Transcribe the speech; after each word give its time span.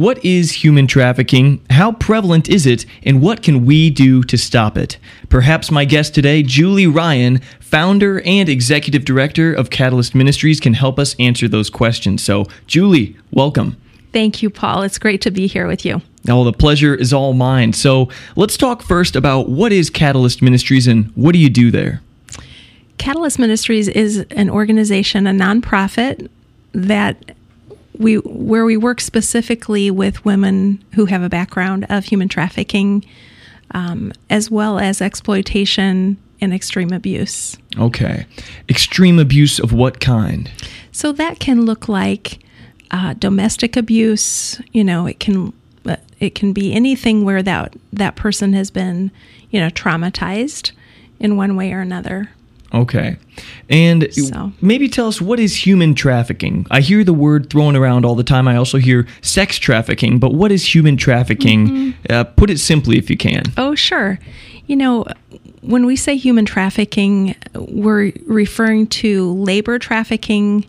What 0.00 0.24
is 0.24 0.64
human 0.64 0.86
trafficking? 0.86 1.60
How 1.68 1.92
prevalent 1.92 2.48
is 2.48 2.64
it? 2.64 2.86
And 3.02 3.20
what 3.20 3.42
can 3.42 3.66
we 3.66 3.90
do 3.90 4.22
to 4.22 4.38
stop 4.38 4.78
it? 4.78 4.96
Perhaps 5.28 5.70
my 5.70 5.84
guest 5.84 6.14
today, 6.14 6.42
Julie 6.42 6.86
Ryan, 6.86 7.42
founder 7.60 8.22
and 8.22 8.48
executive 8.48 9.04
director 9.04 9.52
of 9.52 9.68
Catalyst 9.68 10.14
Ministries, 10.14 10.58
can 10.58 10.72
help 10.72 10.98
us 10.98 11.14
answer 11.18 11.48
those 11.48 11.68
questions. 11.68 12.22
So, 12.22 12.46
Julie, 12.66 13.14
welcome. 13.30 13.76
Thank 14.10 14.42
you, 14.42 14.48
Paul. 14.48 14.84
It's 14.84 14.96
great 14.96 15.20
to 15.20 15.30
be 15.30 15.46
here 15.46 15.66
with 15.66 15.84
you. 15.84 16.00
Oh, 16.30 16.44
the 16.44 16.54
pleasure 16.54 16.94
is 16.94 17.12
all 17.12 17.34
mine. 17.34 17.74
So, 17.74 18.08
let's 18.36 18.56
talk 18.56 18.80
first 18.80 19.16
about 19.16 19.50
what 19.50 19.70
is 19.70 19.90
Catalyst 19.90 20.40
Ministries 20.40 20.86
and 20.86 21.14
what 21.14 21.32
do 21.32 21.38
you 21.38 21.50
do 21.50 21.70
there? 21.70 22.00
Catalyst 22.96 23.38
Ministries 23.38 23.86
is 23.88 24.24
an 24.30 24.48
organization, 24.48 25.26
a 25.26 25.32
nonprofit 25.32 26.30
that 26.72 27.34
we 27.98 28.16
where 28.16 28.64
we 28.64 28.76
work 28.76 29.00
specifically 29.00 29.90
with 29.90 30.24
women 30.24 30.82
who 30.94 31.06
have 31.06 31.22
a 31.22 31.28
background 31.28 31.86
of 31.88 32.04
human 32.04 32.28
trafficking, 32.28 33.04
um, 33.72 34.12
as 34.28 34.50
well 34.50 34.78
as 34.78 35.00
exploitation 35.00 36.16
and 36.40 36.54
extreme 36.54 36.92
abuse. 36.92 37.56
Okay, 37.78 38.26
extreme 38.68 39.18
abuse 39.18 39.58
of 39.58 39.72
what 39.72 40.00
kind? 40.00 40.50
So 40.92 41.12
that 41.12 41.38
can 41.38 41.64
look 41.64 41.88
like 41.88 42.40
uh, 42.90 43.14
domestic 43.14 43.76
abuse. 43.76 44.60
You 44.72 44.84
know, 44.84 45.06
it 45.06 45.20
can 45.20 45.52
uh, 45.84 45.96
it 46.18 46.34
can 46.34 46.52
be 46.52 46.72
anything 46.72 47.24
where 47.24 47.42
that 47.42 47.74
that 47.92 48.16
person 48.16 48.52
has 48.52 48.70
been, 48.70 49.10
you 49.50 49.60
know, 49.60 49.68
traumatized 49.68 50.72
in 51.18 51.36
one 51.36 51.56
way 51.56 51.72
or 51.72 51.80
another. 51.80 52.30
Okay. 52.72 53.16
And 53.68 54.08
so. 54.12 54.52
maybe 54.60 54.88
tell 54.88 55.08
us 55.08 55.20
what 55.20 55.40
is 55.40 55.66
human 55.66 55.94
trafficking? 55.94 56.66
I 56.70 56.80
hear 56.80 57.02
the 57.02 57.12
word 57.12 57.50
thrown 57.50 57.74
around 57.74 58.04
all 58.04 58.14
the 58.14 58.24
time. 58.24 58.46
I 58.46 58.56
also 58.56 58.78
hear 58.78 59.06
sex 59.22 59.58
trafficking, 59.58 60.18
but 60.18 60.34
what 60.34 60.52
is 60.52 60.74
human 60.74 60.96
trafficking? 60.96 61.66
Mm-hmm. 61.66 62.12
Uh, 62.12 62.24
put 62.24 62.50
it 62.50 62.58
simply 62.58 62.96
if 62.98 63.10
you 63.10 63.16
can. 63.16 63.44
Oh, 63.56 63.74
sure. 63.74 64.18
You 64.66 64.76
know, 64.76 65.04
when 65.62 65.84
we 65.84 65.96
say 65.96 66.16
human 66.16 66.46
trafficking, 66.46 67.34
we're 67.54 68.12
referring 68.26 68.86
to 68.88 69.32
labor 69.32 69.78
trafficking 69.78 70.64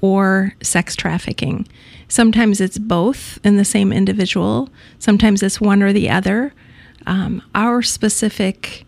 or 0.00 0.54
sex 0.62 0.94
trafficking. 0.94 1.66
Sometimes 2.08 2.60
it's 2.60 2.78
both 2.78 3.38
in 3.44 3.56
the 3.56 3.64
same 3.64 3.92
individual, 3.92 4.68
sometimes 4.98 5.42
it's 5.42 5.60
one 5.60 5.82
or 5.82 5.92
the 5.92 6.10
other. 6.10 6.52
Um, 7.06 7.42
our 7.54 7.82
specific 7.82 8.84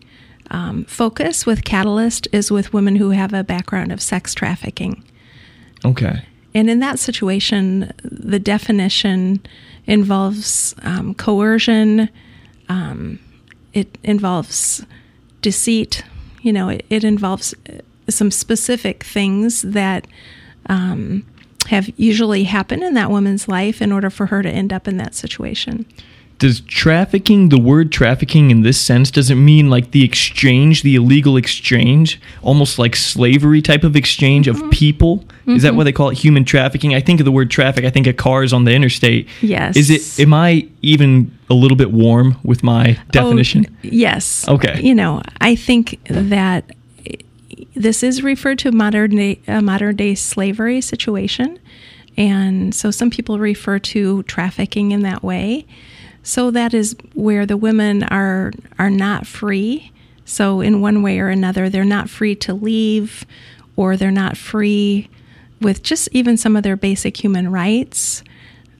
um, 0.53 0.85
focus 0.85 1.45
with 1.45 1.65
Catalyst 1.65 2.27
is 2.31 2.51
with 2.51 2.73
women 2.73 2.95
who 2.95 3.09
have 3.09 3.33
a 3.33 3.43
background 3.43 3.91
of 3.91 4.01
sex 4.01 4.33
trafficking. 4.33 5.03
Okay. 5.83 6.23
And 6.53 6.69
in 6.69 6.79
that 6.79 6.99
situation, 6.99 7.91
the 8.03 8.39
definition 8.39 9.41
involves 9.87 10.75
um, 10.83 11.15
coercion, 11.15 12.07
um, 12.69 13.19
it 13.73 13.97
involves 14.03 14.85
deceit, 15.41 16.03
you 16.41 16.53
know, 16.53 16.69
it, 16.69 16.85
it, 16.89 17.03
involves 17.03 17.55
some 18.07 18.29
specific 18.29 19.03
things 19.03 19.63
that 19.63 20.07
um, 20.67 21.25
have 21.67 21.91
usually 21.97 22.43
happened 22.43 22.83
in 22.83 22.93
that 22.93 23.09
woman's 23.09 23.47
life 23.47 23.81
in 23.81 23.91
order 23.91 24.11
for 24.11 24.27
her 24.27 24.43
to 24.43 24.49
end 24.49 24.71
up 24.71 24.87
in 24.87 24.97
that 24.97 25.15
situation 25.15 25.85
does 26.39 26.61
trafficking 26.61 27.49
the 27.49 27.57
word 27.57 27.91
trafficking 27.91 28.51
in 28.51 28.61
this 28.61 28.79
sense 28.79 29.11
does 29.11 29.29
it 29.29 29.35
mean 29.35 29.69
like 29.69 29.91
the 29.91 30.03
exchange 30.03 30.83
the 30.83 30.95
illegal 30.95 31.37
exchange 31.37 32.19
almost 32.41 32.77
like 32.77 32.95
slavery 32.95 33.61
type 33.61 33.83
of 33.83 33.95
exchange 33.95 34.47
mm-hmm. 34.47 34.65
of 34.65 34.71
people? 34.71 35.17
Mm-hmm. 35.17 35.51
is 35.51 35.63
that 35.63 35.69
mm-hmm. 35.69 35.77
what 35.77 35.83
they 35.85 35.91
call 35.91 36.09
it? 36.09 36.17
Human 36.17 36.45
trafficking? 36.45 36.93
I 36.95 36.99
think 36.99 37.19
of 37.19 37.25
the 37.25 37.31
word 37.31 37.49
traffic 37.51 37.85
i 37.85 37.89
think 37.89 38.07
of 38.07 38.17
cars 38.17 38.53
on 38.53 38.63
the 38.63 38.71
interstate. 38.71 39.27
Yes. 39.41 39.75
Is 39.77 39.89
it 39.89 40.21
am 40.21 40.33
i 40.33 40.67
even 40.81 41.37
a 41.49 41.53
little 41.53 41.77
bit 41.77 41.91
warm 41.91 42.37
with 42.43 42.63
my 42.63 42.97
oh, 42.99 43.03
definition? 43.11 43.65
oh, 43.69 43.77
yes. 43.83 44.47
Okay. 44.47 44.81
You 44.81 44.95
know 44.95 45.21
i 45.41 45.55
think 45.55 46.03
that 46.05 46.71
this 47.75 48.03
is 48.03 48.23
referred 48.23 48.59
to 48.59 48.71
modern 48.71 49.15
day, 49.15 49.39
a 49.47 49.61
modern 49.61 49.95
day 49.95 50.15
slavery 50.15 50.81
situation. 50.81 51.59
And 52.17 52.75
so 52.75 52.91
some 52.91 53.09
people 53.09 53.39
refer 53.39 53.79
to 53.79 54.23
trafficking 54.23 54.91
in 54.91 55.01
that 55.01 55.23
way 55.23 55.65
so 56.23 56.49
that 56.51 56.73
is 56.73 56.95
where 57.13 57.45
the 57.45 57.57
women 57.57 58.03
are 58.03 58.51
are 58.79 58.89
not 58.89 59.27
free. 59.27 59.91
So 60.25 60.61
in 60.61 60.79
one 60.79 61.03
way 61.03 61.19
or 61.19 61.27
another, 61.27 61.69
they're 61.69 61.83
not 61.83 62.09
free 62.09 62.35
to 62.37 62.53
leave, 62.53 63.25
or 63.75 63.97
they're 63.97 64.09
not 64.09 64.37
free 64.37 65.09
with 65.61 65.83
just 65.83 66.09
even 66.13 66.37
some 66.37 66.55
of 66.55 66.63
their 66.63 66.77
basic 66.77 67.21
human 67.21 67.51
rights. 67.51 68.23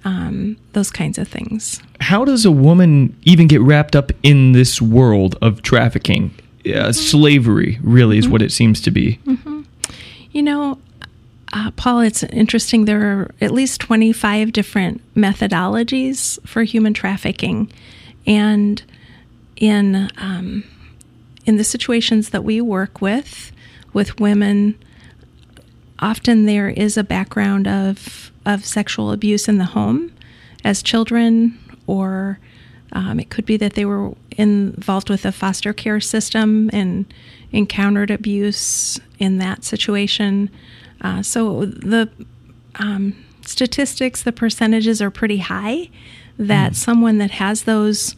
Um, 0.05 0.57
those 0.73 0.91
kinds 0.91 1.17
of 1.17 1.29
things. 1.29 1.81
How 2.01 2.25
does 2.25 2.45
a 2.45 2.51
woman 2.51 3.17
even 3.23 3.47
get 3.47 3.61
wrapped 3.61 3.95
up 3.95 4.11
in 4.21 4.51
this 4.51 4.81
world 4.81 5.37
of 5.41 5.61
trafficking? 5.61 6.33
Uh, 6.65 6.91
slavery, 6.91 7.79
really, 7.81 8.17
is 8.17 8.25
mm-hmm. 8.25 8.33
what 8.33 8.41
it 8.41 8.51
seems 8.51 8.81
to 8.81 8.91
be. 8.91 9.19
Mm-hmm. 9.25 9.61
You 10.31 10.43
know, 10.43 10.77
uh, 11.53 11.69
Paul, 11.75 11.99
it's 11.99 12.23
interesting. 12.23 12.85
There 12.85 13.01
are 13.01 13.31
at 13.39 13.51
least 13.51 13.79
25 13.81 14.51
different 14.51 15.01
methodologies 15.13 16.39
for 16.47 16.63
human 16.63 16.95
trafficking. 16.95 17.71
And 18.25 18.81
in, 19.55 20.09
um, 20.17 20.63
in 21.45 21.57
the 21.57 21.63
situations 21.63 22.29
that 22.29 22.43
we 22.43 22.59
work 22.59 23.01
with, 23.01 23.51
with 23.93 24.19
women, 24.19 24.79
often 25.99 26.47
there 26.47 26.69
is 26.69 26.97
a 26.97 27.03
background 27.03 27.67
of, 27.67 28.31
of 28.47 28.65
sexual 28.65 29.11
abuse 29.11 29.47
in 29.47 29.59
the 29.59 29.65
home 29.65 30.11
as 30.63 30.81
children, 30.81 31.59
or 31.85 32.39
um, 32.93 33.19
it 33.19 33.29
could 33.29 33.45
be 33.45 33.57
that 33.57 33.75
they 33.75 33.85
were 33.85 34.15
involved 34.31 35.07
with 35.07 35.23
a 35.23 35.31
foster 35.31 35.71
care 35.71 35.99
system 35.99 36.71
and 36.73 37.13
encountered 37.51 38.09
abuse 38.09 38.99
in 39.19 39.37
that 39.37 39.63
situation. 39.63 40.49
Uh, 41.03 41.21
so 41.21 41.65
the 41.65 42.09
um, 42.75 43.15
statistics, 43.45 44.23
the 44.23 44.31
percentages 44.31 45.01
are 45.01 45.11
pretty 45.11 45.37
high 45.37 45.89
that 46.37 46.71
mm. 46.71 46.75
someone 46.75 47.17
that 47.17 47.31
has 47.31 47.63
those 47.63 48.15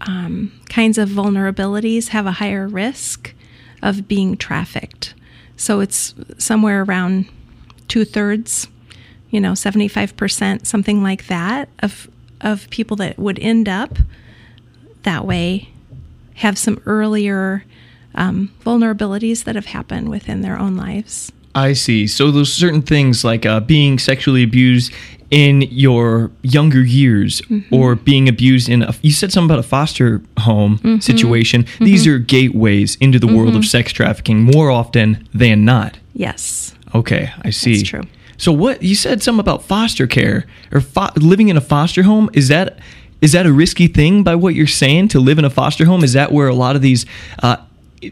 um, 0.00 0.52
kinds 0.68 0.98
of 0.98 1.08
vulnerabilities 1.08 2.08
have 2.08 2.26
a 2.26 2.32
higher 2.32 2.66
risk 2.66 3.34
of 3.82 4.08
being 4.08 4.36
trafficked. 4.36 5.14
So 5.56 5.80
it's 5.80 6.14
somewhere 6.38 6.82
around 6.82 7.26
two 7.88 8.04
thirds, 8.04 8.68
you 9.30 9.40
know, 9.40 9.52
75%, 9.52 10.66
something 10.66 11.02
like 11.02 11.26
that, 11.26 11.68
of, 11.80 12.08
of 12.40 12.68
people 12.70 12.96
that 12.96 13.18
would 13.18 13.38
end 13.38 13.68
up 13.68 13.98
that 15.02 15.26
way 15.26 15.68
have 16.34 16.56
some 16.56 16.80
earlier 16.86 17.64
um, 18.14 18.52
vulnerabilities 18.64 19.44
that 19.44 19.54
have 19.54 19.66
happened 19.66 20.08
within 20.08 20.40
their 20.40 20.58
own 20.58 20.76
lives. 20.76 21.30
I 21.54 21.72
see. 21.72 22.06
So 22.06 22.30
those 22.30 22.52
certain 22.52 22.82
things 22.82 23.24
like 23.24 23.44
uh, 23.44 23.60
being 23.60 23.98
sexually 23.98 24.42
abused 24.42 24.92
in 25.30 25.62
your 25.62 26.30
younger 26.42 26.82
years 26.82 27.40
mm-hmm. 27.42 27.74
or 27.74 27.94
being 27.94 28.28
abused 28.28 28.68
in 28.68 28.82
a, 28.82 28.94
you 29.02 29.12
said 29.12 29.32
something 29.32 29.48
about 29.48 29.64
a 29.64 29.68
foster 29.68 30.20
home 30.40 30.78
mm-hmm. 30.78 30.98
situation 30.98 31.62
mm-hmm. 31.62 31.84
these 31.84 32.06
are 32.06 32.18
gateways 32.18 32.96
into 32.96 33.18
the 33.18 33.28
world 33.28 33.50
of 33.50 33.54
mm-hmm. 33.54 33.62
sex 33.62 33.92
trafficking 33.92 34.42
more 34.42 34.70
often 34.70 35.28
than 35.32 35.64
not 35.64 35.98
yes 36.14 36.74
okay 36.94 37.32
i 37.42 37.50
see 37.50 37.76
That's 37.76 37.88
true 37.88 38.02
so 38.38 38.52
what 38.52 38.82
you 38.82 38.96
said 38.96 39.22
something 39.22 39.40
about 39.40 39.62
foster 39.62 40.08
care 40.08 40.46
or 40.72 40.80
fo- 40.80 41.12
living 41.16 41.48
in 41.48 41.56
a 41.56 41.60
foster 41.60 42.02
home 42.02 42.28
is 42.32 42.48
that 42.48 42.78
is 43.20 43.32
that 43.32 43.46
a 43.46 43.52
risky 43.52 43.86
thing 43.86 44.24
by 44.24 44.34
what 44.34 44.54
you're 44.54 44.66
saying 44.66 45.08
to 45.08 45.20
live 45.20 45.38
in 45.38 45.44
a 45.44 45.50
foster 45.50 45.84
home 45.84 46.02
is 46.02 46.14
that 46.14 46.32
where 46.32 46.48
a 46.48 46.54
lot 46.54 46.74
of 46.74 46.82
these 46.82 47.06
uh, 47.42 47.56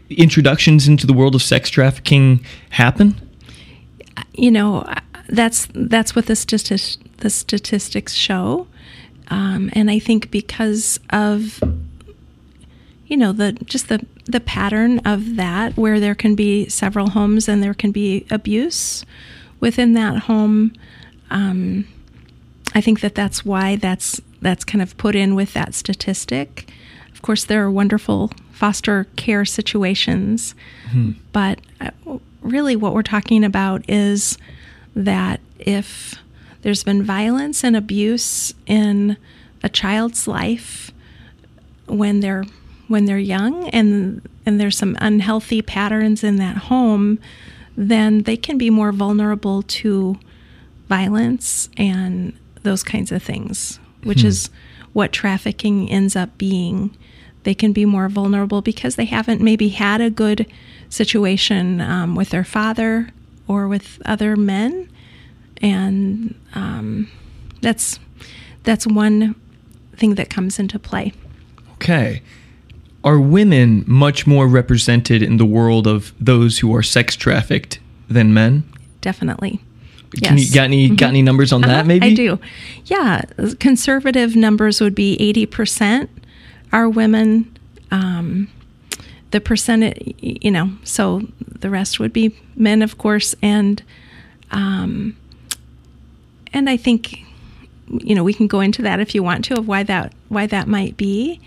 introductions 0.09 0.87
into 0.87 1.05
the 1.05 1.13
world 1.13 1.35
of 1.35 1.41
sex 1.41 1.69
trafficking 1.69 2.45
happen 2.69 3.19
you 4.33 4.51
know, 4.51 4.91
that's 5.27 5.67
that's 5.73 6.15
what 6.15 6.25
the 6.25 6.35
statistics 6.35 6.97
the 7.17 7.29
statistics 7.29 8.13
show, 8.13 8.67
um, 9.27 9.69
and 9.73 9.91
I 9.91 9.99
think 9.99 10.31
because 10.31 10.99
of 11.09 11.61
you 13.07 13.17
know 13.17 13.31
the 13.31 13.53
just 13.65 13.89
the 13.89 14.05
the 14.25 14.39
pattern 14.39 14.99
of 14.99 15.35
that, 15.35 15.75
where 15.77 15.99
there 15.99 16.15
can 16.15 16.35
be 16.35 16.69
several 16.69 17.11
homes 17.11 17.47
and 17.47 17.63
there 17.63 17.73
can 17.73 17.91
be 17.91 18.25
abuse 18.29 19.05
within 19.59 19.93
that 19.93 20.23
home. 20.23 20.73
Um, 21.29 21.87
I 22.73 22.81
think 22.81 23.01
that 23.01 23.15
that's 23.15 23.43
why 23.43 23.75
that's 23.75 24.21
that's 24.41 24.63
kind 24.63 24.81
of 24.81 24.97
put 24.97 25.15
in 25.15 25.35
with 25.35 25.53
that 25.53 25.73
statistic. 25.73 26.71
Of 27.11 27.21
course, 27.21 27.43
there 27.43 27.63
are 27.63 27.71
wonderful 27.71 28.31
foster 28.59 29.05
care 29.15 29.45
situations, 29.45 30.53
hmm. 30.91 31.11
but 31.31 31.61
uh, 31.79 31.91
really 32.41 32.75
what 32.75 32.93
we're 32.93 33.01
talking 33.01 33.45
about 33.45 33.89
is 33.89 34.37
that 34.93 35.39
if 35.59 36.15
there's 36.61 36.83
been 36.83 37.01
violence 37.01 37.63
and 37.63 37.77
abuse 37.77 38.53
in 38.65 39.15
a 39.63 39.69
child's 39.69 40.27
life 40.27 40.91
when 41.87 42.19
they're 42.19 42.43
when 42.89 43.05
they're 43.05 43.17
young 43.17 43.69
and 43.69 44.21
and 44.45 44.59
there's 44.59 44.77
some 44.77 44.97
unhealthy 44.99 45.61
patterns 45.61 46.21
in 46.21 46.35
that 46.35 46.57
home 46.57 47.17
then 47.77 48.23
they 48.23 48.35
can 48.35 48.57
be 48.57 48.69
more 48.69 48.91
vulnerable 48.91 49.61
to 49.63 50.19
violence 50.89 51.69
and 51.77 52.37
those 52.63 52.83
kinds 52.83 53.11
of 53.11 53.23
things 53.23 53.79
which 54.03 54.23
is 54.23 54.49
what 54.93 55.11
trafficking 55.11 55.89
ends 55.89 56.15
up 56.15 56.37
being. 56.37 56.95
They 57.43 57.53
can 57.53 57.71
be 57.73 57.85
more 57.85 58.09
vulnerable 58.09 58.61
because 58.61 58.95
they 58.95 59.05
haven't 59.05 59.41
maybe 59.41 59.69
had 59.69 60.01
a 60.01 60.09
good 60.09 60.45
situation 60.89 61.79
um, 61.81 62.15
with 62.15 62.29
their 62.31 62.43
father 62.43 63.09
or 63.47 63.67
with 63.67 64.01
other 64.05 64.35
men, 64.35 64.89
and 65.61 66.35
um, 66.53 67.09
that's 67.61 67.99
that's 68.63 68.85
one 68.85 69.35
thing 69.95 70.15
that 70.15 70.29
comes 70.29 70.59
into 70.59 70.77
play. 70.79 71.13
Okay. 71.73 72.21
Are 73.03 73.19
women 73.19 73.85
much 73.87 74.27
more 74.27 74.45
represented 74.47 75.23
in 75.23 75.37
the 75.37 75.45
world 75.45 75.87
of 75.87 76.13
those 76.19 76.59
who 76.59 76.75
are 76.75 76.83
sex 76.83 77.15
trafficked 77.15 77.79
than 78.09 78.33
men? 78.33 78.63
Definitely. 78.99 79.61
Can 80.21 80.37
you 80.37 80.43
Yes. 80.43 80.53
got 80.53 80.63
any 80.65 80.89
got 80.89 81.07
any 81.09 81.21
numbers 81.21 81.53
on 81.53 81.61
that 81.61 81.69
Uh-huh, 81.69 81.83
maybe? 81.85 82.07
I 82.07 82.13
do. 82.13 82.39
Yeah, 82.85 83.21
conservative 83.59 84.35
numbers 84.35 84.81
would 84.81 84.95
be 84.95 85.15
eighty 85.21 85.45
percent 85.45 86.09
are 86.71 86.89
women. 86.89 87.57
Um, 87.91 88.49
the 89.31 89.39
percentage, 89.39 90.15
you 90.19 90.51
know, 90.51 90.71
so 90.83 91.21
the 91.47 91.69
rest 91.69 91.99
would 91.99 92.13
be 92.13 92.35
men, 92.55 92.81
of 92.81 92.97
course, 92.97 93.35
and 93.41 93.81
um, 94.51 95.15
and 96.51 96.69
I 96.69 96.77
think 96.77 97.19
you 97.87 98.15
know 98.15 98.23
we 98.23 98.33
can 98.33 98.47
go 98.47 98.59
into 98.59 98.81
that 98.83 98.99
if 98.99 99.13
you 99.13 99.21
want 99.23 99.45
to 99.45 99.55
of 99.55 99.67
why 99.67 99.83
that 99.83 100.13
why 100.29 100.47
that 100.47 100.67
might 100.67 100.97
be, 100.97 101.39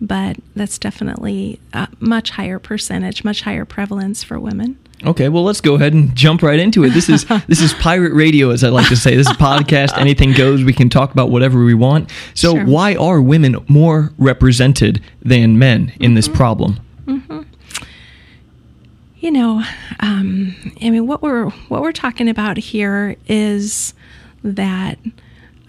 but 0.00 0.36
that's 0.56 0.78
definitely 0.78 1.60
a 1.72 1.88
much 2.00 2.30
higher 2.30 2.58
percentage, 2.58 3.24
much 3.24 3.42
higher 3.42 3.64
prevalence 3.64 4.24
for 4.24 4.38
women. 4.38 4.78
Okay, 5.06 5.28
well 5.28 5.44
let's 5.44 5.60
go 5.60 5.74
ahead 5.74 5.92
and 5.94 6.14
jump 6.16 6.42
right 6.42 6.58
into 6.58 6.82
it. 6.84 6.90
This 6.90 7.08
is 7.08 7.24
this 7.46 7.60
is 7.62 7.72
pirate 7.74 8.12
radio 8.14 8.50
as 8.50 8.64
I 8.64 8.68
like 8.70 8.88
to 8.88 8.96
say. 8.96 9.14
This 9.16 9.28
is 9.28 9.36
podcast, 9.36 9.96
anything 9.98 10.32
goes. 10.32 10.64
We 10.64 10.72
can 10.72 10.88
talk 10.88 11.12
about 11.12 11.30
whatever 11.30 11.64
we 11.64 11.74
want. 11.74 12.10
So 12.34 12.54
Sure. 12.54 12.64
why 12.66 12.94
are 12.96 13.20
women 13.22 13.56
more 13.68 14.12
represented 14.18 15.00
than 15.22 15.58
men 15.58 15.92
in 16.00 16.14
this 16.14 16.26
problem? 16.28 16.80
you 19.20 19.32
know 19.32 19.64
um, 19.98 20.54
i 20.80 20.90
mean 20.90 21.06
what 21.08 21.22
we're 21.22 21.50
what 21.68 21.82
we're 21.82 21.90
talking 21.90 22.28
about 22.28 22.56
here 22.56 23.16
is 23.26 23.92
that 24.44 24.96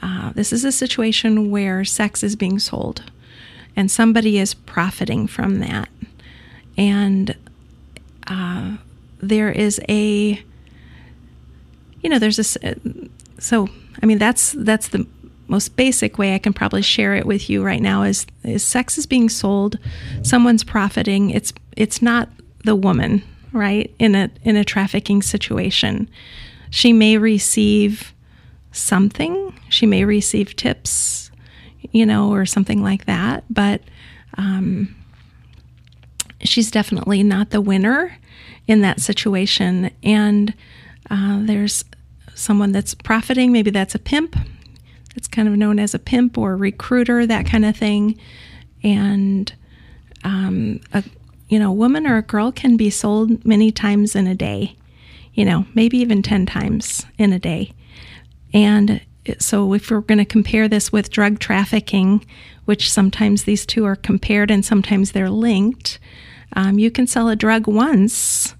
uh, 0.03 0.31
this 0.33 0.53
is 0.53 0.63
a 0.63 0.71
situation 0.71 1.49
where 1.49 1.83
sex 1.83 2.21
is 2.21 2.35
being 2.35 2.59
sold 2.59 3.11
and 3.75 3.89
somebody 3.89 4.37
is 4.37 4.53
profiting 4.53 5.25
from 5.25 5.59
that 5.59 5.89
and 6.77 7.35
uh, 8.27 8.77
there 9.19 9.51
is 9.51 9.79
a 9.89 10.41
you 12.01 12.09
know 12.09 12.19
there's 12.19 12.39
a 12.39 12.75
so 13.39 13.67
i 14.01 14.05
mean 14.05 14.17
that's 14.17 14.53
that's 14.59 14.89
the 14.89 15.05
most 15.47 15.75
basic 15.75 16.17
way 16.17 16.35
i 16.35 16.39
can 16.39 16.53
probably 16.53 16.81
share 16.81 17.15
it 17.15 17.25
with 17.25 17.49
you 17.49 17.63
right 17.63 17.81
now 17.81 18.03
is 18.03 18.25
is 18.43 18.63
sex 18.63 18.97
is 18.97 19.05
being 19.05 19.29
sold 19.29 19.77
someone's 20.21 20.63
profiting 20.63 21.29
it's 21.31 21.53
it's 21.75 22.01
not 22.01 22.29
the 22.63 22.75
woman 22.75 23.23
right 23.51 23.93
in 23.99 24.15
a 24.15 24.29
in 24.43 24.55
a 24.55 24.63
trafficking 24.63 25.21
situation. 25.21 26.09
She 26.69 26.93
may 26.93 27.17
receive 27.17 28.13
something 28.71 29.59
she 29.69 29.87
may 29.87 30.05
receive 30.05 30.55
tips 30.55 31.31
you 31.91 32.05
know 32.05 32.31
or 32.31 32.45
something 32.45 32.83
like 32.83 33.05
that 33.05 33.43
but 33.49 33.81
um, 34.37 34.95
she's 36.41 36.69
definitely 36.69 37.23
not 37.23 37.49
the 37.49 37.59
winner 37.59 38.15
in 38.69 38.81
that 38.81 39.01
situation. 39.01 39.89
And 40.03 40.53
uh, 41.09 41.39
there's 41.41 41.83
someone 42.35 42.71
that's 42.71 42.93
profiting. 42.93 43.51
Maybe 43.51 43.71
that's 43.71 43.95
a 43.95 43.99
pimp. 43.99 44.35
It's 45.15 45.27
kind 45.27 45.47
of 45.47 45.55
known 45.55 45.79
as 45.79 45.95
a 45.95 45.99
pimp 45.99 46.37
or 46.37 46.53
a 46.53 46.55
recruiter, 46.55 47.25
that 47.25 47.47
kind 47.47 47.65
of 47.65 47.75
thing. 47.75 48.17
And 48.83 49.51
um, 50.23 50.79
a 50.93 51.03
you 51.49 51.57
know, 51.57 51.71
woman 51.71 52.05
or 52.05 52.17
a 52.17 52.21
girl 52.21 52.51
can 52.51 52.77
be 52.77 52.91
sold 52.91 53.43
many 53.43 53.71
times 53.71 54.15
in 54.15 54.27
a 54.27 54.35
day. 54.35 54.75
You 55.33 55.45
know, 55.45 55.65
maybe 55.73 55.97
even 55.97 56.21
ten 56.21 56.45
times 56.45 57.07
in 57.17 57.33
a 57.33 57.39
day. 57.39 57.73
And 58.53 59.01
so, 59.39 59.73
if 59.73 59.89
we're 59.89 60.01
going 60.01 60.19
to 60.19 60.25
compare 60.25 60.67
this 60.67 60.91
with 60.91 61.09
drug 61.09 61.39
trafficking, 61.39 62.23
which 62.65 62.91
sometimes 62.91 63.43
these 63.43 63.65
two 63.65 63.85
are 63.85 63.95
compared 63.95 64.51
and 64.51 64.63
sometimes 64.63 65.11
they're 65.11 65.29
linked, 65.29 65.97
um, 66.53 66.77
you 66.77 66.91
can 66.91 67.07
sell 67.07 67.29
a 67.29 67.35
drug 67.35 67.67
once 67.67 68.53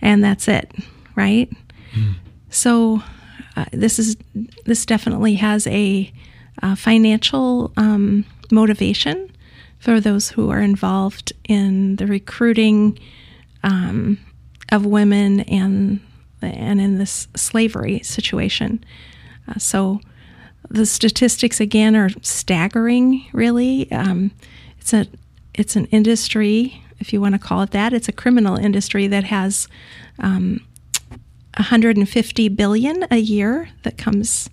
and 0.00 0.22
that's 0.22 0.48
it, 0.48 0.72
right? 1.16 1.50
So, 2.50 3.02
uh, 3.56 3.64
this 3.72 3.98
is 3.98 4.16
this 4.64 4.86
definitely 4.86 5.34
has 5.34 5.66
a, 5.66 6.12
uh 6.62 6.74
financial 6.74 7.72
um, 7.76 8.24
motivation 8.50 9.30
for 9.78 10.00
those 10.00 10.28
who 10.30 10.50
are 10.50 10.60
involved 10.60 11.32
in 11.48 11.96
the 11.96 12.06
recruiting 12.06 12.98
um, 13.62 14.18
of 14.70 14.84
women 14.84 15.40
and 15.40 16.00
and 16.42 16.80
in 16.80 16.98
this 16.98 17.26
slavery 17.34 18.00
situation. 18.00 18.84
Uh, 19.48 19.58
so 19.58 20.00
the 20.70 20.86
statistics 20.86 21.60
again 21.60 21.96
are 21.96 22.10
staggering. 22.22 23.24
Really, 23.32 23.90
um, 23.90 24.30
it's 24.78 24.92
a 24.92 25.06
it's 25.54 25.76
an 25.76 25.86
industry, 25.86 26.82
if 27.00 27.12
you 27.12 27.20
want 27.20 27.34
to 27.34 27.38
call 27.38 27.62
it 27.62 27.70
that. 27.72 27.92
It's 27.92 28.08
a 28.08 28.12
criminal 28.12 28.56
industry 28.56 29.06
that 29.06 29.24
has 29.24 29.68
um, 30.18 30.60
150 31.56 32.48
billion 32.50 33.06
a 33.10 33.18
year 33.18 33.70
that 33.82 33.98
comes 33.98 34.48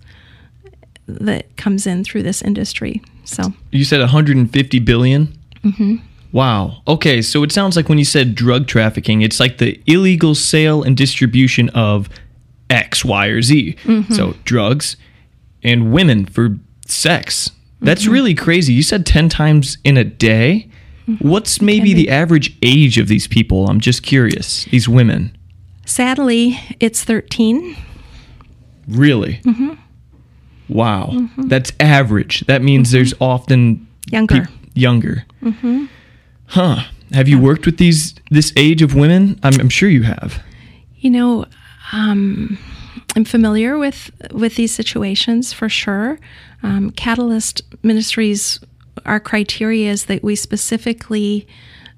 that 1.08 1.56
comes 1.56 1.86
in 1.86 2.02
through 2.02 2.24
this 2.24 2.42
industry. 2.42 3.00
So 3.24 3.52
You 3.70 3.84
said 3.84 4.00
150 4.00 4.78
billion? 4.80 5.38
Mm-hmm. 5.62 5.96
Wow. 6.32 6.82
Okay, 6.88 7.22
so 7.22 7.44
it 7.44 7.52
sounds 7.52 7.76
like 7.76 7.88
when 7.88 7.98
you 7.98 8.04
said 8.04 8.34
drug 8.34 8.66
trafficking, 8.66 9.22
it's 9.22 9.38
like 9.38 9.58
the 9.58 9.80
illegal 9.86 10.34
sale 10.34 10.82
and 10.82 10.96
distribution 10.96 11.68
of 11.70 12.08
X, 12.68 13.04
Y, 13.04 13.26
or 13.28 13.40
Z. 13.40 13.76
So 14.10 14.34
drugs 14.44 14.96
and 15.62 15.92
women 15.92 16.26
for 16.26 16.58
sex. 16.86 17.52
That's 17.80 18.06
really 18.06 18.34
crazy. 18.34 18.72
You 18.72 18.82
said 18.82 19.06
10 19.06 19.28
times 19.28 19.78
in 19.84 19.96
a 19.96 20.04
day? 20.04 20.68
What's 21.20 21.60
maybe 21.62 21.94
the 21.94 22.10
average 22.10 22.56
age 22.62 22.98
of 22.98 23.06
these 23.08 23.26
people? 23.28 23.68
I'm 23.68 23.80
just 23.80 24.02
curious. 24.02 24.64
These 24.66 24.88
women. 24.88 25.36
sadly, 25.84 26.58
it's 26.80 27.04
13. 27.04 27.76
Really? 28.88 29.40
Wow. 30.68 31.28
That's 31.38 31.72
average. 31.80 32.40
That 32.46 32.62
means 32.62 32.90
there's 32.90 33.14
often 33.20 33.86
Younger. 34.10 34.46
peop- 34.46 34.54
younger. 34.74 35.24
Huh. 36.46 36.82
Have 37.12 37.28
you 37.28 37.38
worked 37.40 37.66
with 37.66 37.78
these 37.78 38.14
this 38.30 38.52
age 38.56 38.82
of 38.82 38.94
women? 38.94 39.38
I'm, 39.44 39.60
I'm 39.60 39.68
sure 39.68 39.88
you 39.88 40.02
have. 40.02 40.42
You 40.98 41.10
know, 41.10 41.46
um, 41.92 42.58
I'm 43.14 43.24
familiar 43.24 43.78
with 43.78 44.10
with 44.32 44.56
these 44.56 44.72
situations 44.74 45.52
for 45.52 45.68
sure. 45.68 46.18
Um, 46.64 46.90
Catalyst 46.90 47.62
Ministries, 47.84 48.58
our 49.06 49.20
criteria 49.20 49.90
is 49.90 50.06
that 50.06 50.22
we 50.22 50.36
specifically 50.36 51.46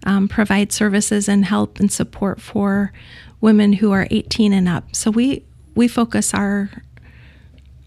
um, 0.04 0.28
provide 0.28 0.72
services 0.72 1.28
and 1.28 1.44
help 1.44 1.80
and 1.80 1.90
support 1.90 2.40
for 2.40 2.92
women 3.40 3.74
who 3.74 3.92
are 3.92 4.06
18 4.10 4.52
and 4.52 4.68
up. 4.68 4.94
So 4.94 5.10
we 5.10 5.44
we 5.74 5.88
focus 5.88 6.34
our 6.34 6.70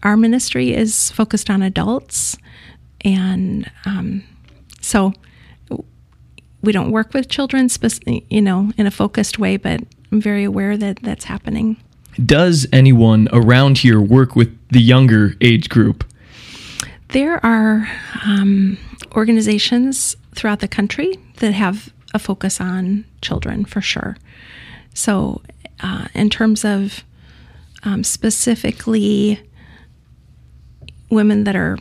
our 0.02 0.16
ministry 0.16 0.74
is 0.74 1.10
focused 1.10 1.48
on 1.48 1.62
adults, 1.62 2.36
and 3.02 3.70
um, 3.86 4.24
so 4.80 5.12
we 6.62 6.72
don't 6.72 6.90
work 6.90 7.14
with 7.14 7.28
children, 7.28 7.68
spec- 7.68 8.02
you 8.06 8.42
know, 8.42 8.72
in 8.76 8.86
a 8.86 8.90
focused 8.90 9.38
way. 9.38 9.56
But 9.56 9.80
I'm 10.10 10.20
very 10.20 10.44
aware 10.44 10.76
that 10.76 11.00
that's 11.02 11.24
happening. 11.24 11.76
Does 12.24 12.66
anyone 12.72 13.28
around 13.32 13.78
here 13.78 14.00
work 14.00 14.36
with 14.36 14.56
the 14.68 14.80
younger 14.80 15.34
age 15.40 15.68
group? 15.68 16.04
There 17.08 17.44
are 17.44 17.88
um, 18.24 18.78
organizations 19.14 20.16
throughout 20.34 20.60
the 20.60 20.68
country 20.68 21.18
that 21.38 21.52
have 21.52 21.92
a 22.14 22.18
focus 22.18 22.60
on 22.60 23.04
children 23.20 23.64
for 23.64 23.80
sure. 23.80 24.16
So, 24.94 25.42
uh, 25.80 26.08
in 26.14 26.30
terms 26.30 26.64
of 26.64 27.04
um, 27.82 28.04
specifically 28.04 29.40
women 31.10 31.44
that 31.44 31.56
are 31.56 31.78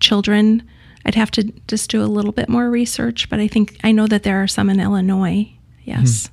children, 0.00 0.62
I'd 1.04 1.14
have 1.14 1.30
to 1.32 1.44
just 1.68 1.90
do 1.90 2.02
a 2.02 2.06
little 2.06 2.32
bit 2.32 2.48
more 2.48 2.70
research, 2.70 3.28
but 3.28 3.40
I 3.40 3.48
think 3.48 3.78
I 3.84 3.92
know 3.92 4.06
that 4.06 4.22
there 4.22 4.42
are 4.42 4.48
some 4.48 4.70
in 4.70 4.80
Illinois. 4.80 5.50
Yes. 5.84 6.30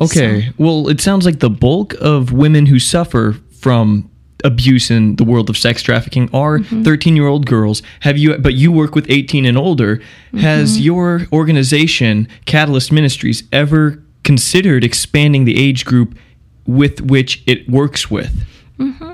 Okay. 0.00 0.50
Well, 0.58 0.88
it 0.88 1.00
sounds 1.00 1.24
like 1.24 1.38
the 1.38 1.50
bulk 1.50 1.94
of 2.00 2.32
women 2.32 2.66
who 2.66 2.78
suffer 2.78 3.36
from 3.60 4.09
abuse 4.44 4.90
in 4.90 5.16
the 5.16 5.24
world 5.24 5.50
of 5.50 5.56
sex 5.56 5.82
trafficking 5.82 6.28
are 6.32 6.58
mm-hmm. 6.58 6.82
13-year-old 6.82 7.46
girls. 7.46 7.82
Have 8.00 8.18
you 8.18 8.36
but 8.38 8.54
you 8.54 8.72
work 8.72 8.94
with 8.94 9.06
18 9.08 9.44
and 9.44 9.58
older. 9.58 10.00
Has 10.38 10.74
mm-hmm. 10.74 10.84
your 10.84 11.20
organization 11.32 12.28
Catalyst 12.44 12.92
Ministries 12.92 13.42
ever 13.52 14.02
considered 14.22 14.84
expanding 14.84 15.44
the 15.44 15.58
age 15.58 15.84
group 15.84 16.16
with 16.66 17.00
which 17.00 17.42
it 17.46 17.68
works 17.68 18.10
with? 18.10 18.46
Mm-hmm. 18.78 19.12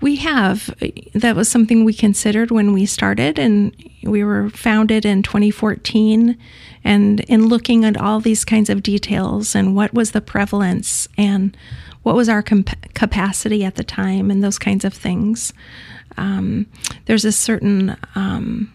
We 0.00 0.16
have. 0.16 0.74
That 1.14 1.36
was 1.36 1.48
something 1.48 1.84
we 1.84 1.94
considered 1.94 2.50
when 2.50 2.72
we 2.72 2.86
started, 2.86 3.38
and 3.38 3.74
we 4.02 4.24
were 4.24 4.50
founded 4.50 5.04
in 5.04 5.22
2014. 5.22 6.36
And 6.84 7.20
in 7.20 7.46
looking 7.46 7.84
at 7.84 7.96
all 7.96 8.18
these 8.18 8.44
kinds 8.44 8.68
of 8.68 8.82
details 8.82 9.54
and 9.54 9.76
what 9.76 9.94
was 9.94 10.10
the 10.10 10.20
prevalence 10.20 11.06
and 11.16 11.56
what 12.02 12.14
was 12.16 12.28
our 12.28 12.42
comp- 12.42 12.92
capacity 12.94 13.64
at 13.64 13.76
the 13.76 13.84
time 13.84 14.30
and 14.30 14.42
those 14.42 14.58
kinds 14.58 14.84
of 14.84 14.92
things, 14.94 15.52
um, 16.16 16.66
there's 17.06 17.24
a 17.24 17.32
certain, 17.32 17.96
um, 18.14 18.72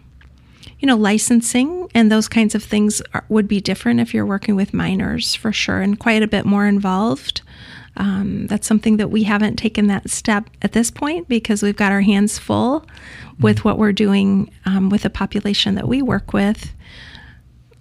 you 0.80 0.86
know, 0.86 0.96
licensing 0.96 1.88
and 1.94 2.10
those 2.10 2.28
kinds 2.28 2.54
of 2.54 2.62
things 2.62 3.02
are, 3.14 3.24
would 3.28 3.46
be 3.48 3.60
different 3.60 4.00
if 4.00 4.14
you're 4.14 4.26
working 4.26 4.56
with 4.56 4.72
minors 4.72 5.34
for 5.34 5.52
sure 5.52 5.80
and 5.80 5.98
quite 5.98 6.22
a 6.22 6.28
bit 6.28 6.44
more 6.46 6.66
involved. 6.66 7.42
Um, 7.96 8.46
that's 8.46 8.66
something 8.66 8.96
that 8.98 9.10
we 9.10 9.24
haven't 9.24 9.56
taken 9.56 9.88
that 9.88 10.08
step 10.08 10.48
at 10.62 10.72
this 10.72 10.90
point 10.90 11.28
because 11.28 11.62
we've 11.64 11.74
got 11.76 11.90
our 11.90 12.00
hands 12.02 12.38
full 12.38 12.86
with 13.40 13.64
what 13.64 13.76
we're 13.76 13.92
doing 13.92 14.50
um, 14.66 14.88
with 14.88 15.02
the 15.02 15.10
population 15.10 15.74
that 15.74 15.88
we 15.88 16.00
work 16.00 16.32
with. 16.32 16.72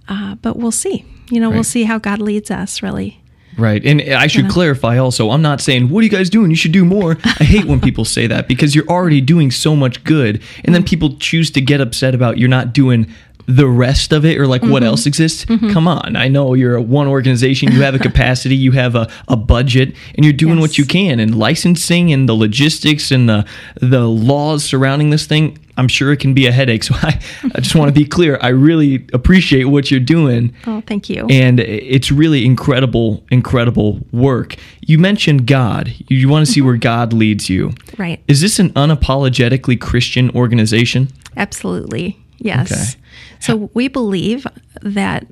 Uh, 0.08 0.36
but 0.36 0.58
we'll 0.58 0.72
see. 0.72 1.06
You 1.30 1.40
know, 1.40 1.50
Right. 1.50 1.56
we'll 1.56 1.64
see 1.64 1.84
how 1.84 2.00
God 2.00 2.20
leads 2.20 2.50
us, 2.50 2.82
really. 2.82 3.22
Right. 3.58 3.84
And 3.84 4.02
I 4.02 4.28
should 4.28 4.46
Yeah. 4.46 4.52
clarify 4.52 4.98
also, 4.98 5.32
I'm 5.32 5.42
not 5.42 5.62
saying, 5.62 5.90
what 5.90 6.02
are 6.02 6.04
you 6.04 6.10
guys 6.10 6.30
doing? 6.30 6.52
You 6.52 6.56
should 6.56 6.72
do 6.72 6.86
more. 6.86 7.18
I 7.24 7.44
hate 7.44 7.66
when 7.66 7.80
people 7.80 8.06
say 8.06 8.28
that 8.28 8.48
because 8.48 8.76
you're 8.76 8.88
already 8.88 9.20
doing 9.20 9.50
so 9.50 9.76
much 9.76 10.04
good. 10.04 10.42
And 10.64 10.76
then 10.76 10.84
people 10.84 11.16
choose 11.20 11.50
to 11.52 11.62
get 11.62 11.82
upset 11.82 12.14
about 12.14 12.38
you're 12.38 12.50
not 12.50 12.72
doing 12.74 13.08
the 13.48 13.68
rest 13.68 14.12
of 14.12 14.26
it 14.26 14.38
or 14.38 14.46
like 14.46 14.62
what 14.62 14.70
mm-hmm. 14.70 14.84
else 14.84 15.06
exists. 15.06 15.46
Mm-hmm. 15.46 15.72
Come 15.72 15.88
on. 15.88 16.16
I 16.16 16.28
know 16.28 16.54
you're 16.54 16.76
a 16.76 16.82
one 16.82 17.08
organization, 17.08 17.72
you 17.72 17.82
have 17.82 17.96
a 17.96 18.00
capacity, 18.10 18.56
you 18.56 18.74
have 18.74 18.94
a, 18.94 19.10
a 19.30 19.38
budget, 19.38 19.96
and 20.16 20.26
you're 20.26 20.34
doing 20.34 20.60
what 20.60 20.78
you 20.78 20.86
can. 20.86 21.20
And 21.20 21.38
licensing 21.38 22.12
and 22.12 22.28
the 22.28 22.34
logistics 22.34 23.10
and 23.10 23.30
the 23.30 23.46
the 23.82 24.08
laws 24.08 24.66
surrounding 24.66 25.12
this 25.12 25.26
thing, 25.26 25.58
I'm 25.78 25.88
sure 25.88 26.12
it 26.12 26.20
can 26.20 26.34
be 26.34 26.48
a 26.48 26.52
headache. 26.52 26.84
So 26.84 26.96
I, 27.02 27.20
I 27.56 27.60
just 27.62 27.76
want 27.76 27.88
to 27.90 27.94
be 27.94 28.06
clear. 28.06 28.38
I 28.42 28.50
really 28.50 29.06
appreciate 29.14 29.66
what 29.66 29.90
you're 29.92 30.00
doing 30.00 30.54
Oh, 30.66 30.82
thank 30.88 31.10
you. 31.10 31.28
and 31.30 31.60
it's 31.60 32.12
really 32.12 32.46
incredible 32.46 33.24
incredible 33.32 34.00
work 34.12 34.56
you 34.82 34.98
mentioned 34.98 35.46
god 35.48 35.94
you 36.08 36.28
want 36.30 36.46
to 36.46 36.52
see 36.52 36.62
where 36.62 36.78
god 36.78 37.14
leads 37.14 37.50
you 37.50 37.72
right. 37.98 38.22
is 38.28 38.42
this 38.42 38.60
an 38.60 38.70
unapologetically 38.72 39.80
christian 39.80 40.30
organization 40.32 41.08
Absolutely. 41.36 42.18
Yes. 42.40 42.72
Okay. 42.72 43.02
So 43.40 43.70
we 43.76 43.88
believe 43.88 44.48
that 44.82 45.28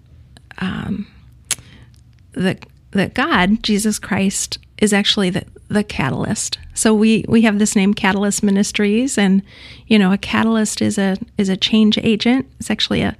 um, 0.60 1.08
that 2.34 2.66
that 2.92 3.14
God, 3.16 3.64
Jesus 3.64 3.98
Christ, 4.00 4.60
is 4.78 4.94
actually 4.94 5.30
the 5.32 5.44
the 5.68 5.84
catalyst. 5.84 6.60
So 6.74 6.94
we 6.94 7.26
we 7.28 7.42
have 7.42 7.60
this 7.60 7.76
name 7.76 7.94
Catalyst 7.94 8.44
Ministries, 8.44 9.18
and 9.18 9.42
you 9.88 9.98
know 9.98 10.12
a 10.12 10.18
catalyst 10.18 10.82
is 10.82 10.98
a 10.98 11.18
is 11.38 11.50
a 11.50 11.58
change 11.58 11.98
agent. 11.98 12.48
It's 12.60 12.70
actually 12.70 13.02
a 13.02 13.18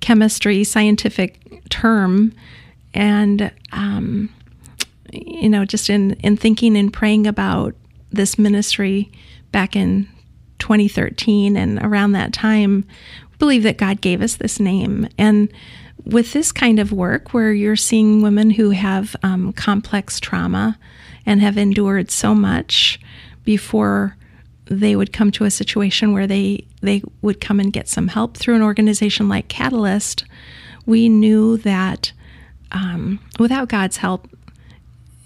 chemistry 0.00 0.64
scientific 0.64 1.68
term, 1.68 2.32
and 2.94 3.52
um, 3.72 4.28
you 5.12 5.48
know 5.48 5.64
just 5.64 5.90
in 5.90 6.12
in 6.14 6.36
thinking 6.36 6.76
and 6.76 6.92
praying 6.92 7.26
about 7.26 7.74
this 8.12 8.38
ministry 8.38 9.10
back 9.52 9.76
in 9.76 10.08
2013 10.58 11.56
and 11.56 11.78
around 11.80 12.12
that 12.12 12.32
time 12.32 12.84
believe 13.38 13.62
that 13.62 13.78
god 13.78 14.00
gave 14.00 14.20
us 14.20 14.36
this 14.36 14.60
name 14.60 15.08
and 15.16 15.50
with 16.04 16.32
this 16.32 16.52
kind 16.52 16.78
of 16.78 16.92
work 16.92 17.32
where 17.32 17.52
you're 17.52 17.76
seeing 17.76 18.22
women 18.22 18.50
who 18.50 18.70
have 18.70 19.14
um, 19.22 19.52
complex 19.52 20.18
trauma 20.20 20.78
and 21.26 21.40
have 21.40 21.56
endured 21.56 22.10
so 22.10 22.34
much 22.34 23.00
before 23.44 24.16
they 24.66 24.94
would 24.94 25.12
come 25.12 25.30
to 25.32 25.44
a 25.44 25.50
situation 25.50 26.12
where 26.12 26.26
they 26.26 26.64
they 26.80 27.02
would 27.22 27.40
come 27.40 27.58
and 27.58 27.72
get 27.72 27.88
some 27.88 28.08
help 28.08 28.36
through 28.36 28.54
an 28.54 28.62
organization 28.62 29.28
like 29.28 29.48
catalyst 29.48 30.24
we 30.86 31.08
knew 31.08 31.56
that 31.58 32.12
um, 32.72 33.18
without 33.38 33.68
god's 33.68 33.96
help 33.96 34.28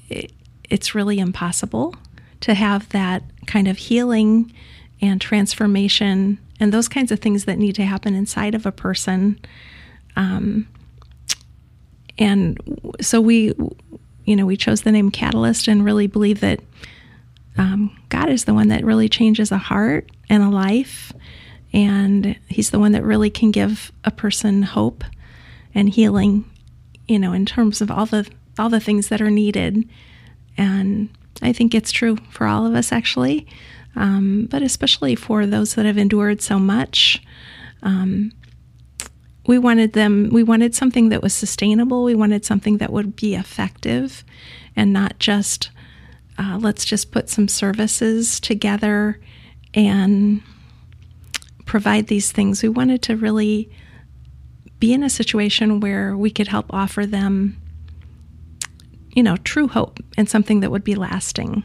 it, 0.09 0.33
it's 0.71 0.95
really 0.95 1.19
impossible 1.19 1.95
to 2.41 2.55
have 2.55 2.89
that 2.91 3.23
kind 3.47 3.69
of 3.69 3.77
healing 3.77 4.53
and 5.01 5.21
transformation 5.21 6.39
and 6.61 6.73
those 6.73 6.89
kinds 6.89 7.11
of 7.11 7.19
things 7.21 7.45
that 7.45 7.59
need 7.59 7.75
to 7.75 7.85
happen 7.85 8.15
inside 8.15 8.55
of 8.55 8.67
a 8.67 8.73
person. 8.73 9.39
Um, 10.17 10.69
and 12.19 12.59
so 13.01 13.21
we, 13.21 13.55
you 14.25 14.37
know, 14.37 14.47
we 14.47 14.57
chose 14.57 14.83
the 14.83 14.93
name 14.93 15.11
Catalyst 15.11 15.69
and 15.69 15.85
really 15.85 16.07
believe 16.07 16.41
that 16.41 16.61
um, 17.57 17.97
God 18.09 18.29
is 18.31 18.45
the 18.45 18.55
one 18.55 18.69
that 18.69 18.85
really 18.85 19.09
changes 19.09 19.53
a 19.53 19.59
heart 19.59 20.11
and 20.29 20.43
a 20.43 20.49
life. 20.49 21.13
And 21.73 22.37
He's 22.49 22.71
the 22.71 22.79
one 22.79 22.93
that 22.93 23.05
really 23.05 23.31
can 23.31 23.51
give 23.51 23.93
a 24.05 24.11
person 24.11 24.63
hope 24.63 25.05
and 25.75 25.89
healing, 25.89 26.45
you 27.09 27.19
know, 27.19 27.33
in 27.33 27.47
terms 27.47 27.81
of 27.81 27.91
all 27.91 28.07
the 28.07 28.29
all 28.59 28.69
the 28.69 28.81
things 28.81 29.09
that 29.09 29.21
are 29.21 29.31
needed. 29.31 29.89
And 30.57 31.09
I 31.43 31.53
think 31.53 31.75
it's 31.75 31.91
true 31.91 32.17
for 32.31 32.47
all 32.47 32.67
of 32.67 32.75
us, 32.75 32.93
actually, 32.93 33.47
um, 33.97 34.47
but 34.51 34.63
especially 34.63 35.17
for 35.17 35.47
those 35.47 35.75
that 35.75 35.85
have 35.85 35.99
endured 35.99 36.41
so 36.41 36.59
much. 36.59 37.23
Um, 37.83 38.33
we 39.47 39.59
wanted 39.59 39.93
them. 39.93 40.31
We 40.33 40.43
wanted 40.43 40.75
something 40.75 41.11
that 41.11 41.23
was 41.23 41.35
sustainable. 41.35 42.05
We 42.05 42.15
wanted 42.15 42.45
something 42.45 42.79
that 42.79 42.93
would 42.93 43.17
be 43.17 43.35
effective, 43.35 44.25
and 44.77 44.93
not 44.93 45.19
just 45.19 45.71
uh, 46.39 46.59
let's 46.61 46.85
just 46.85 47.13
put 47.13 47.29
some 47.29 47.49
services 47.49 48.41
together 48.41 49.21
and 49.73 50.43
provide 51.65 52.07
these 52.07 52.33
things. 52.33 52.63
We 52.63 52.69
wanted 52.69 53.03
to 53.03 53.17
really 53.17 53.71
be 54.81 54.93
in 54.93 55.03
a 55.03 55.11
situation 55.11 55.81
where 55.81 56.17
we 56.17 56.31
could 56.31 56.49
help 56.49 56.67
offer 56.71 57.07
them, 57.07 57.61
you 59.13 59.23
know, 59.23 59.37
true 59.39 59.69
hope 59.69 60.01
and 60.17 60.29
something 60.29 60.61
that 60.61 60.71
would 60.71 60.85
be 60.85 60.95
lasting. 60.95 61.63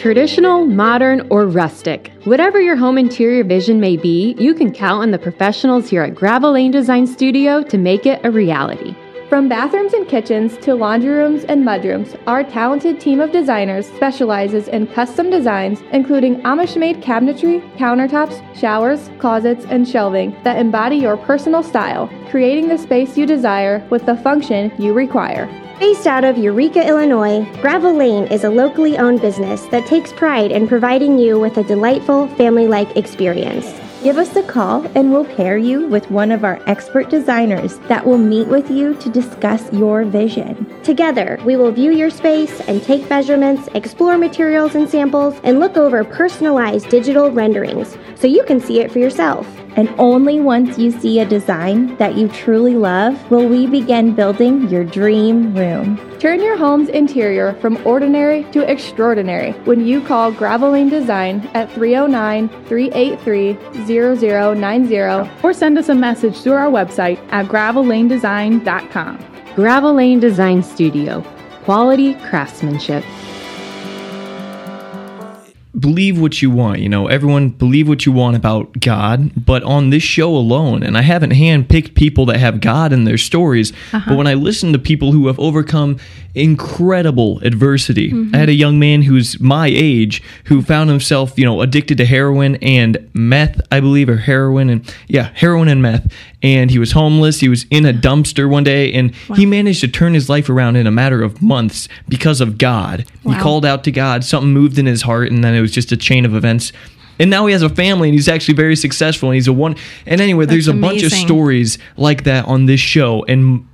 Traditional, 0.00 0.64
modern, 0.64 1.26
or 1.28 1.46
rustic. 1.46 2.10
Whatever 2.24 2.58
your 2.58 2.74
home 2.74 2.96
interior 2.96 3.44
vision 3.44 3.80
may 3.80 3.98
be, 3.98 4.34
you 4.38 4.54
can 4.54 4.72
count 4.72 5.02
on 5.02 5.10
the 5.10 5.18
professionals 5.18 5.90
here 5.90 6.02
at 6.02 6.14
Gravel 6.14 6.52
Lane 6.52 6.70
Design 6.70 7.06
Studio 7.06 7.62
to 7.64 7.76
make 7.76 8.06
it 8.06 8.18
a 8.24 8.30
reality. 8.30 8.96
From 9.28 9.46
bathrooms 9.46 9.92
and 9.92 10.08
kitchens 10.08 10.56
to 10.62 10.74
laundry 10.74 11.10
rooms 11.10 11.44
and 11.44 11.62
mudrooms, 11.62 12.18
our 12.26 12.42
talented 12.42 12.98
team 12.98 13.20
of 13.20 13.30
designers 13.30 13.86
specializes 13.88 14.68
in 14.68 14.86
custom 14.86 15.28
designs, 15.28 15.82
including 15.92 16.40
Amish 16.44 16.78
made 16.78 17.02
cabinetry, 17.02 17.60
countertops, 17.76 18.40
showers, 18.56 19.10
closets, 19.18 19.66
and 19.66 19.86
shelving 19.86 20.34
that 20.44 20.56
embody 20.56 20.96
your 20.96 21.18
personal 21.18 21.62
style, 21.62 22.08
creating 22.30 22.68
the 22.68 22.78
space 22.78 23.18
you 23.18 23.26
desire 23.26 23.86
with 23.90 24.06
the 24.06 24.16
function 24.16 24.72
you 24.78 24.94
require. 24.94 25.46
Based 25.80 26.06
out 26.06 26.24
of 26.24 26.36
Eureka, 26.36 26.86
Illinois, 26.86 27.42
Gravel 27.62 27.94
Lane 27.94 28.24
is 28.24 28.44
a 28.44 28.50
locally 28.50 28.98
owned 28.98 29.22
business 29.22 29.62
that 29.68 29.86
takes 29.86 30.12
pride 30.12 30.52
in 30.52 30.68
providing 30.68 31.18
you 31.18 31.40
with 31.40 31.56
a 31.56 31.64
delightful 31.64 32.28
family 32.36 32.68
like 32.68 32.98
experience. 32.98 33.80
Give 34.02 34.18
us 34.18 34.36
a 34.36 34.42
call 34.42 34.86
and 34.94 35.10
we'll 35.10 35.24
pair 35.24 35.56
you 35.56 35.86
with 35.86 36.10
one 36.10 36.32
of 36.32 36.44
our 36.44 36.60
expert 36.66 37.08
designers 37.08 37.78
that 37.88 38.04
will 38.04 38.18
meet 38.18 38.48
with 38.48 38.70
you 38.70 38.92
to 38.96 39.08
discuss 39.08 39.72
your 39.72 40.04
vision. 40.04 40.66
Together, 40.82 41.38
we 41.46 41.56
will 41.56 41.72
view 41.72 41.92
your 41.92 42.10
space 42.10 42.60
and 42.68 42.82
take 42.82 43.08
measurements, 43.08 43.70
explore 43.74 44.18
materials 44.18 44.74
and 44.74 44.86
samples, 44.86 45.40
and 45.44 45.60
look 45.60 45.78
over 45.78 46.04
personalized 46.04 46.90
digital 46.90 47.30
renderings 47.30 47.96
so 48.16 48.26
you 48.26 48.44
can 48.44 48.60
see 48.60 48.80
it 48.80 48.92
for 48.92 48.98
yourself. 48.98 49.46
And 49.80 49.88
only 49.96 50.40
once 50.40 50.76
you 50.76 50.90
see 50.90 51.20
a 51.20 51.24
design 51.24 51.96
that 51.96 52.14
you 52.14 52.28
truly 52.28 52.74
love 52.74 53.30
will 53.30 53.48
we 53.48 53.66
begin 53.66 54.14
building 54.14 54.68
your 54.68 54.84
dream 54.84 55.56
room. 55.56 55.98
Turn 56.18 56.42
your 56.42 56.58
home's 56.58 56.90
interior 56.90 57.54
from 57.62 57.78
ordinary 57.86 58.44
to 58.52 58.70
extraordinary 58.70 59.52
when 59.64 59.86
you 59.86 60.02
call 60.02 60.32
Gravel 60.32 60.72
Lane 60.72 60.90
Design 60.90 61.48
at 61.54 61.72
309 61.72 62.50
383 62.66 63.56
0090 63.86 65.30
or 65.42 65.54
send 65.54 65.78
us 65.78 65.88
a 65.88 65.94
message 65.94 66.36
through 66.42 66.52
our 66.52 66.70
website 66.70 67.18
at 67.32 67.46
gravellanedesign.com. 67.46 69.18
Gravel 69.54 69.94
Lane 69.94 70.20
Design 70.20 70.62
Studio. 70.62 71.22
Quality 71.64 72.16
craftsmanship. 72.28 73.02
Believe 75.80 76.20
what 76.20 76.42
you 76.42 76.50
want. 76.50 76.80
You 76.80 76.88
know, 76.88 77.08
everyone 77.08 77.48
believe 77.50 77.88
what 77.88 78.06
you 78.06 78.12
want 78.12 78.36
about 78.36 78.80
God, 78.80 79.44
but 79.44 79.62
on 79.64 79.90
this 79.90 80.02
show 80.02 80.34
alone, 80.34 80.82
and 80.82 80.96
I 80.96 81.02
haven't 81.02 81.32
handpicked 81.32 81.94
people 81.94 82.26
that 82.26 82.38
have 82.38 82.60
God 82.60 82.92
in 82.92 83.04
their 83.04 83.18
stories, 83.18 83.72
but 83.90 83.96
uh-huh. 83.96 84.14
when 84.16 84.26
I 84.26 84.34
listen 84.34 84.72
to 84.72 84.78
people 84.78 85.12
who 85.12 85.26
have 85.26 85.38
overcome 85.38 85.98
incredible 86.34 87.40
adversity, 87.40 88.12
I 88.32 88.36
had 88.36 88.48
a 88.48 88.52
mm-hmm. 88.52 88.60
young 88.60 88.78
man 88.78 89.02
who's 89.02 89.40
my 89.40 89.66
age 89.66 90.22
who 90.44 90.62
found 90.62 90.90
himself, 90.90 91.38
you 91.38 91.44
know, 91.44 91.60
addicted 91.60 91.98
to 91.98 92.04
heroin 92.04 92.56
and 92.56 93.10
meth, 93.14 93.60
I 93.72 93.80
believe, 93.80 94.08
or 94.08 94.16
heroin 94.16 94.70
and 94.70 94.94
yeah, 95.08 95.30
heroin 95.34 95.68
and 95.68 95.82
meth. 95.82 96.12
And 96.42 96.70
he 96.70 96.78
was 96.78 96.92
homeless. 96.92 97.40
He 97.40 97.50
was 97.50 97.66
in 97.70 97.84
a 97.84 97.92
dumpster 97.92 98.48
one 98.48 98.64
day, 98.64 98.92
and 98.94 99.14
he 99.36 99.44
managed 99.44 99.82
to 99.82 99.88
turn 99.88 100.14
his 100.14 100.30
life 100.30 100.48
around 100.48 100.76
in 100.76 100.86
a 100.86 100.90
matter 100.90 101.22
of 101.22 101.42
months 101.42 101.86
because 102.08 102.40
of 102.40 102.56
God. 102.56 103.04
He 103.24 103.34
called 103.36 103.66
out 103.66 103.84
to 103.84 103.92
God. 103.92 104.24
Something 104.24 104.52
moved 104.52 104.78
in 104.78 104.86
his 104.86 105.02
heart, 105.02 105.30
and 105.30 105.44
then 105.44 105.54
it 105.54 105.60
was 105.60 105.69
was 105.70 105.74
just 105.74 105.92
a 105.92 105.96
chain 105.96 106.24
of 106.24 106.34
events. 106.34 106.72
And 107.18 107.30
now 107.30 107.46
he 107.46 107.52
has 107.52 107.62
a 107.62 107.68
family 107.68 108.08
and 108.08 108.14
he's 108.14 108.28
actually 108.28 108.54
very 108.54 108.76
successful 108.76 109.28
and 109.28 109.34
he's 109.34 109.46
a 109.48 109.52
one. 109.52 109.76
And 110.06 110.20
anyway, 110.20 110.46
there's 110.46 110.68
a 110.68 110.72
That's 110.72 110.80
bunch 110.80 111.02
of 111.02 111.12
stories 111.12 111.78
like 111.96 112.24
that 112.24 112.46
on 112.46 112.66
this 112.66 112.80
show. 112.80 113.24
And 113.28 113.66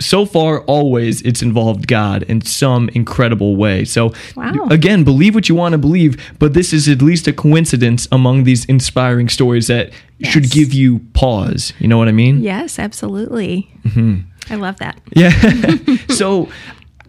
so 0.00 0.24
far, 0.24 0.62
always 0.62 1.20
it's 1.22 1.42
involved 1.42 1.86
God 1.86 2.22
in 2.24 2.40
some 2.40 2.88
incredible 2.94 3.54
way. 3.56 3.84
So, 3.84 4.12
Wow. 4.34 4.66
again, 4.70 5.04
believe 5.04 5.34
what 5.34 5.48
you 5.48 5.54
want 5.54 5.72
to 5.72 5.78
believe, 5.78 6.16
but 6.38 6.54
this 6.54 6.72
is 6.72 6.88
at 6.88 7.02
least 7.02 7.28
a 7.28 7.32
coincidence 7.32 8.08
among 8.10 8.44
these 8.44 8.64
inspiring 8.64 9.28
stories 9.28 9.66
that 9.68 9.90
should 10.22 10.50
give 10.50 10.72
you 10.72 11.00
pause. 11.12 11.72
You 11.78 11.86
know 11.88 11.98
what 11.98 12.08
I 12.08 12.12
mean? 12.12 12.40
Yes, 12.40 12.78
absolutely. 12.78 13.70
Mm-hmm. 13.84 14.20
I 14.50 14.56
love 14.56 14.78
that. 14.78 14.98
Yeah. 15.14 15.30
so, 16.08 16.48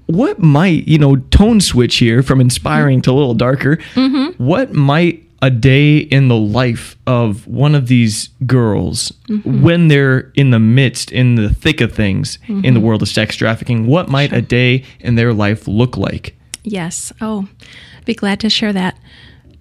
what 0.10 0.40
might, 0.40 0.88
you 0.88 0.98
know, 0.98 1.18
tone 1.18 1.62
switch 1.62 1.98
here 1.98 2.24
from 2.24 2.42
inspiring 2.42 3.02
to 3.04 3.12
a 3.12 3.14
little 3.14 3.36
darker? 3.36 3.78
Mm-hmm. 3.94 4.44
What 4.44 4.74
might 4.74 5.24
a 5.42 5.50
day 5.50 5.98
in 6.00 6.28
the 6.28 6.36
life 6.36 6.98
of 7.08 7.46
one 7.48 7.76
of 7.76 7.88
these 7.88 8.30
girls 8.46 9.14
Mm-hmm. 9.30 9.62
when 9.62 9.88
they're 9.88 10.32
in 10.34 10.50
the 10.50 10.60
midst, 10.60 11.12
in 11.12 11.36
the 11.36 11.54
thick 11.54 11.80
of 11.82 11.94
things 11.94 12.40
in 12.48 12.62
Mm-hmm. 12.64 12.74
the 12.74 12.80
world 12.80 13.02
of 13.04 13.08
sex 13.08 13.36
trafficking, 13.36 13.86
what 13.86 14.10
might 14.10 14.34
a 14.34 14.42
day 14.42 14.84
in 15.00 15.14
their 15.16 15.32
life 15.34 15.68
look 15.68 15.96
like? 15.98 16.36
Yes. 16.64 17.14
Oh, 17.22 17.48
be 18.06 18.16
glad 18.16 18.40
to 18.40 18.50
share 18.50 18.74
that. 18.74 18.98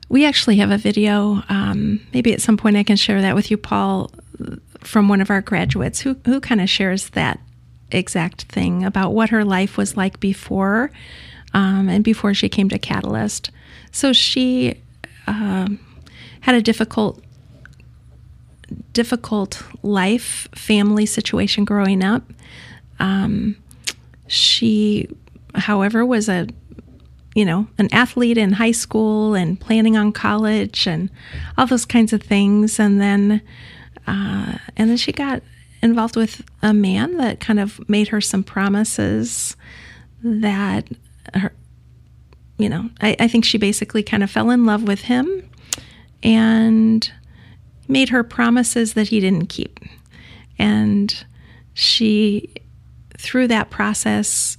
We 0.09 0.25
actually 0.25 0.57
have 0.57 0.71
a 0.71 0.78
video. 0.78 1.43
Um, 1.50 2.00
maybe 2.14 2.33
at 2.33 2.40
some 2.40 2.57
point 2.57 2.76
I 2.78 2.83
can 2.83 2.97
share 2.97 3.21
that 3.21 3.35
with 3.35 3.50
you, 3.50 3.59
Paul, 3.59 4.11
from 4.81 5.09
one 5.09 5.21
of 5.21 5.28
our 5.31 5.43
graduates 5.43 6.00
who 6.00 6.17
who 6.25 6.40
kind 6.40 6.61
of 6.62 6.71
shares 6.71 7.11
that 7.11 7.38
exact 7.90 8.42
thing 8.42 8.85
about 8.85 9.12
what 9.12 9.30
her 9.30 9.45
life 9.45 9.76
was 9.76 9.97
like 9.97 10.21
before, 10.21 10.90
um, 11.54 11.88
and 11.88 12.04
before 12.04 12.35
she 12.35 12.49
came 12.49 12.68
to 12.68 12.78
Catalyst. 12.78 13.50
So 13.90 14.12
she 14.12 14.80
um, 15.26 15.78
had 16.40 16.54
a 16.54 16.62
difficult 16.62 17.23
difficult 18.92 19.62
life 19.83 20.47
family 20.54 21.07
situation 21.07 21.64
growing 21.64 22.04
up 22.04 22.23
um, 23.00 23.57
she 24.26 25.09
however 25.54 26.04
was 26.04 26.28
a 26.28 26.47
you 27.35 27.45
know 27.45 27.66
an 27.78 27.88
athlete 27.92 28.37
in 28.37 28.52
high 28.52 28.73
school 28.73 29.35
and 29.35 29.59
planning 29.59 29.97
on 29.97 30.12
college 30.12 30.87
and 30.87 31.11
all 31.57 31.66
those 31.66 31.87
kinds 31.87 32.12
of 32.12 32.23
things 32.23 32.78
and 32.78 33.00
then 33.00 33.40
uh, 34.07 34.59
and 34.76 34.90
then 34.90 34.97
she 34.97 35.12
got 35.12 35.42
involved 35.82 36.16
with 36.16 36.42
a 36.62 36.75
man 36.75 37.16
that 37.18 37.40
kind 37.40 37.61
of 37.61 37.87
made 37.88 38.08
her 38.08 38.20
some 38.20 38.42
promises 38.42 39.56
that 40.23 40.88
her 41.35 41.52
you 42.56 42.68
know 42.68 42.90
I, 43.00 43.16
I 43.20 43.28
think 43.28 43.44
she 43.44 43.58
basically 43.58 44.02
kind 44.02 44.23
of 44.23 44.30
fell 44.30 44.50
in 44.50 44.66
love 44.66 44.82
with 44.82 45.02
him 45.02 45.49
and 46.23 47.11
made 47.88 48.11
her 48.11 48.23
promises 48.23 48.94
that 48.94 49.08
he 49.08 49.20
didn't 49.20 49.47
keep. 49.47 49.80
And 50.58 51.25
she 51.75 52.52
through 53.16 53.49
that 53.49 53.70
process 53.70 54.58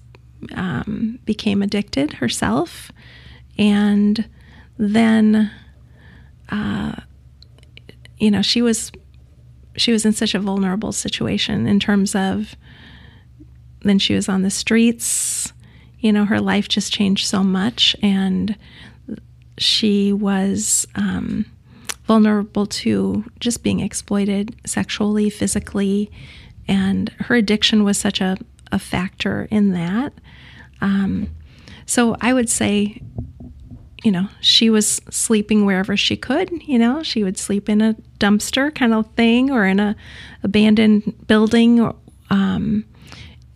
um, 0.53 1.19
became 1.25 1.61
addicted 1.61 2.13
herself 2.13 2.91
and 3.57 4.27
then 4.77 5.51
uh, 6.49 6.95
you 8.17 8.31
know 8.31 8.41
she 8.41 8.61
was 8.61 8.91
she 9.79 9.91
was 9.91 10.05
in 10.05 10.13
such 10.13 10.35
a 10.35 10.39
vulnerable 10.39 10.91
situation 10.91 11.67
in 11.67 11.79
terms 11.79 12.15
of 12.15 12.55
then 13.81 13.97
she 13.97 14.13
was 14.13 14.27
on 14.27 14.41
the 14.41 14.49
streets 14.49 15.53
you 15.99 16.11
know 16.11 16.25
her 16.25 16.39
life 16.39 16.67
just 16.67 16.91
changed 16.91 17.25
so 17.25 17.43
much 17.43 17.95
and 18.01 18.55
she 19.57 20.13
was 20.13 20.87
um, 20.95 21.45
vulnerable 22.05 22.65
to 22.65 23.25
just 23.39 23.61
being 23.61 23.81
exploited 23.81 24.55
sexually 24.65 25.29
physically 25.29 26.09
and 26.67 27.09
her 27.19 27.35
addiction 27.35 27.83
was 27.83 27.97
such 27.97 28.21
a, 28.21 28.37
a 28.71 28.79
factor 28.79 29.47
in 29.49 29.71
that. 29.71 30.13
Um, 30.81 31.29
so 31.85 32.15
i 32.21 32.31
would 32.31 32.49
say 32.49 33.01
you 34.03 34.11
know 34.11 34.27
she 34.41 34.69
was 34.69 35.01
sleeping 35.09 35.65
wherever 35.65 35.97
she 35.97 36.15
could 36.15 36.49
you 36.63 36.79
know 36.79 37.03
she 37.03 37.23
would 37.23 37.37
sleep 37.37 37.67
in 37.67 37.81
a 37.81 37.95
dumpster 38.19 38.73
kind 38.73 38.93
of 38.93 39.05
thing 39.15 39.51
or 39.51 39.65
in 39.65 39.79
a 39.79 39.95
abandoned 40.43 41.27
building 41.27 41.79
or, 41.79 41.95
um, 42.29 42.85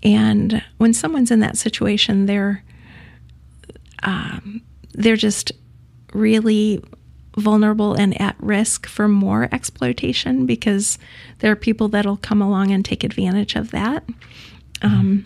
and 0.01 0.63
when 0.77 0.93
someone's 0.93 1.31
in 1.31 1.39
that 1.39 1.57
situation 1.57 2.25
they're 2.25 2.63
um, 4.03 4.61
they're 4.93 5.15
just 5.15 5.51
really 6.13 6.83
vulnerable 7.37 7.93
and 7.93 8.19
at 8.21 8.35
risk 8.39 8.85
for 8.85 9.07
more 9.07 9.49
exploitation 9.51 10.45
because 10.45 10.97
there 11.39 11.51
are 11.51 11.55
people 11.55 11.87
that'll 11.87 12.17
come 12.17 12.41
along 12.41 12.71
and 12.71 12.85
take 12.85 13.03
advantage 13.03 13.55
of 13.55 13.71
that 13.71 14.03
um, 14.81 15.25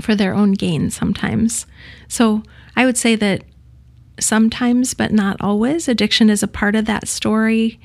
for 0.00 0.14
their 0.14 0.34
own 0.34 0.52
gain 0.52 0.90
sometimes. 0.90 1.66
So 2.08 2.42
I 2.76 2.84
would 2.84 2.98
say 2.98 3.16
that 3.16 3.44
sometimes, 4.18 4.94
but 4.94 5.12
not 5.12 5.36
always, 5.40 5.88
addiction 5.88 6.30
is 6.30 6.42
a 6.42 6.48
part 6.48 6.74
of 6.74 6.84
that 6.86 7.08
story. 7.08 7.78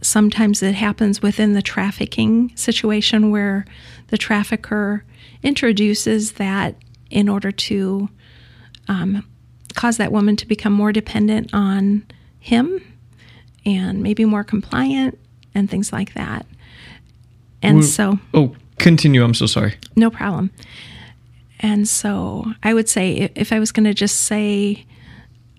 Sometimes 0.00 0.62
it 0.62 0.74
happens 0.74 1.22
within 1.22 1.52
the 1.52 1.62
trafficking 1.62 2.52
situation 2.56 3.30
where 3.30 3.64
the 4.08 4.18
trafficker 4.18 5.04
introduces 5.42 6.32
that 6.32 6.74
in 7.10 7.28
order 7.28 7.52
to 7.52 8.08
um, 8.88 9.24
cause 9.74 9.96
that 9.98 10.12
woman 10.12 10.36
to 10.36 10.46
become 10.46 10.72
more 10.72 10.92
dependent 10.92 11.50
on 11.52 12.04
him 12.40 12.80
and 13.64 14.02
maybe 14.02 14.24
more 14.24 14.44
compliant 14.44 15.18
and 15.54 15.70
things 15.70 15.92
like 15.92 16.14
that. 16.14 16.46
And 17.62 17.78
Well- 17.78 17.86
so, 17.86 18.18
Oh, 18.34 18.56
continue. 18.78 19.22
I'm 19.22 19.34
so 19.34 19.46
sorry. 19.46 19.74
no 19.94 20.10
problem. 20.10 20.50
And 21.60 21.88
so 21.88 22.52
I 22.64 22.74
would 22.74 22.88
say 22.88 23.30
if 23.36 23.52
I 23.52 23.60
was 23.60 23.70
going 23.70 23.84
to 23.84 23.94
just 23.94 24.22
say 24.22 24.84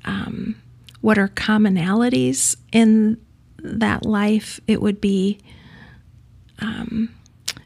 um, 0.05 0.55
what 1.01 1.17
are 1.17 1.27
commonalities 1.29 2.55
in 2.71 3.17
that 3.57 4.05
life, 4.05 4.59
it 4.67 4.81
would 4.81 4.99
be 5.01 5.39
um, 6.59 7.09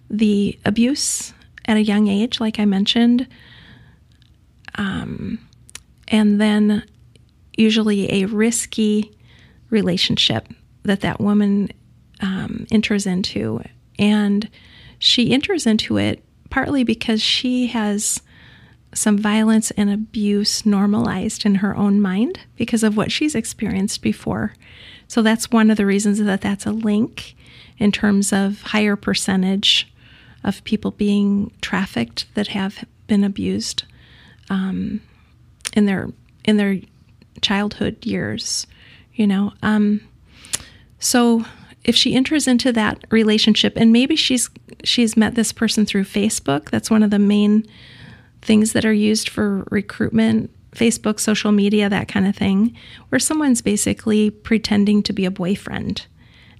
the 0.09 0.57
abuse 0.65 1.33
at 1.65 1.77
a 1.77 1.83
young 1.83 2.07
age, 2.07 2.39
like 2.39 2.59
I 2.59 2.65
mentioned, 2.65 3.27
um, 4.75 5.39
and 6.07 6.39
then 6.39 6.83
usually 7.57 8.23
a 8.23 8.25
risky 8.25 9.11
relationship 9.69 10.47
that 10.83 11.01
that 11.01 11.19
woman 11.19 11.69
um, 12.21 12.65
enters 12.71 13.05
into. 13.05 13.61
And 13.99 14.49
she 14.99 15.31
enters 15.33 15.65
into 15.65 15.97
it 15.97 16.23
partly 16.49 16.83
because 16.83 17.21
she 17.21 17.67
has 17.67 18.21
some 18.97 19.17
violence 19.17 19.71
and 19.71 19.89
abuse 19.89 20.65
normalized 20.65 21.45
in 21.45 21.55
her 21.55 21.75
own 21.75 22.01
mind 22.01 22.39
because 22.55 22.83
of 22.83 22.97
what 22.97 23.11
she's 23.11 23.35
experienced 23.35 24.01
before. 24.01 24.53
So 25.07 25.21
that's 25.21 25.51
one 25.51 25.69
of 25.69 25.77
the 25.77 25.85
reasons 25.85 26.19
that 26.19 26.41
that's 26.41 26.65
a 26.65 26.71
link 26.71 27.35
in 27.77 27.91
terms 27.91 28.33
of 28.33 28.61
higher 28.61 28.95
percentage 28.95 29.91
of 30.43 30.63
people 30.63 30.91
being 30.91 31.51
trafficked 31.61 32.25
that 32.33 32.47
have 32.49 32.85
been 33.05 33.23
abused 33.23 33.83
um, 34.49 35.01
in 35.73 35.85
their 35.85 36.09
in 36.43 36.57
their 36.57 36.79
childhood 37.41 38.05
years. 38.05 38.65
You 39.13 39.27
know, 39.27 39.53
um, 39.61 40.01
so 40.99 41.45
if 41.83 41.95
she 41.95 42.15
enters 42.15 42.47
into 42.47 42.71
that 42.73 43.03
relationship, 43.11 43.73
and 43.75 43.91
maybe 43.93 44.15
she's 44.15 44.49
she's 44.83 45.15
met 45.15 45.35
this 45.35 45.51
person 45.51 45.85
through 45.85 46.03
Facebook, 46.03 46.69
that's 46.69 46.91
one 46.91 47.03
of 47.03 47.11
the 47.11 47.19
main 47.19 47.65
things 48.41 48.73
that 48.73 48.85
are 48.85 48.93
used 48.93 49.29
for 49.29 49.65
recruitment 49.69 50.51
Facebook, 50.71 51.19
social 51.19 51.51
media, 51.51 51.89
that 51.89 52.07
kind 52.07 52.27
of 52.27 52.35
thing, 52.35 52.75
where 53.09 53.19
someone's 53.19 53.61
basically 53.61 54.29
pretending 54.29 55.01
to 55.03 55.13
be 55.13 55.25
a 55.25 55.31
boyfriend 55.31 56.05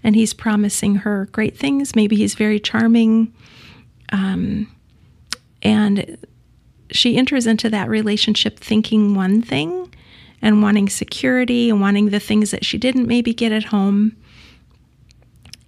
and 0.04 0.16
he's 0.16 0.34
promising 0.34 0.96
her 0.96 1.28
great 1.32 1.58
things. 1.58 1.96
Maybe 1.96 2.16
he's 2.16 2.36
very 2.36 2.60
charming. 2.60 3.34
Um, 4.12 4.74
and 5.62 6.18
she 6.92 7.18
enters 7.18 7.46
into 7.46 7.70
that 7.70 7.90
relationship 7.90 8.58
thinking 8.60 9.16
one 9.16 9.42
thing 9.42 9.94
and 10.42 10.62
wanting 10.62 10.90
security 10.90 11.70
and 11.70 11.82
wanting 11.82 12.10
the 12.10 12.20
things 12.20 12.52
that 12.52 12.64
she 12.64 12.78
didn't 12.78 13.08
maybe 13.08 13.34
get 13.34 13.52
at 13.52 13.66
home. 13.66 14.16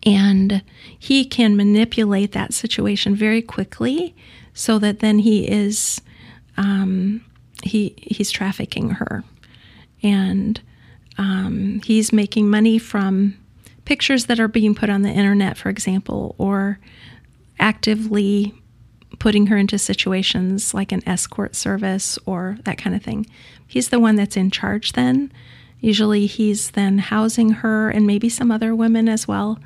And 0.06 0.64
he 0.98 1.26
can 1.26 1.58
manipulate 1.58 2.32
that 2.32 2.54
situation 2.54 3.16
very 3.16 3.42
quickly 3.42 4.16
so 4.60 4.80
that 4.80 5.00
then 5.00 5.20
he 5.20 5.48
is 5.48 6.02
um, 6.58 7.24
he 7.64 7.94
he's 7.98 8.32
trafficking 8.32 8.92
her, 8.92 9.24
and 10.04 10.60
um, 11.18 11.82
he's 11.86 12.12
making 12.12 12.50
money 12.50 12.78
from 12.78 13.38
pictures 13.86 14.26
that 14.26 14.40
are 14.40 14.48
being 14.48 14.76
put 14.76 14.90
on 14.90 15.02
the 15.02 15.10
internet, 15.10 15.58
for 15.58 15.70
example, 15.70 16.36
or 16.38 16.80
actively 17.60 18.54
putting 19.18 19.48
her 19.48 19.58
into 19.58 19.78
situations 19.78 20.74
like 20.74 20.92
an 20.92 21.08
escort 21.08 21.56
service 21.56 22.18
or 22.26 22.58
that 22.64 22.78
kind 22.78 22.96
of 22.96 23.02
thing. 23.02 23.26
He's 23.68 23.90
the 23.90 24.00
one 24.00 24.16
that's 24.16 24.38
in 24.38 24.52
charge 24.52 24.94
then, 24.94 25.32
Usually 25.80 26.26
he's 26.26 26.72
then 26.72 26.98
housing 26.98 27.50
her 27.52 27.90
and 27.90 28.06
maybe 28.06 28.30
some 28.30 28.52
other 28.52 28.76
women 28.76 29.08
as 29.08 29.28
well. 29.28 29.60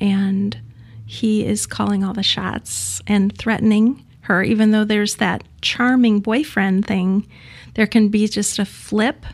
And 0.00 0.58
he 1.04 1.44
is 1.44 1.66
calling 1.66 2.02
all 2.02 2.14
the 2.14 2.22
shots 2.22 3.02
and 3.06 3.36
threatening 3.36 4.04
her, 4.22 4.42
even 4.42 4.70
though 4.70 4.84
there's 4.84 5.16
that 5.16 5.44
charming 5.60 6.20
boyfriend 6.20 6.86
thing. 6.86 7.26
There 7.74 7.86
can 7.86 8.08
be 8.08 8.28
just 8.28 8.58
a 8.58 8.64
flip 8.64 9.24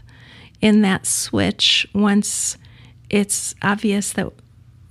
in 0.61 0.83
that 0.83 1.07
switch 1.07 1.87
once 1.95 2.57
it's 3.11 3.55
obvious 3.63 4.13
that 4.13 4.33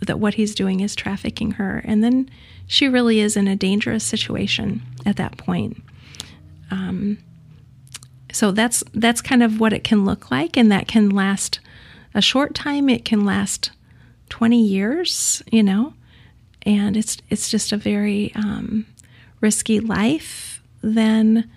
that 0.05 0.19
what 0.19 0.35
he's 0.35 0.53
doing 0.53 0.79
is 0.79 0.95
trafficking 0.95 1.51
her, 1.51 1.81
and 1.83 2.03
then 2.03 2.29
she 2.67 2.87
really 2.87 3.19
is 3.19 3.35
in 3.35 3.47
a 3.47 3.55
dangerous 3.55 4.03
situation 4.03 4.81
at 5.05 5.15
that 5.15 5.37
point. 5.37 5.81
Um, 6.69 7.17
so 8.31 8.51
that's 8.51 8.83
that's 8.93 9.21
kind 9.21 9.41
of 9.41 9.59
what 9.59 9.73
it 9.73 9.83
can 9.83 10.05
look 10.05 10.29
like, 10.29 10.57
and 10.57 10.71
that 10.71 10.87
can 10.87 11.09
last 11.09 11.59
a 12.13 12.21
short 12.21 12.53
time. 12.53 12.89
It 12.89 13.05
can 13.05 13.25
last 13.25 13.71
twenty 14.29 14.63
years, 14.63 15.41
you 15.51 15.63
know, 15.63 15.93
and 16.63 16.95
it's 16.95 17.17
it's 17.29 17.49
just 17.49 17.71
a 17.71 17.77
very 17.77 18.31
um, 18.35 18.85
risky 19.41 19.79
life. 19.79 20.61
Then 20.81 21.49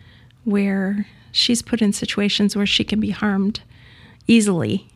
where 0.44 1.06
she's 1.32 1.62
put 1.62 1.82
in 1.82 1.92
situations 1.92 2.56
where 2.56 2.66
she 2.66 2.84
can 2.84 3.00
be 3.00 3.10
harmed 3.10 3.60
easily 4.26 4.88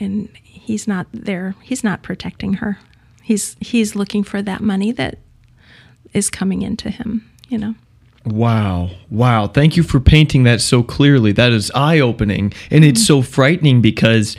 and 0.00 0.28
he's 0.42 0.88
not 0.88 1.06
there 1.12 1.54
he's 1.62 1.84
not 1.84 2.02
protecting 2.02 2.54
her 2.54 2.78
he's 3.22 3.56
he's 3.60 3.94
looking 3.94 4.24
for 4.24 4.42
that 4.42 4.60
money 4.60 4.90
that 4.90 5.18
is 6.12 6.30
coming 6.30 6.62
into 6.62 6.90
him 6.90 7.28
you 7.48 7.58
know 7.58 7.74
Wow. 8.24 8.90
Wow. 9.10 9.48
Thank 9.48 9.76
you 9.76 9.82
for 9.82 9.98
painting 9.98 10.44
that 10.44 10.60
so 10.60 10.84
clearly. 10.84 11.32
That 11.32 11.50
is 11.50 11.72
eye 11.74 11.98
opening. 11.98 12.52
And 12.70 12.84
it's 12.84 13.04
so 13.04 13.20
frightening 13.20 13.80
because 13.82 14.36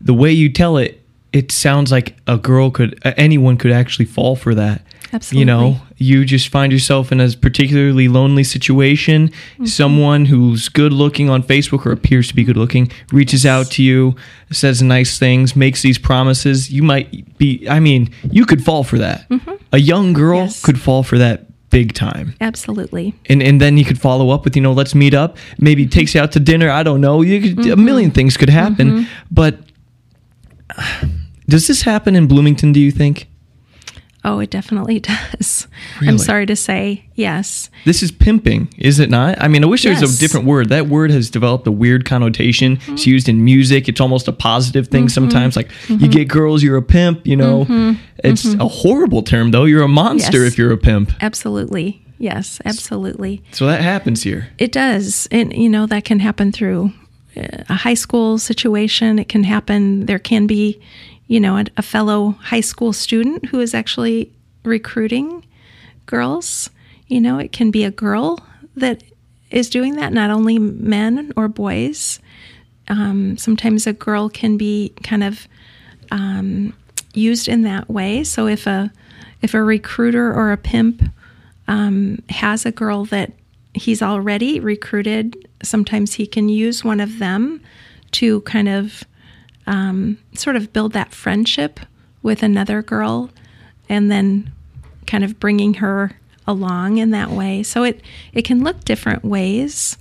the 0.00 0.12
way 0.12 0.30
you 0.30 0.50
tell 0.52 0.76
it, 0.76 1.02
it 1.32 1.50
sounds 1.50 1.90
like 1.90 2.14
a 2.26 2.36
girl 2.36 2.70
could, 2.70 3.00
anyone 3.16 3.56
could 3.56 3.72
actually 3.72 4.04
fall 4.04 4.36
for 4.36 4.54
that. 4.54 4.82
Absolutely. 5.14 5.38
You 5.40 5.44
know. 5.46 5.80
You 6.02 6.24
just 6.24 6.48
find 6.48 6.72
yourself 6.72 7.12
in 7.12 7.20
a 7.20 7.28
particularly 7.30 8.08
lonely 8.08 8.44
situation. 8.44 9.28
Mm-hmm. 9.28 9.64
Someone 9.66 10.26
who's 10.26 10.68
good 10.68 10.92
looking 10.92 11.30
on 11.30 11.42
Facebook 11.42 11.86
or 11.86 11.92
appears 11.92 12.28
to 12.28 12.34
be 12.34 12.44
good 12.44 12.56
looking 12.56 12.90
reaches 13.12 13.46
out 13.46 13.70
to 13.72 13.82
you, 13.82 14.14
says 14.50 14.82
nice 14.82 15.18
things, 15.18 15.54
makes 15.56 15.82
these 15.82 15.98
promises. 15.98 16.70
You 16.70 16.82
might 16.82 17.36
be, 17.38 17.66
I 17.68 17.80
mean, 17.80 18.10
you 18.30 18.44
could 18.46 18.64
fall 18.64 18.84
for 18.84 18.98
that. 18.98 19.28
Mm-hmm. 19.28 19.52
A 19.72 19.78
young 19.78 20.12
girl 20.12 20.40
Yes. 20.40 20.62
could 20.62 20.80
fall 20.80 21.02
for 21.02 21.18
that 21.18 21.46
big 21.70 21.94
time. 21.94 22.34
Absolutely. 22.40 23.14
And 23.30 23.42
and 23.42 23.58
then 23.60 23.78
you 23.78 23.84
could 23.86 23.98
follow 23.98 24.28
up 24.28 24.44
with 24.44 24.54
you 24.56 24.60
know 24.62 24.72
let's 24.74 24.94
meet 24.94 25.14
up. 25.14 25.38
Maybe 25.58 25.84
mm-hmm. 25.84 25.90
takes 25.98 26.14
you 26.14 26.20
out 26.20 26.32
to 26.32 26.40
dinner. 26.40 26.68
I 26.70 26.82
don't 26.82 27.00
know. 27.00 27.22
You 27.22 27.40
could, 27.40 27.56
Mm-hmm. 27.56 27.72
a 27.72 27.76
million 27.76 28.10
things 28.10 28.36
could 28.36 28.50
happen. 28.50 29.06
But 29.30 29.60
does 31.48 31.66
this 31.66 31.82
happen 31.82 32.14
in 32.14 32.26
bloomington 32.26 32.72
do 32.72 32.80
you 32.80 32.90
think 32.90 33.28
oh 34.24 34.38
it 34.38 34.50
definitely 34.50 35.00
does. 35.12 35.66
Really? 36.00 36.08
i'm 36.12 36.18
sorry 36.18 36.46
to 36.46 36.56
say 36.56 37.04
yes. 37.14 37.70
This 37.84 38.02
is 38.02 38.10
pimping 38.10 38.68
is 38.78 38.98
it 38.98 39.10
not? 39.10 39.40
I 39.42 39.48
mean 39.48 39.64
i 39.64 39.66
wish 39.66 39.82
there 39.82 39.92
was 39.98 40.16
a 40.16 40.20
different 40.20 40.46
word. 40.46 40.68
That 40.68 40.86
word 40.88 41.10
has 41.10 41.30
developed 41.30 41.66
a 41.66 41.72
weird 41.72 42.04
connotation. 42.04 42.76
Mm-hmm. 42.76 42.92
it's 42.94 43.06
used 43.06 43.28
in 43.28 43.44
music. 43.44 43.88
It's 43.88 44.00
almost 44.00 44.28
a 44.28 44.32
positive 44.32 44.88
thing 44.88 45.08
sometimes. 45.08 45.56
Like 45.56 45.70
you 45.88 46.08
get 46.08 46.28
girls 46.28 46.62
you're 46.62 46.76
a 46.76 46.82
pimp 46.82 47.26
you 47.26 47.36
know? 47.36 47.66
It's 48.24 48.44
a 48.54 48.68
horrible 48.68 49.22
term 49.22 49.50
though. 49.50 49.64
You're 49.64 49.82
a 49.82 49.88
monster 49.88 50.38
Mm-hmm. 50.38 50.44
Yes. 50.44 50.52
if 50.52 50.58
you're 50.58 50.72
a 50.72 50.78
pimp. 50.78 51.12
Absolutely. 51.20 51.98
Yes 52.18 52.60
absolutely. 52.64 53.42
so 53.52 53.66
that 53.66 53.80
happens 53.82 54.22
here. 54.22 54.48
It 54.58 54.70
does. 54.72 55.26
And, 55.32 55.52
you 55.52 55.68
know, 55.68 55.86
that 55.86 56.04
can 56.04 56.20
happen 56.20 56.52
through 56.52 56.92
uh, 57.36 57.64
a 57.68 57.74
high 57.74 57.94
school 57.94 58.38
situation. 58.38 59.18
It 59.18 59.28
can 59.28 59.42
happen, 59.44 60.06
there 60.06 60.20
can 60.20 60.46
be, 60.46 60.80
you 61.32 61.40
know, 61.40 61.56
a, 61.56 61.64
a 61.78 61.82
fellow 61.82 62.32
high 62.42 62.60
school 62.60 62.92
student 62.92 63.46
who 63.46 63.58
is 63.58 63.72
actually 63.72 64.30
recruiting 64.64 65.42
girls. 66.04 66.68
You 67.06 67.22
know, 67.22 67.38
it 67.38 67.52
can 67.52 67.70
be 67.70 67.84
a 67.84 67.90
girl 67.90 68.38
that 68.76 69.02
is 69.50 69.70
doing 69.70 69.96
that, 69.96 70.12
not 70.12 70.28
only 70.28 70.58
men 70.58 71.32
or 71.34 71.48
boys. 71.48 72.20
Um, 72.88 73.38
sometimes 73.38 73.86
a 73.86 73.94
girl 73.94 74.28
can 74.28 74.58
be 74.58 74.92
kind 75.02 75.24
of 75.24 75.48
um, 76.10 76.74
used 77.14 77.48
in 77.48 77.62
that 77.62 77.88
way. 77.88 78.24
So 78.24 78.46
if 78.46 78.66
a 78.66 78.92
if 79.40 79.54
a 79.54 79.62
recruiter 79.62 80.34
or 80.34 80.52
a 80.52 80.58
pimp 80.58 81.02
um, 81.66 82.22
has 82.28 82.66
a 82.66 82.72
girl 82.72 83.06
that 83.06 83.32
he's 83.72 84.02
already 84.02 84.60
recruited, 84.60 85.48
sometimes 85.62 86.12
he 86.12 86.26
can 86.26 86.50
use 86.50 86.84
one 86.84 87.00
of 87.00 87.18
them 87.18 87.62
to 88.10 88.42
kind 88.42 88.68
of 88.68 89.02
um, 89.66 90.18
sort 90.34 90.56
of 90.56 90.72
build 90.72 90.92
that 90.92 91.12
friendship 91.12 91.80
with 92.22 92.42
another 92.42 92.82
girl, 92.82 93.30
and 93.88 94.10
then 94.10 94.52
kind 95.06 95.24
of 95.24 95.40
bringing 95.40 95.74
her 95.74 96.18
along 96.46 96.98
in 96.98 97.10
that 97.10 97.30
way. 97.30 97.62
So 97.62 97.84
it 97.84 98.00
it 98.32 98.42
can 98.42 98.64
look 98.64 98.84
different 98.84 99.24
ways, 99.24 99.96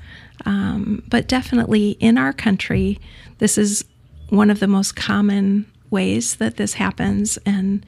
um, 0.45 1.03
but 1.07 1.27
definitely 1.27 1.91
in 1.99 2.17
our 2.17 2.33
country, 2.33 2.99
this 3.37 3.57
is 3.57 3.85
one 4.29 4.49
of 4.49 4.59
the 4.59 4.67
most 4.67 4.95
common 4.95 5.65
ways 5.89 6.35
that 6.35 6.57
this 6.57 6.73
happens, 6.73 7.37
and 7.45 7.85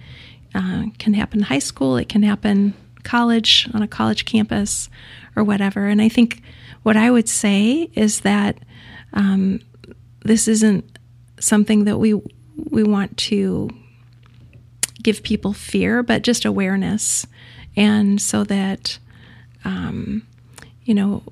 uh, 0.53 0.85
can 0.99 1.13
happen 1.13 1.39
in 1.39 1.45
high 1.45 1.59
school. 1.59 1.97
It 1.97 2.09
can 2.09 2.23
happen 2.23 2.73
college 3.03 3.69
on 3.73 3.81
a 3.81 3.87
college 3.87 4.25
campus 4.25 4.89
or 5.35 5.43
whatever. 5.43 5.87
And 5.87 6.01
I 6.01 6.09
think 6.09 6.41
what 6.83 6.97
I 6.97 7.11
would 7.11 7.29
say 7.29 7.89
is 7.93 8.21
that 8.21 8.57
um, 9.13 9.59
this 10.23 10.47
isn't 10.47 10.92
something 11.43 11.83
that 11.83 11.97
we 11.97 12.19
we 12.69 12.83
want 12.83 13.17
to 13.17 13.69
give 15.01 15.23
people 15.23 15.53
fear, 15.53 16.01
but 16.01 16.21
just 16.21 16.45
awareness, 16.45 17.27
and 17.75 18.21
so 18.21 18.43
that 18.45 18.97
um, 19.65 20.25
you 20.85 20.93
know 20.93 21.23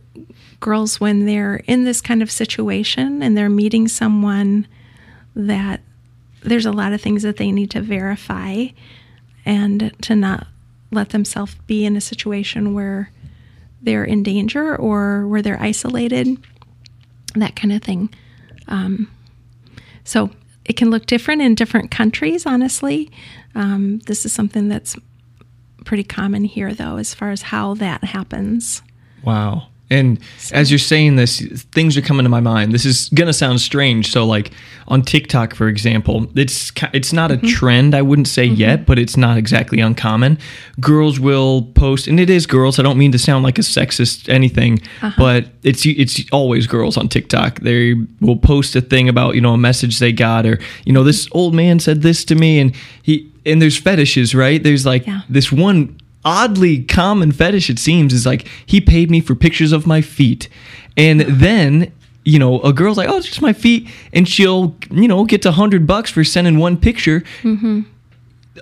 girls 0.59 0.99
when 0.99 1.25
they're 1.25 1.57
in 1.65 1.85
this 1.85 2.01
kind 2.01 2.21
of 2.21 2.29
situation 2.29 3.23
and 3.23 3.35
they're 3.35 3.49
meeting 3.49 3.87
someone 3.87 4.67
that 5.35 5.81
there's 6.43 6.67
a 6.67 6.71
lot 6.71 6.93
of 6.93 7.01
things 7.01 7.23
that 7.23 7.37
they 7.37 7.51
need 7.51 7.71
to 7.71 7.81
verify 7.81 8.67
and 9.43 9.91
to 10.03 10.15
not 10.15 10.45
let 10.91 11.09
themselves 11.09 11.55
be 11.65 11.83
in 11.83 11.95
a 11.95 12.01
situation 12.01 12.75
where 12.75 13.11
they're 13.81 14.03
in 14.03 14.21
danger 14.21 14.75
or 14.75 15.25
where 15.25 15.41
they're 15.41 15.61
isolated, 15.61 16.37
that 17.33 17.55
kind 17.55 17.71
of 17.71 17.81
thing. 17.81 18.13
Um, 18.67 19.09
so 20.03 20.29
it 20.65 20.73
can 20.73 20.89
look 20.89 21.05
different 21.05 21.41
in 21.41 21.55
different 21.55 21.91
countries, 21.91 22.45
honestly. 22.45 23.11
Um, 23.55 23.99
this 24.05 24.25
is 24.25 24.31
something 24.31 24.69
that's 24.69 24.95
pretty 25.85 26.03
common 26.03 26.43
here, 26.43 26.73
though, 26.73 26.97
as 26.97 27.13
far 27.13 27.31
as 27.31 27.41
how 27.41 27.73
that 27.75 28.03
happens. 28.03 28.81
Wow. 29.23 29.67
And 29.91 30.19
as 30.53 30.71
you're 30.71 30.79
saying 30.79 31.17
this, 31.17 31.41
things 31.73 31.97
are 31.97 32.01
coming 32.01 32.23
to 32.23 32.29
my 32.29 32.39
mind. 32.39 32.71
This 32.71 32.85
is 32.85 33.09
gonna 33.09 33.33
sound 33.33 33.59
strange. 33.59 34.11
So, 34.11 34.25
like 34.25 34.51
on 34.87 35.01
TikTok, 35.01 35.53
for 35.53 35.67
example, 35.67 36.31
it's 36.35 36.71
it's 36.93 37.11
not 37.11 37.29
a 37.29 37.35
mm-hmm. 37.35 37.47
trend. 37.47 37.93
I 37.93 38.01
wouldn't 38.01 38.29
say 38.29 38.45
yet, 38.45 38.79
mm-hmm. 38.79 38.85
but 38.85 38.97
it's 38.97 39.17
not 39.17 39.37
exactly 39.37 39.81
uncommon. 39.81 40.39
Girls 40.79 41.19
will 41.19 41.63
post, 41.75 42.07
and 42.07 42.19
it 42.19 42.29
is 42.29 42.47
girls. 42.47 42.79
I 42.79 42.83
don't 42.83 42.97
mean 42.97 43.11
to 43.11 43.19
sound 43.19 43.43
like 43.43 43.59
a 43.59 43.61
sexist 43.61 44.29
anything, 44.29 44.79
uh-huh. 45.01 45.11
but 45.17 45.47
it's 45.63 45.85
it's 45.85 46.21
always 46.31 46.67
girls 46.67 46.95
on 46.95 47.09
TikTok. 47.09 47.59
They 47.59 47.95
will 48.21 48.37
post 48.37 48.75
a 48.77 48.81
thing 48.81 49.09
about 49.09 49.35
you 49.35 49.41
know 49.41 49.53
a 49.53 49.57
message 49.57 49.99
they 49.99 50.13
got, 50.13 50.45
or 50.45 50.57
you 50.85 50.93
know 50.93 51.03
this 51.03 51.27
old 51.33 51.53
man 51.53 51.79
said 51.79 52.01
this 52.01 52.23
to 52.25 52.35
me, 52.35 52.59
and 52.59 52.73
he 53.03 53.29
and 53.45 53.61
there's 53.61 53.77
fetishes, 53.77 54.33
right? 54.33 54.63
There's 54.63 54.85
like 54.85 55.05
Yeah. 55.05 55.21
this 55.29 55.51
one 55.51 55.97
oddly 56.23 56.83
common 56.83 57.31
fetish 57.31 57.69
it 57.69 57.79
seems 57.79 58.13
is 58.13 58.25
like 58.25 58.47
he 58.65 58.79
paid 58.81 59.09
me 59.09 59.21
for 59.21 59.35
pictures 59.35 59.71
of 59.71 59.87
my 59.87 60.01
feet. 60.01 60.49
And 60.97 61.21
then 61.21 61.91
you 62.23 62.37
know 62.37 62.61
a 62.61 62.71
girl's 62.71 62.97
like 62.97 63.09
oh 63.09 63.17
it's 63.17 63.27
just 63.27 63.41
my 63.41 63.53
feet. 63.53 63.89
And 64.13 64.27
she'll 64.27 64.75
you 64.89 65.07
know 65.07 65.25
get 65.25 65.41
to 65.43 65.49
100 65.49 65.87
bucks 65.87 66.11
for 66.11 66.23
sending 66.23 66.57
one 66.57 66.77
picture. 66.77 67.21
Mm-hmm. 67.41 67.81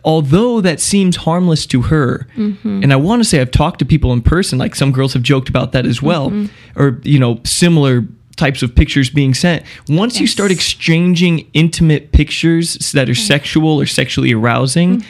Although 0.05 0.61
that 0.61 0.79
seems 0.79 1.17
harmless 1.17 1.65
to 1.67 1.83
her. 1.83 2.27
Mm-hmm. 2.35 2.83
And 2.83 2.93
i 2.93 2.95
want 2.95 3.21
to 3.21 3.27
say 3.27 3.41
i've 3.41 3.51
talked 3.51 3.79
to 3.79 3.85
people 3.85 4.13
in 4.13 4.21
person 4.21 4.57
like 4.57 4.75
some 4.75 4.91
girls 4.91 5.13
have 5.13 5.23
joked 5.23 5.49
about 5.49 5.71
that 5.73 5.85
as 5.85 5.97
mm-hmm. 5.97 6.07
well 6.07 6.49
or 6.75 6.99
you 7.03 7.19
know 7.19 7.41
similar 7.43 8.05
types 8.39 8.63
of 8.63 8.73
pictures 8.73 9.09
being 9.09 9.33
sent. 9.33 9.63
Once 9.89 10.19
you 10.19 10.25
start 10.25 10.49
exchanging 10.49 11.45
intimate 11.53 12.11
pictures 12.13 12.75
that 12.93 13.09
are 13.09 13.15
sexual 13.15 13.79
or 13.79 13.85
sexually 13.85 14.33
arousing 14.33 15.03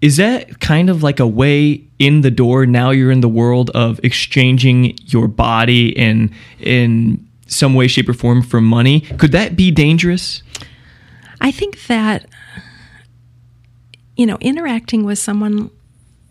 is 0.00 0.16
that 0.18 0.60
kind 0.60 0.90
of 0.90 1.02
like 1.02 1.20
a 1.20 1.26
way 1.26 1.82
in 1.98 2.20
the 2.20 2.30
door 2.30 2.66
now 2.66 2.90
you're 2.90 3.10
in 3.10 3.20
the 3.20 3.28
world 3.28 3.70
of 3.70 3.98
exchanging 4.02 4.96
your 5.06 5.26
body 5.26 5.88
in 5.98 6.32
in 6.60 7.26
some 7.46 7.74
way 7.74 7.86
shape 7.86 8.08
or 8.08 8.12
form 8.12 8.42
for 8.42 8.60
money? 8.60 9.00
Could 9.00 9.32
that 9.32 9.56
be 9.56 9.70
dangerous? 9.70 10.42
I 11.40 11.50
think 11.50 11.86
that, 11.86 12.26
you 14.16 14.26
know, 14.26 14.36
interacting 14.40 15.04
with 15.04 15.18
someone 15.18 15.70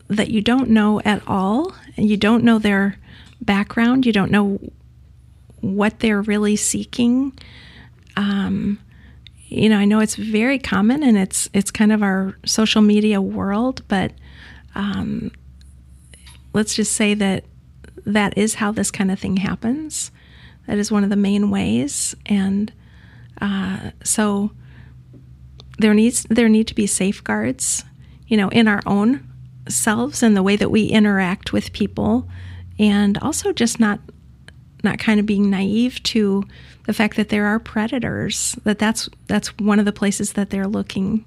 that 0.07 0.29
you 0.29 0.41
don't 0.41 0.69
know 0.69 1.01
at 1.01 1.21
all, 1.27 1.73
and 1.97 2.09
you 2.09 2.17
don't 2.17 2.43
know 2.43 2.59
their 2.59 2.97
background, 3.41 4.05
you 4.05 4.11
don't 4.11 4.31
know 4.31 4.59
what 5.61 5.99
they're 5.99 6.21
really 6.21 6.55
seeking, 6.55 7.33
um, 8.15 8.79
you 9.47 9.69
know, 9.69 9.77
I 9.77 9.85
know 9.85 9.99
it's 9.99 10.15
very 10.15 10.57
common 10.57 11.03
and 11.03 11.17
it's 11.17 11.49
it's 11.53 11.71
kind 11.71 11.91
of 11.91 12.01
our 12.01 12.35
social 12.45 12.81
media 12.81 13.21
world, 13.21 13.83
but 13.87 14.11
um, 14.73 15.31
let's 16.53 16.75
just 16.75 16.93
say 16.93 17.13
that 17.13 17.45
that 18.05 18.37
is 18.37 18.55
how 18.55 18.71
this 18.71 18.91
kind 18.91 19.11
of 19.11 19.19
thing 19.19 19.37
happens. 19.37 20.11
That 20.67 20.77
is 20.77 20.91
one 20.91 21.03
of 21.03 21.09
the 21.09 21.15
main 21.15 21.51
ways, 21.51 22.15
and 22.25 22.73
uh, 23.39 23.91
so 24.03 24.51
there 25.77 25.93
needs 25.93 26.23
there 26.23 26.49
need 26.49 26.67
to 26.67 26.75
be 26.75 26.87
safeguards, 26.87 27.83
you 28.27 28.37
know, 28.37 28.49
in 28.49 28.67
our 28.67 28.81
own 28.87 29.27
selves 29.69 30.23
and 30.23 30.35
the 30.35 30.43
way 30.43 30.55
that 30.55 30.71
we 30.71 30.85
interact 30.85 31.53
with 31.53 31.71
people, 31.71 32.27
and 32.79 33.17
also 33.19 33.53
just 33.53 33.79
not 33.79 33.99
not 34.83 34.97
kind 34.97 35.19
of 35.19 35.27
being 35.27 35.51
naive 35.51 36.01
to 36.03 36.43
the 36.85 36.93
fact 36.93 37.17
that 37.17 37.29
there 37.29 37.45
are 37.45 37.59
predators. 37.59 38.55
That 38.63 38.79
that's 38.79 39.09
that's 39.27 39.49
one 39.57 39.79
of 39.79 39.85
the 39.85 39.91
places 39.91 40.33
that 40.33 40.49
they're 40.49 40.67
looking 40.67 41.25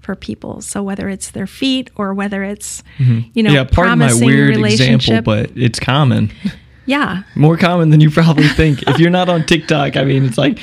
for 0.00 0.14
people. 0.14 0.60
So 0.60 0.82
whether 0.82 1.08
it's 1.08 1.30
their 1.30 1.46
feet 1.46 1.90
or 1.96 2.14
whether 2.14 2.44
it's 2.44 2.82
mm-hmm. 2.98 3.28
you 3.32 3.42
know 3.42 3.52
yeah, 3.52 3.64
part 3.64 3.90
of 3.90 3.98
my 3.98 4.14
weird 4.14 4.56
example, 4.56 5.22
but 5.22 5.50
it's 5.56 5.80
common. 5.80 6.30
Yeah, 6.86 7.22
more 7.34 7.56
common 7.56 7.88
than 7.90 8.00
you 8.00 8.10
probably 8.10 8.46
think. 8.48 8.82
if 8.82 8.98
you're 8.98 9.10
not 9.10 9.30
on 9.30 9.46
TikTok, 9.46 9.96
I 9.96 10.04
mean, 10.04 10.24
it's 10.24 10.36
like 10.36 10.58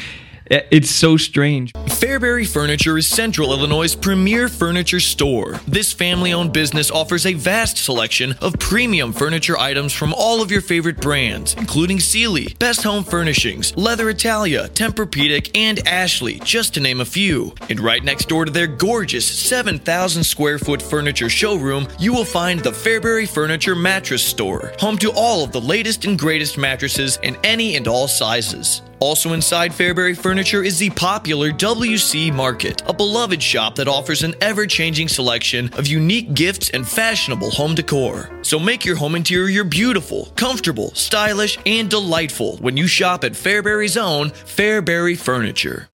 Eh, 0.52 0.62
it's 0.70 0.92
so 0.92 1.16
strange. 1.16 1.72
Fairbury 2.02 2.46
Furniture 2.46 2.98
is 2.98 3.08
Central 3.08 3.54
Illinois' 3.54 3.96
premier 3.96 4.50
furniture 4.50 5.00
store. 5.00 5.62
This 5.66 5.94
family 5.94 6.34
owned 6.34 6.52
business 6.52 6.92
offers 6.92 7.26
a 7.26 7.34
vast 7.34 7.78
selection 7.78 8.36
of 8.42 8.60
premium 8.60 9.14
furniture 9.14 9.58
items 9.58 9.94
from 9.94 10.14
all 10.14 10.42
of 10.42 10.52
your 10.52 10.60
favorite 10.60 11.00
brands, 11.00 11.54
including 11.54 12.02
Sealy, 12.02 12.54
Best 12.60 12.84
Home 12.84 13.06
Furnishings, 13.06 13.74
Leather 13.78 14.10
Italia, 14.10 14.68
Tempur-Pedic, 14.74 15.52
and 15.56 15.88
Ashley, 15.88 16.40
just 16.40 16.74
to 16.74 16.82
name 16.82 17.00
a 17.00 17.06
few. 17.06 17.54
And 17.70 17.80
right 17.80 18.04
next 18.04 18.28
door 18.28 18.44
to 18.44 18.52
their 18.52 18.68
gorgeous 18.68 19.26
7,000 19.26 20.22
square 20.22 20.60
foot 20.60 20.82
furniture 20.82 21.30
showroom, 21.30 21.88
you 21.98 22.12
will 22.12 22.26
find 22.26 22.60
the 22.60 22.72
Fairbury 22.72 23.26
Furniture 23.26 23.76
Mattress 23.76 24.24
Store, 24.24 24.74
home 24.80 24.98
to 24.98 25.14
all 25.14 25.46
of 25.46 25.54
the 25.54 25.62
latest 25.62 26.04
and 26.04 26.20
greatest 26.20 26.58
mattresses 26.58 27.20
in 27.24 27.38
any 27.46 27.78
and 27.78 27.88
all 27.88 28.10
sizes. 28.10 28.82
Also 29.02 29.34
inside 29.34 29.72
Fairbury 29.72 30.16
Furniture 30.16 30.62
is 30.64 30.78
the 30.78 30.92
popular 30.92 31.50
WC 31.50 32.32
Market, 32.32 32.84
a 32.86 32.94
beloved 32.94 33.42
shop 33.42 33.74
that 33.76 33.88
offers 33.88 34.22
an 34.22 34.36
ever 34.42 34.68
changing 34.68 35.08
selection 35.08 35.74
of 35.74 35.88
unique 35.88 36.36
gifts 36.36 36.70
and 36.70 36.88
fashionable 36.88 37.50
home 37.50 37.74
decor. 37.74 38.30
So 38.44 38.60
make 38.60 38.86
your 38.86 38.96
home 38.96 39.16
interior 39.16 39.64
beautiful, 39.64 40.28
comfortable, 40.36 40.94
stylish, 40.94 41.58
and 41.66 41.90
delightful 41.90 42.58
when 42.58 42.78
you 42.78 42.86
shop 42.86 43.24
at 43.24 43.32
Fairbury's 43.32 43.98
own 43.98 44.30
Fairbury 44.30 45.18
Furniture. 45.18 45.90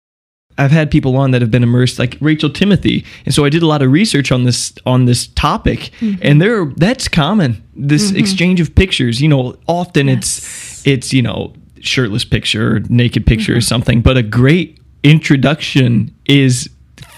I've 0.58 0.72
had 0.72 0.90
people 0.90 1.18
on 1.18 1.32
that 1.32 1.42
have 1.42 1.52
been 1.52 1.64
immersed, 1.64 2.00
like 2.00 2.16
Rachel 2.22 2.50
Timothy, 2.50 3.04
and 3.26 3.34
so 3.34 3.44
I 3.44 3.50
did 3.50 3.64
a 3.64 3.68
lot 3.68 3.82
of 3.82 3.92
research 3.92 4.32
on 4.32 4.46
this 4.46 4.72
on 4.86 5.06
this 5.06 5.28
topic, 5.28 5.92
mm-hmm. 6.00 6.22
and 6.22 6.42
there 6.42 6.68
that's 6.78 7.10
common. 7.10 7.62
This 7.76 8.10
mm-hmm. 8.12 8.20
exchange 8.20 8.62
of 8.62 8.76
pictures, 8.76 9.20
you 9.20 9.28
know, 9.28 9.58
often 9.68 10.08
yes. 10.08 10.16
it's 10.16 10.88
it's 10.88 11.14
you 11.14 11.24
know 11.24 11.54
shirtless 11.84 12.26
picture 12.26 12.78
or 12.78 12.80
naked 12.90 13.26
picture 13.26 13.52
mm-hmm. 13.52 13.60
or 13.60 13.62
something, 13.62 14.02
but 14.02 14.18
a 14.18 14.24
great 14.24 14.80
introduction 15.04 16.14
is 16.26 16.70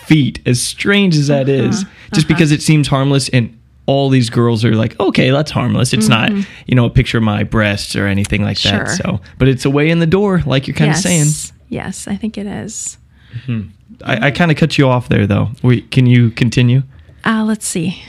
feet, 0.05 0.39
as 0.45 0.61
strange 0.61 1.15
as 1.15 1.27
that 1.27 1.49
uh-huh. 1.49 1.69
is, 1.69 1.83
just 1.83 1.89
uh-huh. 1.89 2.21
because 2.27 2.51
it 2.51 2.61
seems 2.61 2.87
harmless 2.87 3.29
and 3.29 3.57
all 3.87 4.09
these 4.09 4.31
girls 4.31 4.65
are 4.65 4.75
like, 4.75 4.99
okay, 4.99 5.29
that's 5.29 5.51
harmless. 5.51 5.93
It's 5.93 6.07
mm-hmm. 6.07 6.37
not, 6.37 6.47
you 6.65 6.75
know, 6.75 6.85
a 6.85 6.89
picture 6.89 7.19
of 7.19 7.23
my 7.23 7.43
breasts 7.43 7.95
or 7.95 8.07
anything 8.07 8.41
like 8.41 8.57
sure. 8.57 8.71
that. 8.71 8.89
So, 8.89 9.21
but 9.37 9.47
it's 9.47 9.65
a 9.65 9.69
way 9.69 9.89
in 9.89 9.99
the 9.99 10.07
door, 10.07 10.41
like 10.45 10.67
you're 10.67 10.75
kind 10.75 10.89
yes. 10.89 10.97
of 10.97 11.03
saying. 11.03 11.53
Yes, 11.69 12.07
I 12.07 12.15
think 12.15 12.37
it 12.37 12.47
is. 12.47 12.97
Mm-hmm. 13.45 13.69
I, 14.03 14.27
I 14.27 14.31
kind 14.31 14.49
of 14.49 14.57
cut 14.57 14.77
you 14.77 14.87
off 14.87 15.09
there, 15.09 15.27
though. 15.27 15.49
Wait, 15.61 15.91
can 15.91 16.07
you 16.07 16.31
continue? 16.31 16.81
Uh, 17.23 17.43
let's 17.43 17.67
see. 17.67 18.03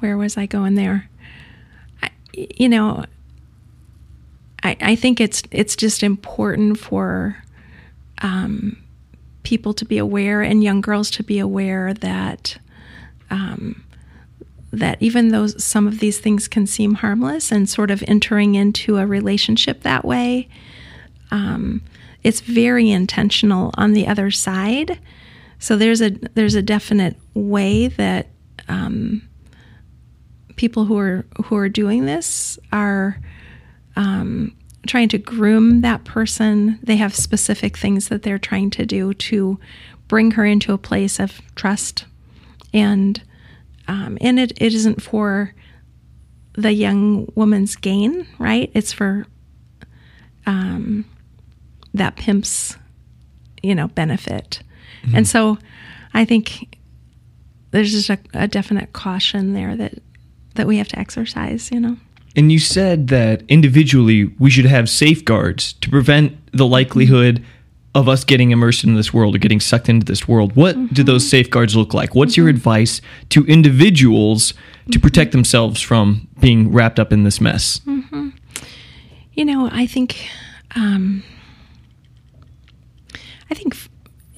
Where 0.00 0.16
was 0.16 0.36
I 0.36 0.46
going 0.46 0.74
there? 0.74 1.08
I, 2.02 2.10
you 2.34 2.68
know, 2.68 3.04
I, 4.62 4.76
I 4.80 4.96
think 4.96 5.20
it's 5.20 5.42
it's 5.50 5.76
just 5.76 6.02
important 6.02 6.78
for 6.78 7.36
um, 8.22 8.76
people 9.42 9.72
to 9.74 9.84
be 9.84 9.98
aware 9.98 10.42
and 10.42 10.62
young 10.62 10.80
girls 10.80 11.10
to 11.12 11.22
be 11.22 11.38
aware 11.38 11.94
that 11.94 12.58
um, 13.30 13.84
that 14.72 14.98
even 15.00 15.28
though 15.28 15.46
some 15.46 15.86
of 15.86 15.98
these 15.98 16.18
things 16.18 16.46
can 16.46 16.66
seem 16.66 16.94
harmless 16.94 17.50
and 17.50 17.68
sort 17.68 17.90
of 17.90 18.04
entering 18.06 18.54
into 18.54 18.98
a 18.98 19.06
relationship 19.06 19.82
that 19.82 20.04
way, 20.04 20.48
um, 21.30 21.82
it's 22.22 22.40
very 22.40 22.90
intentional 22.90 23.72
on 23.74 23.92
the 23.92 24.06
other 24.06 24.30
side. 24.30 24.98
So 25.58 25.76
there's 25.76 26.00
a 26.00 26.10
there's 26.34 26.54
a 26.54 26.62
definite 26.62 27.16
way 27.34 27.88
that 27.88 28.28
um, 28.68 29.22
people 30.56 30.84
who 30.84 30.98
are 30.98 31.24
who 31.44 31.56
are 31.56 31.68
doing 31.68 32.06
this 32.06 32.58
are 32.72 33.18
um, 33.96 34.56
trying 34.86 35.08
to 35.10 35.18
groom 35.18 35.80
that 35.82 36.04
person. 36.04 36.78
They 36.82 36.96
have 36.96 37.14
specific 37.14 37.76
things 37.76 38.08
that 38.08 38.22
they're 38.22 38.38
trying 38.38 38.70
to 38.70 38.86
do 38.86 39.14
to 39.14 39.58
bring 40.08 40.32
her 40.32 40.44
into 40.44 40.72
a 40.72 40.78
place 40.78 41.20
of 41.20 41.40
trust, 41.54 42.04
and 42.72 43.22
um, 43.88 44.18
and 44.20 44.38
it, 44.38 44.52
it 44.60 44.74
isn't 44.74 45.02
for 45.02 45.54
the 46.54 46.72
young 46.72 47.30
woman's 47.34 47.76
gain, 47.76 48.26
right? 48.38 48.70
It's 48.74 48.92
for 48.92 49.26
um, 50.46 51.04
that 51.94 52.16
pimp's 52.16 52.76
you 53.62 53.74
know 53.74 53.88
benefit, 53.88 54.62
mm-hmm. 55.02 55.16
and 55.16 55.28
so 55.28 55.58
I 56.14 56.24
think 56.24 56.78
there's 57.70 57.92
just 57.92 58.10
a, 58.10 58.18
a 58.34 58.48
definite 58.48 58.92
caution 58.92 59.52
there 59.52 59.76
that 59.76 60.02
that 60.54 60.66
we 60.66 60.78
have 60.78 60.88
to 60.88 60.98
exercise. 60.98 61.70
You 61.70 61.80
know. 61.80 61.96
And 62.40 62.50
you 62.50 62.58
said 62.58 63.08
that 63.08 63.42
individually 63.48 64.24
we 64.38 64.48
should 64.48 64.64
have 64.64 64.88
safeguards 64.88 65.74
to 65.74 65.90
prevent 65.90 66.38
the 66.56 66.66
likelihood 66.66 67.44
of 67.94 68.08
us 68.08 68.24
getting 68.24 68.50
immersed 68.50 68.82
in 68.82 68.94
this 68.94 69.12
world 69.12 69.34
or 69.34 69.38
getting 69.38 69.60
sucked 69.60 69.90
into 69.90 70.06
this 70.06 70.26
world. 70.26 70.56
What 70.56 70.74
mm-hmm. 70.74 70.94
do 70.94 71.02
those 71.02 71.28
safeguards 71.28 71.76
look 71.76 71.92
like? 71.92 72.14
What's 72.14 72.32
mm-hmm. 72.32 72.40
your 72.40 72.48
advice 72.48 73.02
to 73.28 73.44
individuals 73.44 74.52
to 74.52 74.56
mm-hmm. 74.92 75.02
protect 75.02 75.32
themselves 75.32 75.82
from 75.82 76.28
being 76.40 76.72
wrapped 76.72 76.98
up 76.98 77.12
in 77.12 77.24
this 77.24 77.42
mess? 77.42 77.80
Mm-hmm. 77.80 78.30
You 79.34 79.44
know, 79.44 79.68
I 79.70 79.84
think, 79.84 80.26
um, 80.74 81.22
I 83.50 83.54
think 83.54 83.76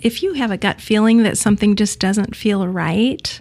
if 0.01 0.25
you 0.25 0.33
have 0.33 0.51
a 0.51 0.57
gut 0.57 0.81
feeling 0.81 1.23
that 1.23 1.39
something 1.39 1.77
just 1.77 2.01
doesn't 2.01 2.35
feel 2.35 2.67
right, 2.67 3.41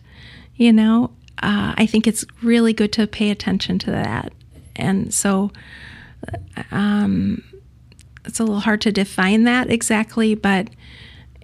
you 0.56 0.72
know, 0.72 1.10
uh, 1.42 1.74
I 1.76 1.88
think 1.88 2.06
it's 2.06 2.24
really 2.44 2.74
good 2.74 2.94
to 2.94 3.08
pay 3.08 3.32
attention 3.32 3.80
to 3.80 3.90
that 3.90 4.34
and 4.82 5.14
so 5.14 5.52
um, 6.72 7.44
it's 8.26 8.40
a 8.40 8.44
little 8.44 8.60
hard 8.60 8.82
to 8.82 8.92
define 8.92 9.44
that 9.46 9.70
exactly, 9.70 10.36
but 10.36 10.70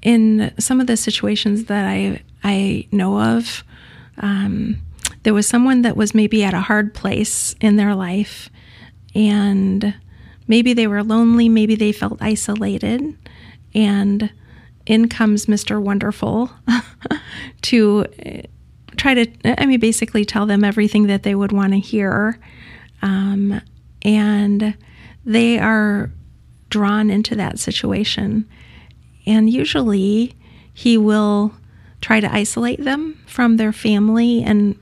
in 0.02 0.54
some 0.60 0.80
of 0.80 0.88
the 0.88 0.98
situations 0.98 1.66
that 1.66 1.86
I 1.86 2.22
I 2.44 2.88
know 2.92 3.20
of, 3.20 3.64
um, 4.20 4.78
there 5.24 5.34
was 5.34 5.48
someone 5.48 5.82
that 5.82 5.98
was 5.98 6.14
maybe 6.14 6.44
at 6.44 6.54
a 6.54 6.62
hard 6.62 6.94
place 6.94 7.56
in 7.60 7.78
their 7.78 7.96
life, 7.96 8.50
and 9.16 9.96
maybe 10.48 10.74
they 10.74 10.88
were 10.88 11.04
lonely, 11.04 11.50
maybe 11.50 11.76
they 11.76 11.92
felt 11.92 12.22
isolated, 12.22 13.18
and 13.74 14.32
in 14.86 15.10
comes 15.10 15.48
Mr. 15.48 15.82
Wonderful 15.82 16.50
to 17.64 18.06
try 18.96 19.14
to, 19.14 19.62
I 19.62 19.66
mean, 19.66 19.80
basically 19.80 20.26
tell 20.26 20.46
them 20.46 20.64
everything 20.64 21.08
that 21.08 21.24
they 21.24 21.36
would 21.36 21.52
want 21.52 21.74
to 21.74 21.80
hear 21.80 22.40
um, 23.02 23.62
and 24.02 24.76
they 25.26 25.60
are 25.60 26.12
drawn 26.70 27.10
into 27.10 27.36
that 27.36 27.60
situation. 27.60 28.48
And 29.26 29.50
usually 29.50 30.36
he 30.74 30.98
will 30.98 31.54
try 32.02 32.20
to 32.20 32.34
isolate 32.34 32.84
them 32.84 33.20
from 33.26 33.58
their 33.58 33.74
family 33.74 34.44
and 34.44 34.78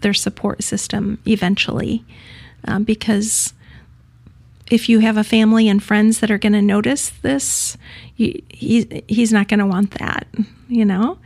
their 0.00 0.14
support 0.14 0.62
system 0.62 1.18
eventually. 1.26 2.04
Um, 2.64 2.84
because 2.84 3.52
if 4.70 4.88
you 4.88 5.00
have 5.00 5.16
a 5.16 5.24
family 5.24 5.68
and 5.68 5.82
friends 5.82 6.20
that 6.20 6.30
are 6.30 6.38
going 6.38 6.52
to 6.52 6.62
notice 6.62 7.10
this, 7.10 7.76
he, 8.14 8.44
he, 8.48 9.02
he's 9.08 9.32
not 9.32 9.48
going 9.48 9.60
to 9.60 9.66
want 9.66 9.92
that, 9.98 10.26
you 10.68 10.84
know? 10.84 11.18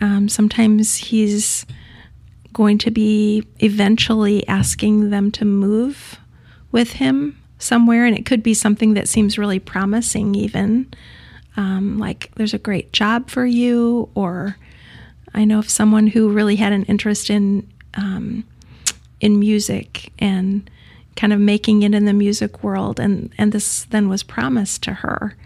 Um, 0.00 0.28
sometimes 0.28 0.96
he's 0.96 1.66
going 2.54 2.78
to 2.78 2.90
be 2.90 3.44
eventually 3.58 4.46
asking 4.48 5.10
them 5.10 5.30
to 5.32 5.44
move 5.44 6.18
with 6.72 6.94
him 6.94 7.38
somewhere, 7.58 8.06
and 8.06 8.16
it 8.16 8.24
could 8.24 8.42
be 8.42 8.54
something 8.54 8.94
that 8.94 9.08
seems 9.08 9.38
really 9.38 9.58
promising, 9.58 10.34
even. 10.34 10.92
Um, 11.56 11.98
like 11.98 12.30
there's 12.34 12.54
a 12.54 12.58
great 12.58 12.92
job 12.92 13.30
for 13.30 13.44
you, 13.46 14.08
or 14.14 14.56
I 15.34 15.44
know 15.44 15.58
of 15.58 15.70
someone 15.70 16.08
who 16.08 16.30
really 16.30 16.56
had 16.56 16.72
an 16.72 16.84
interest 16.84 17.30
in 17.30 17.70
um, 17.94 18.44
in 19.20 19.38
music 19.38 20.12
and 20.18 20.68
kind 21.16 21.32
of 21.32 21.38
making 21.38 21.82
it 21.82 21.94
in 21.94 22.06
the 22.06 22.12
music 22.12 22.64
world, 22.64 22.98
and 22.98 23.32
and 23.38 23.52
this 23.52 23.84
then 23.84 24.08
was 24.08 24.22
promised 24.24 24.82
to 24.82 24.94
her, 24.94 25.36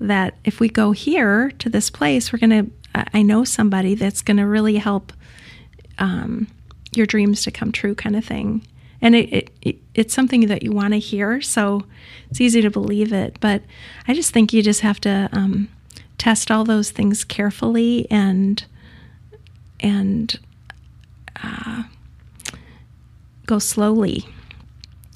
that 0.00 0.34
if 0.44 0.60
we 0.60 0.68
go 0.68 0.92
here 0.92 1.50
to 1.58 1.68
this 1.68 1.90
place, 1.90 2.32
we're 2.32 2.38
going 2.38 2.66
to, 2.66 2.70
I 3.12 3.22
know 3.22 3.44
somebody 3.44 3.96
that's 3.96 4.22
going 4.22 4.36
to 4.36 4.46
really 4.46 4.76
help 4.76 5.12
um, 5.98 6.46
your 6.92 7.06
dreams 7.06 7.42
to 7.42 7.50
come 7.50 7.72
true, 7.72 7.94
kind 7.94 8.16
of 8.16 8.24
thing. 8.24 8.66
And 9.00 9.14
it, 9.14 9.32
it, 9.32 9.50
it 9.62 9.76
it's 9.94 10.14
something 10.14 10.48
that 10.48 10.62
you 10.62 10.72
want 10.72 10.92
to 10.92 10.98
hear, 10.98 11.40
so 11.40 11.84
it's 12.30 12.40
easy 12.40 12.60
to 12.62 12.70
believe 12.70 13.12
it. 13.12 13.38
But 13.40 13.62
I 14.08 14.14
just 14.14 14.32
think 14.32 14.52
you 14.52 14.62
just 14.62 14.80
have 14.80 15.00
to 15.00 15.28
um, 15.32 15.68
test 16.18 16.50
all 16.50 16.64
those 16.64 16.90
things 16.90 17.24
carefully 17.24 18.06
and 18.10 18.64
and 19.80 20.38
uh, 21.42 21.84
go 23.46 23.58
slowly 23.60 24.26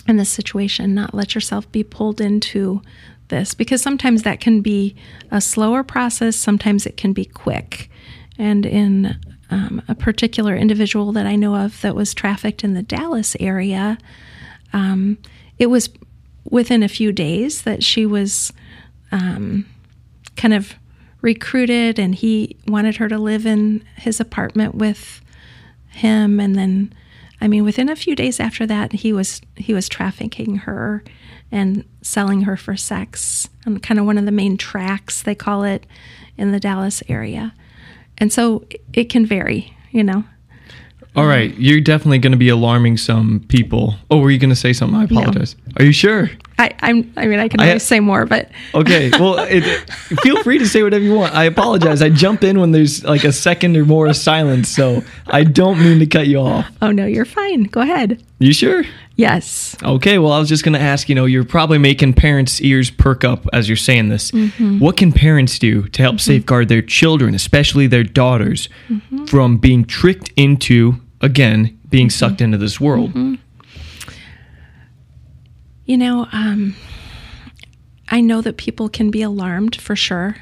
in 0.06 0.16
this 0.16 0.30
situation, 0.30 0.94
not 0.94 1.14
let 1.14 1.34
yourself 1.34 1.70
be 1.72 1.82
pulled 1.82 2.20
into 2.20 2.82
this 3.28 3.54
because 3.54 3.82
sometimes 3.82 4.22
that 4.22 4.40
can 4.40 4.60
be 4.60 4.94
a 5.30 5.40
slower 5.40 5.82
process, 5.82 6.36
sometimes 6.36 6.86
it 6.86 6.96
can 6.96 7.12
be 7.12 7.24
quick. 7.24 7.90
And 8.38 8.64
in 8.64 9.16
um, 9.52 9.82
a 9.86 9.94
particular 9.94 10.56
individual 10.56 11.12
that 11.12 11.26
I 11.26 11.36
know 11.36 11.54
of 11.54 11.80
that 11.82 11.94
was 11.94 12.14
trafficked 12.14 12.64
in 12.64 12.72
the 12.72 12.82
Dallas 12.82 13.36
area, 13.38 13.98
um, 14.72 15.18
it 15.58 15.66
was 15.66 15.90
within 16.44 16.82
a 16.82 16.88
few 16.88 17.12
days 17.12 17.62
that 17.62 17.84
she 17.84 18.06
was 18.06 18.52
um, 19.12 19.66
kind 20.36 20.54
of 20.54 20.74
recruited 21.20 21.98
and 21.98 22.14
he 22.14 22.56
wanted 22.66 22.96
her 22.96 23.08
to 23.08 23.18
live 23.18 23.44
in 23.44 23.84
his 23.96 24.20
apartment 24.20 24.74
with 24.74 25.20
him. 25.90 26.40
And 26.40 26.54
then 26.56 26.94
I 27.42 27.48
mean, 27.48 27.64
within 27.64 27.88
a 27.88 27.96
few 27.96 28.16
days 28.16 28.40
after 28.40 28.66
that, 28.66 28.92
he 28.92 29.12
was 29.12 29.42
he 29.56 29.74
was 29.74 29.88
trafficking 29.88 30.56
her 30.58 31.04
and 31.50 31.84
selling 32.00 32.42
her 32.42 32.56
for 32.56 32.76
sex 32.76 33.50
on 33.66 33.80
kind 33.80 34.00
of 34.00 34.06
one 34.06 34.16
of 34.16 34.24
the 34.24 34.32
main 34.32 34.56
tracks 34.56 35.20
they 35.20 35.34
call 35.34 35.62
it 35.64 35.84
in 36.38 36.52
the 36.52 36.60
Dallas 36.60 37.02
area, 37.08 37.52
and 38.22 38.32
so 38.32 38.64
it 38.92 39.06
can 39.06 39.26
vary, 39.26 39.76
you 39.90 40.04
know. 40.04 40.22
All 41.16 41.26
right, 41.26 41.52
you're 41.58 41.80
definitely 41.80 42.20
going 42.20 42.30
to 42.30 42.38
be 42.38 42.50
alarming 42.50 42.96
some 42.96 43.44
people. 43.48 43.96
Oh, 44.12 44.18
were 44.18 44.30
you 44.30 44.38
going 44.38 44.50
to 44.50 44.56
say 44.56 44.72
something? 44.72 44.96
I 44.96 45.04
apologize. 45.04 45.56
No. 45.66 45.72
Are 45.78 45.85
you 45.85 45.92
sure? 45.92 46.30
I, 46.56 46.70
I'm. 46.82 47.12
I 47.16 47.26
mean, 47.26 47.40
I 47.40 47.48
can 47.48 47.58
always 47.58 47.74
I, 47.74 47.78
say 47.78 47.98
more, 47.98 48.24
but 48.24 48.48
okay. 48.74 49.11
Well, 49.11 49.40
it, 49.40 49.64
feel 50.20 50.40
free 50.44 50.58
to 50.58 50.68
say 50.68 50.85
whatever 50.85 51.02
you 51.02 51.14
want. 51.14 51.35
I 51.35 51.44
apologize. 51.44 52.00
I 52.00 52.11
jump 52.11 52.44
in 52.44 52.61
when 52.61 52.70
there's 52.70 53.02
like 53.02 53.24
a 53.24 53.32
second 53.32 53.76
or 53.76 53.85
more 53.85 54.06
of 54.06 54.14
silence, 54.14 54.68
so 54.68 55.02
I 55.26 55.42
don't 55.42 55.80
mean 55.80 55.98
to 55.98 56.06
cut 56.06 56.28
you 56.28 56.38
off. 56.38 56.70
Oh 56.80 56.92
no, 56.92 57.06
you're 57.06 57.24
fine. 57.24 57.64
Go 57.64 57.80
ahead. 57.80 58.22
You 58.38 58.52
sure? 58.52 58.85
Yes. 59.22 59.76
Okay. 59.85 60.18
Well, 60.18 60.32
I 60.32 60.40
was 60.40 60.48
just 60.48 60.64
going 60.64 60.72
to 60.72 60.80
ask. 60.80 61.08
You 61.08 61.14
know, 61.14 61.26
you're 61.26 61.44
probably 61.44 61.78
making 61.78 62.14
parents' 62.14 62.61
ears 62.61 62.90
perk 62.90 63.22
up 63.22 63.46
as 63.52 63.68
you're 63.68 63.76
saying 63.76 64.08
this. 64.08 64.32
Mm-hmm. 64.32 64.80
What 64.80 64.96
can 64.96 65.12
parents 65.12 65.61
do 65.61 65.87
to 65.90 66.02
help 66.02 66.16
mm-hmm. 66.16 66.32
safeguard 66.32 66.68
their 66.68 66.82
children, 66.82 67.32
especially 67.32 67.87
their 67.87 68.02
daughters, 68.02 68.68
mm-hmm. 68.88 69.26
from 69.26 69.58
being 69.58 69.85
tricked 69.85 70.32
into 70.35 70.96
again 71.20 71.78
being 71.88 72.08
mm-hmm. 72.08 72.18
sucked 72.18 72.40
into 72.40 72.58
this 72.58 72.80
world? 72.80 73.11
Mm-hmm. 73.11 73.35
You 75.87 75.98
know, 75.98 76.26
um, 76.32 76.74
I 78.08 78.20
know 78.20 78.40
that 78.40 78.56
people 78.56 78.88
can 78.88 79.12
be 79.12 79.22
alarmed 79.22 79.76
for 79.76 79.94
sure, 79.94 80.38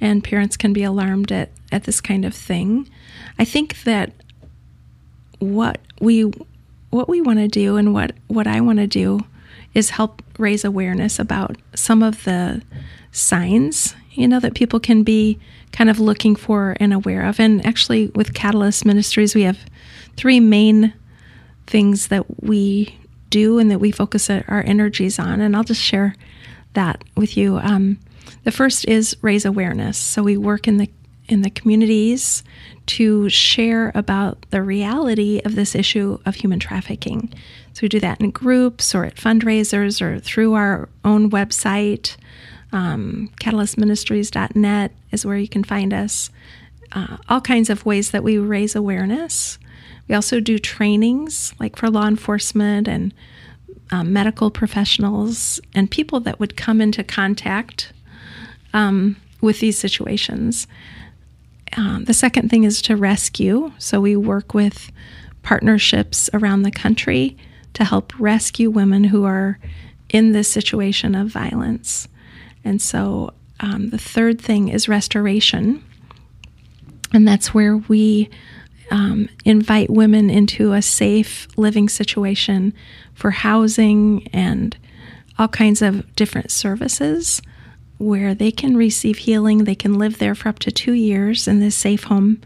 and 0.00 0.24
parents 0.24 0.56
can 0.56 0.72
be 0.72 0.82
alarmed 0.82 1.30
at, 1.30 1.50
at 1.70 1.84
this 1.84 2.00
kind 2.00 2.24
of 2.24 2.34
thing. 2.34 2.90
I 3.38 3.44
think 3.44 3.84
that 3.84 4.10
what 5.38 5.80
we 6.00 6.32
what 6.96 7.08
we 7.08 7.20
want 7.20 7.38
to 7.38 7.48
do 7.48 7.76
and 7.76 7.92
what, 7.92 8.12
what 8.26 8.46
I 8.46 8.60
want 8.60 8.78
to 8.78 8.86
do 8.86 9.20
is 9.74 9.90
help 9.90 10.22
raise 10.38 10.64
awareness 10.64 11.18
about 11.18 11.56
some 11.74 12.02
of 12.02 12.24
the 12.24 12.62
signs, 13.12 13.94
you 14.12 14.26
know, 14.26 14.40
that 14.40 14.54
people 14.54 14.80
can 14.80 15.02
be 15.02 15.38
kind 15.72 15.90
of 15.90 16.00
looking 16.00 16.34
for 16.34 16.76
and 16.80 16.92
aware 16.92 17.26
of. 17.26 17.38
And 17.38 17.64
actually, 17.66 18.08
with 18.14 18.34
Catalyst 18.34 18.84
Ministries, 18.86 19.34
we 19.34 19.42
have 19.42 19.58
three 20.16 20.40
main 20.40 20.94
things 21.66 22.08
that 22.08 22.42
we 22.42 22.98
do 23.28 23.58
and 23.58 23.70
that 23.70 23.80
we 23.80 23.90
focus 23.90 24.30
our 24.30 24.62
energies 24.66 25.18
on. 25.18 25.40
And 25.40 25.54
I'll 25.54 25.64
just 25.64 25.82
share 25.82 26.14
that 26.72 27.04
with 27.16 27.36
you. 27.36 27.58
Um, 27.58 27.98
the 28.44 28.52
first 28.52 28.86
is 28.86 29.16
raise 29.20 29.44
awareness. 29.44 29.98
So 29.98 30.22
we 30.22 30.36
work 30.36 30.66
in 30.66 30.78
the 30.78 30.88
in 31.28 31.42
the 31.42 31.50
communities 31.50 32.42
to 32.86 33.28
share 33.28 33.90
about 33.94 34.46
the 34.50 34.62
reality 34.62 35.40
of 35.44 35.56
this 35.56 35.74
issue 35.74 36.18
of 36.24 36.36
human 36.36 36.60
trafficking. 36.60 37.32
So 37.72 37.80
we 37.82 37.88
do 37.88 38.00
that 38.00 38.20
in 38.20 38.30
groups 38.30 38.94
or 38.94 39.04
at 39.04 39.16
fundraisers 39.16 40.00
or 40.00 40.20
through 40.20 40.54
our 40.54 40.88
own 41.04 41.30
website. 41.30 42.16
Um, 42.72 43.30
catalystministries.net 43.40 44.92
is 45.10 45.26
where 45.26 45.36
you 45.36 45.48
can 45.48 45.64
find 45.64 45.92
us. 45.92 46.30
Uh, 46.92 47.16
all 47.28 47.40
kinds 47.40 47.68
of 47.68 47.84
ways 47.84 48.12
that 48.12 48.22
we 48.22 48.38
raise 48.38 48.76
awareness. 48.76 49.58
We 50.08 50.14
also 50.14 50.40
do 50.40 50.58
trainings 50.58 51.52
like 51.58 51.76
for 51.76 51.90
law 51.90 52.06
enforcement 52.06 52.86
and 52.86 53.12
um, 53.90 54.12
medical 54.12 54.50
professionals 54.50 55.60
and 55.74 55.90
people 55.90 56.20
that 56.20 56.40
would 56.40 56.56
come 56.56 56.80
into 56.80 57.04
contact 57.04 57.92
um, 58.72 59.16
with 59.40 59.60
these 59.60 59.78
situations. 59.78 60.66
Um, 61.76 62.04
the 62.04 62.14
second 62.14 62.48
thing 62.48 62.64
is 62.64 62.80
to 62.82 62.96
rescue. 62.96 63.72
So 63.78 64.00
we 64.00 64.16
work 64.16 64.54
with 64.54 64.90
partnerships 65.42 66.30
around 66.32 66.62
the 66.62 66.70
country 66.70 67.36
to 67.74 67.84
help 67.84 68.18
rescue 68.18 68.70
women 68.70 69.04
who 69.04 69.24
are 69.24 69.58
in 70.08 70.32
this 70.32 70.50
situation 70.50 71.14
of 71.14 71.28
violence. 71.28 72.08
And 72.64 72.80
so 72.80 73.34
um, 73.60 73.90
the 73.90 73.98
third 73.98 74.40
thing 74.40 74.68
is 74.68 74.88
restoration. 74.88 75.84
And 77.12 77.28
that's 77.28 77.52
where 77.52 77.76
we 77.76 78.30
um, 78.90 79.28
invite 79.44 79.90
women 79.90 80.30
into 80.30 80.72
a 80.72 80.82
safe 80.82 81.48
living 81.56 81.88
situation 81.88 82.72
for 83.14 83.30
housing 83.30 84.28
and 84.28 84.76
all 85.38 85.48
kinds 85.48 85.82
of 85.82 86.14
different 86.16 86.50
services 86.50 87.42
where 87.98 88.34
they 88.34 88.50
can 88.50 88.76
receive 88.76 89.18
healing. 89.18 89.64
They 89.64 89.74
can 89.74 89.94
live 89.94 90.18
there 90.18 90.34
for 90.34 90.48
up 90.48 90.58
to 90.60 90.70
two 90.70 90.92
years 90.92 91.48
in 91.48 91.60
this 91.60 91.74
safe 91.74 92.04
home. 92.04 92.40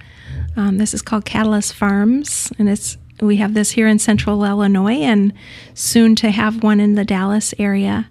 Um, 0.57 0.79
this 0.79 0.95
is 0.95 1.03
called 1.03 1.25
Catalyst 1.25 1.75
Farms, 1.75 2.53
and 2.59 2.69
it's 2.69 2.97
we 3.21 3.37
have 3.37 3.53
this 3.53 3.73
here 3.73 3.87
in 3.87 3.99
Central 3.99 4.45
Illinois, 4.45 5.03
and 5.03 5.33
soon 5.75 6.15
to 6.17 6.31
have 6.31 6.63
one 6.63 6.81
in 6.81 6.95
the 6.95 7.05
Dallas 7.05 7.53
area. 7.59 8.09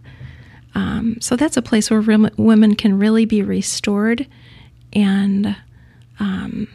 Um, 0.76 1.18
so 1.20 1.36
that's 1.36 1.58
a 1.58 1.64
place 1.64 1.90
where 1.90 2.02
re- 2.02 2.30
women 2.38 2.76
can 2.76 3.00
really 3.00 3.26
be 3.26 3.42
restored 3.42 4.28
and 4.94 5.56
um, 6.20 6.68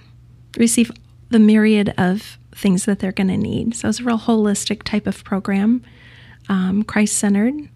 receive 0.56 0.90
the 1.30 1.38
myriad 1.38 1.94
of 1.96 2.38
things 2.52 2.86
that 2.86 2.98
they're 2.98 3.12
going 3.12 3.28
to 3.28 3.36
need. 3.36 3.76
So 3.76 3.88
it's 3.88 4.00
a 4.00 4.04
real 4.04 4.18
holistic 4.18 4.82
type 4.82 5.06
of 5.06 5.22
program, 5.24 5.82
um, 6.48 6.82
Christ 6.82 7.16
centered 7.16 7.68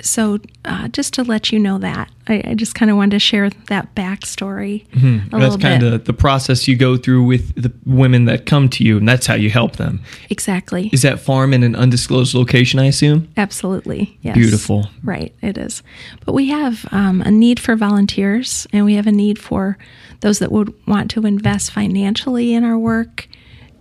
so 0.00 0.38
uh, 0.64 0.88
just 0.88 1.14
to 1.14 1.24
let 1.24 1.52
you 1.52 1.58
know 1.58 1.78
that 1.78 2.10
I, 2.28 2.42
I 2.44 2.54
just 2.54 2.74
kind 2.74 2.90
of 2.90 2.96
wanted 2.96 3.12
to 3.12 3.18
share 3.18 3.50
that 3.50 3.94
backstory. 3.94 4.86
Mm-hmm. 4.88 5.38
that's 5.38 5.56
kind 5.56 5.82
of 5.82 6.04
the 6.04 6.12
process 6.12 6.68
you 6.68 6.76
go 6.76 6.96
through 6.96 7.24
with 7.24 7.54
the 7.60 7.72
women 7.86 8.26
that 8.26 8.46
come 8.46 8.68
to 8.70 8.84
you, 8.84 8.98
and 8.98 9.08
that's 9.08 9.26
how 9.26 9.34
you 9.34 9.50
help 9.50 9.76
them. 9.76 10.00
Exactly. 10.30 10.90
Is 10.92 11.02
that 11.02 11.20
farm 11.20 11.52
in 11.52 11.62
an 11.62 11.74
undisclosed 11.74 12.34
location? 12.34 12.78
I 12.78 12.86
assume. 12.86 13.28
Absolutely. 13.36 14.18
Yes. 14.22 14.34
Beautiful. 14.34 14.88
Right. 15.02 15.34
It 15.42 15.58
is. 15.58 15.82
But 16.24 16.32
we 16.32 16.48
have 16.48 16.86
um, 16.92 17.22
a 17.22 17.30
need 17.30 17.58
for 17.58 17.74
volunteers, 17.76 18.66
and 18.72 18.84
we 18.84 18.94
have 18.94 19.06
a 19.06 19.12
need 19.12 19.38
for 19.38 19.78
those 20.20 20.38
that 20.40 20.52
would 20.52 20.74
want 20.86 21.10
to 21.12 21.26
invest 21.26 21.70
financially 21.70 22.52
in 22.52 22.64
our 22.64 22.78
work 22.78 23.28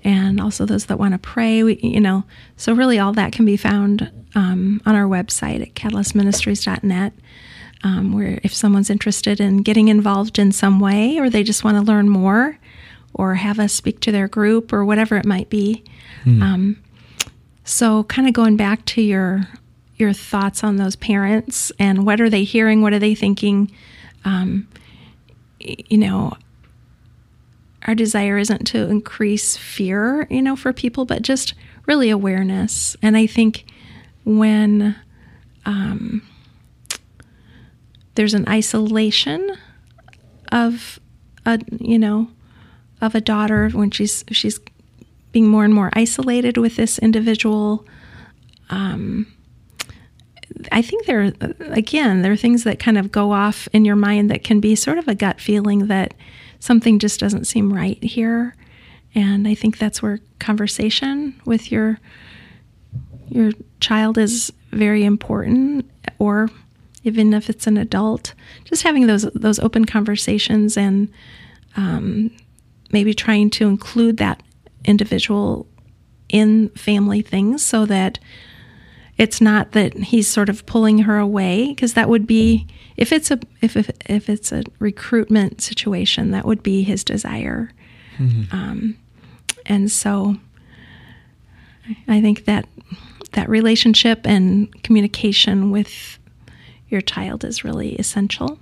and 0.07 0.39
also 0.39 0.65
those 0.65 0.85
that 0.85 0.97
want 0.97 1.11
to 1.11 1.17
pray. 1.17 1.63
We, 1.63 1.75
you 1.83 1.99
know, 1.99 2.23
so 2.55 2.73
really 2.73 2.97
all 2.97 3.11
that 3.13 3.33
can 3.33 3.43
be 3.43 3.57
found 3.57 4.09
um, 4.35 4.81
on 4.85 4.95
our 4.95 5.03
website 5.03 5.61
at 5.61 5.73
catalystministries.net. 5.75 7.13
Um, 7.83 8.11
where 8.13 8.39
if 8.41 8.55
someone's 8.55 8.89
interested 8.89 9.39
in 9.39 9.57
getting 9.57 9.89
involved 9.89 10.39
in 10.39 10.51
some 10.51 10.79
way, 10.79 11.19
or 11.19 11.29
they 11.29 11.43
just 11.43 11.63
want 11.63 11.77
to 11.77 11.83
learn 11.83 12.09
more, 12.09 12.57
or 13.13 13.35
have 13.35 13.59
us 13.59 13.71
speak 13.71 13.99
to 13.99 14.11
their 14.11 14.27
group, 14.27 14.73
or 14.73 14.83
whatever 14.83 15.15
it 15.15 15.25
might 15.25 15.49
be. 15.51 15.83
Mm. 16.25 16.41
Um, 16.41 16.83
so, 17.65 18.05
kind 18.05 18.27
of 18.27 18.33
going 18.33 18.57
back 18.57 18.83
to 18.85 19.01
your 19.01 19.47
your 19.97 20.13
thoughts 20.13 20.63
on 20.63 20.77
those 20.77 20.95
parents 20.95 21.71
and 21.77 22.05
what 22.05 22.21
are 22.21 22.29
they 22.29 22.43
hearing, 22.43 22.81
what 22.81 22.93
are 22.93 22.99
they 22.99 23.13
thinking? 23.13 23.71
Um, 24.25 24.67
you 25.59 25.97
know, 25.97 26.33
our 27.87 27.95
desire 27.95 28.37
isn't 28.37 28.65
to 28.67 28.89
increase 28.89 29.55
fear, 29.55 30.27
you 30.29 30.41
know, 30.41 30.55
for 30.55 30.73
people, 30.73 31.05
but 31.05 31.21
just 31.21 31.53
really 31.85 32.09
awareness. 32.09 32.95
And 33.01 33.15
I 33.15 33.25
think 33.25 33.65
when 34.25 34.95
um, 35.65 36.21
there's 38.15 38.33
an 38.33 38.47
isolation 38.47 39.57
of 40.51 40.99
a, 41.45 41.59
you 41.79 41.97
know, 41.97 42.29
of 42.99 43.15
a 43.15 43.21
daughter 43.21 43.69
when 43.69 43.91
she's 43.91 44.25
she's 44.31 44.59
being 45.31 45.47
more 45.47 45.63
and 45.63 45.73
more 45.73 45.89
isolated 45.93 46.57
with 46.57 46.75
this 46.75 46.99
individual, 46.99 47.85
um, 48.69 49.27
I 50.71 50.81
think 50.81 51.05
there, 51.05 51.33
again, 51.59 52.21
there 52.21 52.31
are 52.31 52.37
things 52.37 52.63
that 52.63 52.79
kind 52.79 52.97
of 52.97 53.11
go 53.11 53.31
off 53.31 53.67
in 53.71 53.85
your 53.85 53.95
mind 53.95 54.31
that 54.31 54.43
can 54.43 54.59
be 54.59 54.75
sort 54.75 54.97
of 54.97 55.07
a 55.07 55.15
gut 55.15 55.39
feeling 55.39 55.87
that 55.87 56.13
something 56.59 56.99
just 56.99 57.19
doesn't 57.19 57.45
seem 57.45 57.73
right 57.73 58.01
here. 58.03 58.55
And 59.15 59.47
I 59.47 59.55
think 59.55 59.77
that's 59.77 60.01
where 60.01 60.19
conversation 60.39 61.39
with 61.45 61.71
your 61.71 61.99
your 63.29 63.51
child 63.79 64.17
is 64.17 64.53
very 64.71 65.03
important, 65.03 65.89
or 66.19 66.49
even 67.03 67.33
if 67.33 67.49
it's 67.49 67.67
an 67.67 67.77
adult, 67.77 68.33
just 68.65 68.83
having 68.83 69.07
those 69.07 69.23
those 69.33 69.59
open 69.59 69.85
conversations 69.85 70.77
and 70.77 71.09
um, 71.75 72.31
maybe 72.91 73.13
trying 73.13 73.49
to 73.51 73.67
include 73.67 74.17
that 74.17 74.43
individual 74.85 75.67
in 76.29 76.69
family 76.69 77.21
things 77.21 77.63
so 77.63 77.85
that 77.85 78.19
it's 79.17 79.41
not 79.41 79.71
that 79.71 79.93
he's 79.95 80.27
sort 80.27 80.49
of 80.49 80.65
pulling 80.65 80.99
her 80.99 81.17
away 81.17 81.67
because 81.67 81.93
that 81.93 82.09
would 82.09 82.27
be 82.27 82.67
if 82.95 83.11
it's 83.11 83.31
a 83.31 83.39
if, 83.61 83.75
if 83.75 83.89
if 84.07 84.29
it's 84.29 84.51
a 84.51 84.63
recruitment 84.79 85.61
situation 85.61 86.31
that 86.31 86.45
would 86.45 86.63
be 86.63 86.83
his 86.83 87.03
desire 87.03 87.71
mm-hmm. 88.17 88.55
um, 88.55 88.97
and 89.65 89.91
so 89.91 90.35
i 92.07 92.21
think 92.21 92.45
that 92.45 92.67
that 93.33 93.49
relationship 93.49 94.25
and 94.25 94.83
communication 94.83 95.71
with 95.71 96.19
your 96.89 97.01
child 97.01 97.43
is 97.43 97.63
really 97.63 97.95
essential 97.95 98.59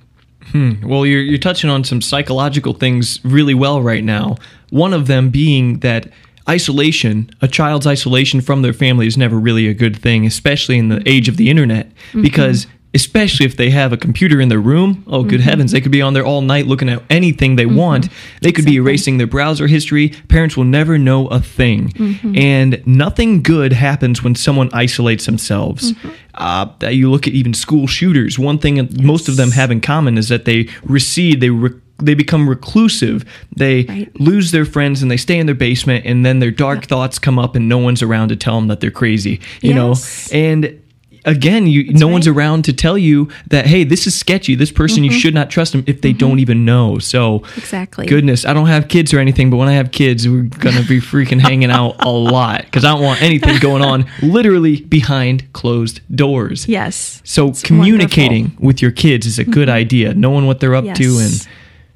Hmm. 0.51 0.87
Well, 0.87 1.07
you're, 1.07 1.21
you're 1.21 1.39
touching 1.39 1.71
on 1.71 1.83
some 1.83 2.01
psychological 2.01 2.73
things 2.73 3.19
really 3.25 3.55
well 3.55 3.81
right 3.81 4.03
now. 4.03 4.35
One 4.69 4.93
of 4.93 5.07
them 5.07 5.29
being 5.29 5.79
that 5.79 6.09
isolation, 6.47 7.29
a 7.41 7.47
child's 7.47 7.87
isolation 7.87 8.41
from 8.41 8.61
their 8.61 8.73
family 8.73 9.07
is 9.07 9.17
never 9.17 9.37
really 9.39 9.67
a 9.67 9.73
good 9.73 9.97
thing, 9.97 10.25
especially 10.25 10.77
in 10.77 10.89
the 10.89 11.01
age 11.07 11.27
of 11.27 11.37
the 11.37 11.49
internet, 11.49 11.89
mm-hmm. 11.89 12.21
because 12.21 12.67
especially 12.95 13.45
if 13.45 13.57
they 13.57 13.69
have 13.69 13.91
a 13.91 13.97
computer 13.97 14.39
in 14.39 14.47
their 14.47 14.59
room. 14.59 15.03
Oh, 15.05 15.23
good 15.23 15.41
mm-hmm. 15.41 15.49
heavens, 15.49 15.73
they 15.73 15.81
could 15.81 15.91
be 15.91 16.01
on 16.01 16.13
there 16.13 16.25
all 16.25 16.41
night 16.41 16.65
looking 16.65 16.87
at 16.87 17.03
anything 17.09 17.57
they 17.57 17.65
mm-hmm. 17.65 17.75
want. 17.75 18.09
They 18.41 18.53
could 18.53 18.63
exactly. 18.63 18.71
be 18.71 18.77
erasing 18.77 19.17
their 19.17 19.27
browser 19.27 19.67
history. 19.67 20.09
Parents 20.29 20.55
will 20.55 20.63
never 20.63 20.97
know 20.97 21.27
a 21.27 21.41
thing. 21.41 21.89
Mm-hmm. 21.89 22.37
And 22.37 22.87
nothing 22.87 23.43
good 23.43 23.73
happens 23.73 24.23
when 24.23 24.33
someone 24.33 24.69
isolates 24.71 25.25
themselves. 25.25 25.91
Mm-hmm. 25.91 26.09
Uh, 26.35 26.89
you 26.89 27.11
look 27.11 27.27
at 27.27 27.33
even 27.33 27.53
school 27.53 27.85
shooters. 27.85 28.39
One 28.39 28.59
thing 28.59 28.77
yes. 28.77 28.87
most 28.93 29.27
of 29.27 29.35
them 29.35 29.51
have 29.51 29.71
in 29.71 29.81
common 29.81 30.17
is 30.17 30.29
that 30.29 30.45
they 30.45 30.69
recede, 30.83 31.41
they 31.41 31.49
re- 31.49 31.81
they 31.97 32.13
become 32.13 32.49
reclusive. 32.49 33.25
They 33.55 33.83
right. 33.83 34.19
lose 34.19 34.51
their 34.51 34.65
friends 34.65 35.01
and 35.01 35.09
they 35.09 35.17
stay 35.17 35.37
in 35.37 35.45
their 35.45 35.55
basement, 35.55 36.05
and 36.05 36.25
then 36.25 36.39
their 36.39 36.51
dark 36.51 36.85
thoughts 36.85 37.19
come 37.19 37.39
up, 37.39 37.55
and 37.55 37.69
no 37.69 37.77
one's 37.77 38.01
around 38.01 38.29
to 38.29 38.35
tell 38.35 38.55
them 38.55 38.67
that 38.67 38.79
they're 38.79 38.91
crazy. 38.91 39.39
You 39.61 39.73
yes. 39.73 40.31
know, 40.31 40.37
and 40.37 40.81
again, 41.25 41.67
you 41.67 41.85
That's 41.85 41.99
no 41.99 42.07
right. 42.07 42.13
one's 42.13 42.27
around 42.27 42.65
to 42.65 42.73
tell 42.73 42.97
you 42.97 43.29
that 43.47 43.65
hey, 43.65 43.83
this 43.83 44.07
is 44.07 44.15
sketchy. 44.15 44.55
This 44.55 44.71
person 44.71 45.03
mm-hmm. 45.03 45.11
you 45.11 45.19
should 45.19 45.33
not 45.33 45.49
trust 45.49 45.73
them 45.73 45.83
if 45.87 46.01
they 46.01 46.11
mm-hmm. 46.11 46.19
don't 46.19 46.39
even 46.39 46.63
know. 46.65 46.99
So 46.99 47.37
exactly, 47.57 48.05
goodness, 48.05 48.45
I 48.45 48.53
don't 48.53 48.67
have 48.67 48.87
kids 48.87 49.13
or 49.13 49.19
anything, 49.19 49.49
but 49.49 49.57
when 49.57 49.67
I 49.67 49.73
have 49.73 49.91
kids, 49.91 50.27
we're 50.27 50.43
gonna 50.43 50.83
be 50.83 51.01
freaking 51.01 51.39
hanging 51.39 51.71
out 51.71 52.03
a 52.03 52.09
lot 52.09 52.63
because 52.65 52.85
I 52.85 52.93
don't 52.93 53.03
want 53.03 53.21
anything 53.21 53.59
going 53.59 53.83
on 53.83 54.05
literally 54.21 54.81
behind 54.81 55.51
closed 55.53 56.01
doors. 56.15 56.67
Yes. 56.67 57.21
So 57.25 57.51
communicating 57.63 58.43
wonderful. 58.43 58.65
with 58.65 58.81
your 58.81 58.91
kids 58.91 59.25
is 59.25 59.39
a 59.39 59.43
good 59.43 59.67
mm-hmm. 59.67 59.77
idea, 59.77 60.13
knowing 60.13 60.45
what 60.45 60.59
they're 60.59 60.75
up 60.75 60.85
yes. 60.85 60.97
to 60.97 61.17
and 61.19 61.47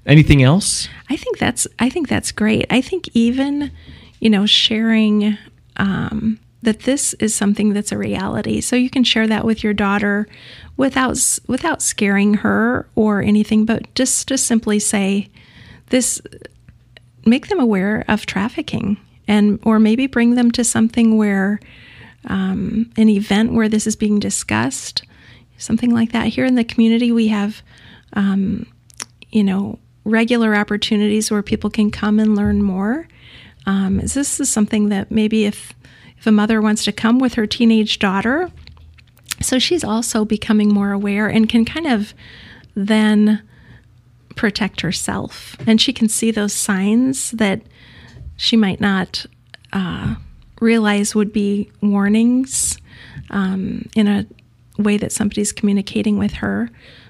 anything 0.10 0.43
else. 0.43 0.89
I 1.10 1.16
think 1.16 1.38
that's 1.38 1.68
I 1.80 1.89
think 1.89 2.07
that's 2.07 2.32
great. 2.32 2.66
I 2.70 2.82
think 2.82 3.10
even 3.14 3.72
you 4.20 4.30
know 4.30 4.45
sharing. 4.45 5.38
Um, 5.78 6.39
that 6.62 6.82
this 6.82 7.14
is 7.16 7.34
something 7.34 7.72
that's 7.72 7.91
a 7.91 7.97
reality. 7.97 8.60
So 8.60 8.76
you 8.76 8.89
can 8.89 9.05
share 9.05 9.28
that 9.28 9.45
with 9.45 9.64
your 9.64 9.74
daughter 9.74 10.28
without 10.76 11.39
without 11.47 11.82
scaring 11.82 12.36
her 12.36 12.88
or 12.95 13.22
anything, 13.22 13.66
but 13.66 13.93
just 13.95 14.28
to 14.28 14.38
simply 14.38 14.80
say 14.80 15.30
this 15.88 16.22
make 17.26 17.47
them 17.47 17.60
aware 17.60 18.03
of 18.07 18.26
trafficking 18.26 18.97
and 19.28 19.60
or 19.64 19.80
maybe 19.80 20.07
bring 20.07 20.36
them 20.36 20.51
to 20.51 20.64
something 20.64 21.18
where 21.18 21.60
um, 22.26 22.91
an 22.97 23.10
event 23.10 23.53
where 23.53 23.70
this 23.70 23.88
is 23.88 23.95
being 23.95 24.20
discussed, 24.20 25.03
something 25.57 25.91
like 25.91 26.12
that. 26.12 26.28
Here 26.28 26.45
in 26.45 26.55
the 26.55 26.64
community, 26.64 27.12
we 27.12 27.30
have, 27.30 27.62
um, 28.14 28.66
you 29.30 29.43
know, 29.43 29.80
regular 30.04 30.56
opportunities 30.56 31.30
where 31.30 31.43
people 31.43 31.70
can 31.70 31.91
come 31.91 32.20
and 32.20 32.36
learn 32.36 32.62
more. 32.62 33.08
Um, 33.66 33.97
this 33.97 34.39
is 34.39 34.50
something 34.50 34.89
that 34.89 35.12
maybe 35.12 35.45
if 35.45 35.74
if 36.18 36.28
a 36.28 36.32
mother 36.32 36.62
wants 36.62 36.84
to 36.84 36.91
come 36.91 37.18
with 37.18 37.36
her 37.36 37.47
teenage 37.47 38.00
daughter. 38.00 38.52
So 39.41 39.58
she's 39.58 39.86
also 39.86 40.26
becoming 40.26 40.74
more 40.74 40.91
aware 40.91 41.28
and 41.28 41.47
can 41.47 41.64
kind 41.64 41.88
of 41.88 42.14
then 42.76 43.41
protect 44.36 44.82
herself. 44.82 45.56
And 45.66 45.80
she 45.80 45.93
can 45.93 46.10
see 46.10 46.32
those 46.32 46.54
signs 46.54 47.32
that 47.32 47.62
she 48.36 48.58
might 48.58 48.82
not 48.82 49.26
uh, 49.72 50.16
realize 50.60 51.16
would 51.16 51.32
be 51.32 51.72
warnings 51.82 52.78
um, 53.30 53.88
in 53.95 54.08
a 54.08 54.26
way 54.78 54.97
that 54.97 55.12
somebody's 55.12 55.52
communicating 55.52 56.18
with 56.18 56.34
her. 56.34 56.70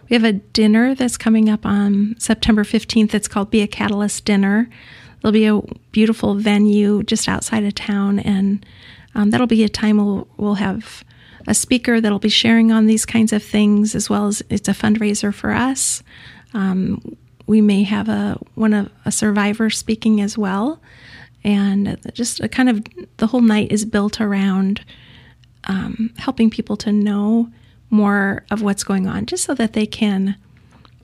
We 0.09 0.15
have 0.15 0.23
a 0.23 0.33
dinner 0.33 0.95
that's 0.95 1.17
coming 1.17 1.49
up 1.49 1.65
on 1.65 2.15
September 2.17 2.63
15th. 2.63 3.13
It's 3.13 3.27
called 3.27 3.51
Be 3.51 3.61
a 3.61 3.67
Catalyst 3.67 4.25
Dinner. 4.25 4.67
There'll 5.21 5.33
be 5.33 5.45
a 5.45 5.61
beautiful 5.91 6.33
venue 6.35 7.03
just 7.03 7.29
outside 7.29 7.63
of 7.63 7.75
town, 7.75 8.17
and 8.19 8.65
um, 9.13 9.29
that'll 9.29 9.45
be 9.47 9.63
a 9.63 9.69
time 9.69 9.97
we'll, 9.97 10.27
we'll 10.37 10.55
have 10.55 11.03
a 11.47 11.53
speaker 11.53 12.01
that'll 12.01 12.19
be 12.19 12.29
sharing 12.29 12.71
on 12.71 12.87
these 12.87 13.05
kinds 13.05 13.33
of 13.33 13.43
things, 13.43 13.93
as 13.93 14.09
well 14.09 14.27
as 14.27 14.41
it's 14.49 14.67
a 14.67 14.71
fundraiser 14.73 15.33
for 15.33 15.51
us. 15.51 16.01
Um, 16.53 17.17
we 17.45 17.61
may 17.61 17.83
have 17.83 18.09
a 18.09 18.39
one 18.55 18.73
of 18.73 18.91
a 19.05 19.11
survivor 19.11 19.69
speaking 19.69 20.21
as 20.21 20.37
well, 20.37 20.81
and 21.43 21.99
just 22.13 22.39
a 22.39 22.49
kind 22.49 22.69
of 22.69 22.83
the 23.17 23.27
whole 23.27 23.41
night 23.41 23.71
is 23.71 23.85
built 23.85 24.19
around 24.19 24.83
um, 25.65 26.13
helping 26.17 26.49
people 26.49 26.77
to 26.77 26.91
know 26.91 27.51
more 27.89 28.45
of 28.51 28.61
what's 28.61 28.83
going 28.83 29.07
on, 29.07 29.25
just 29.25 29.43
so 29.43 29.53
that 29.55 29.73
they 29.73 29.85
can 29.85 30.35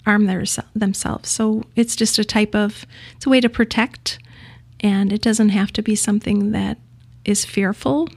arm 0.06 0.26
their, 0.26 0.44
themselves. 0.76 1.30
So 1.30 1.64
it's 1.76 1.96
just 1.96 2.20
a 2.20 2.24
type 2.26 2.54
of 2.56 2.86
it's 3.16 3.26
a 3.26 3.30
way 3.30 3.42
to 3.42 3.50
protect, 3.50 4.20
and 4.80 5.12
it 5.12 5.22
doesn't 5.22 5.50
have 5.50 5.72
to 5.74 5.82
be 5.82 5.96
something 5.96 6.52
that 6.52 6.78
is 7.24 7.46
fearful 7.46 8.10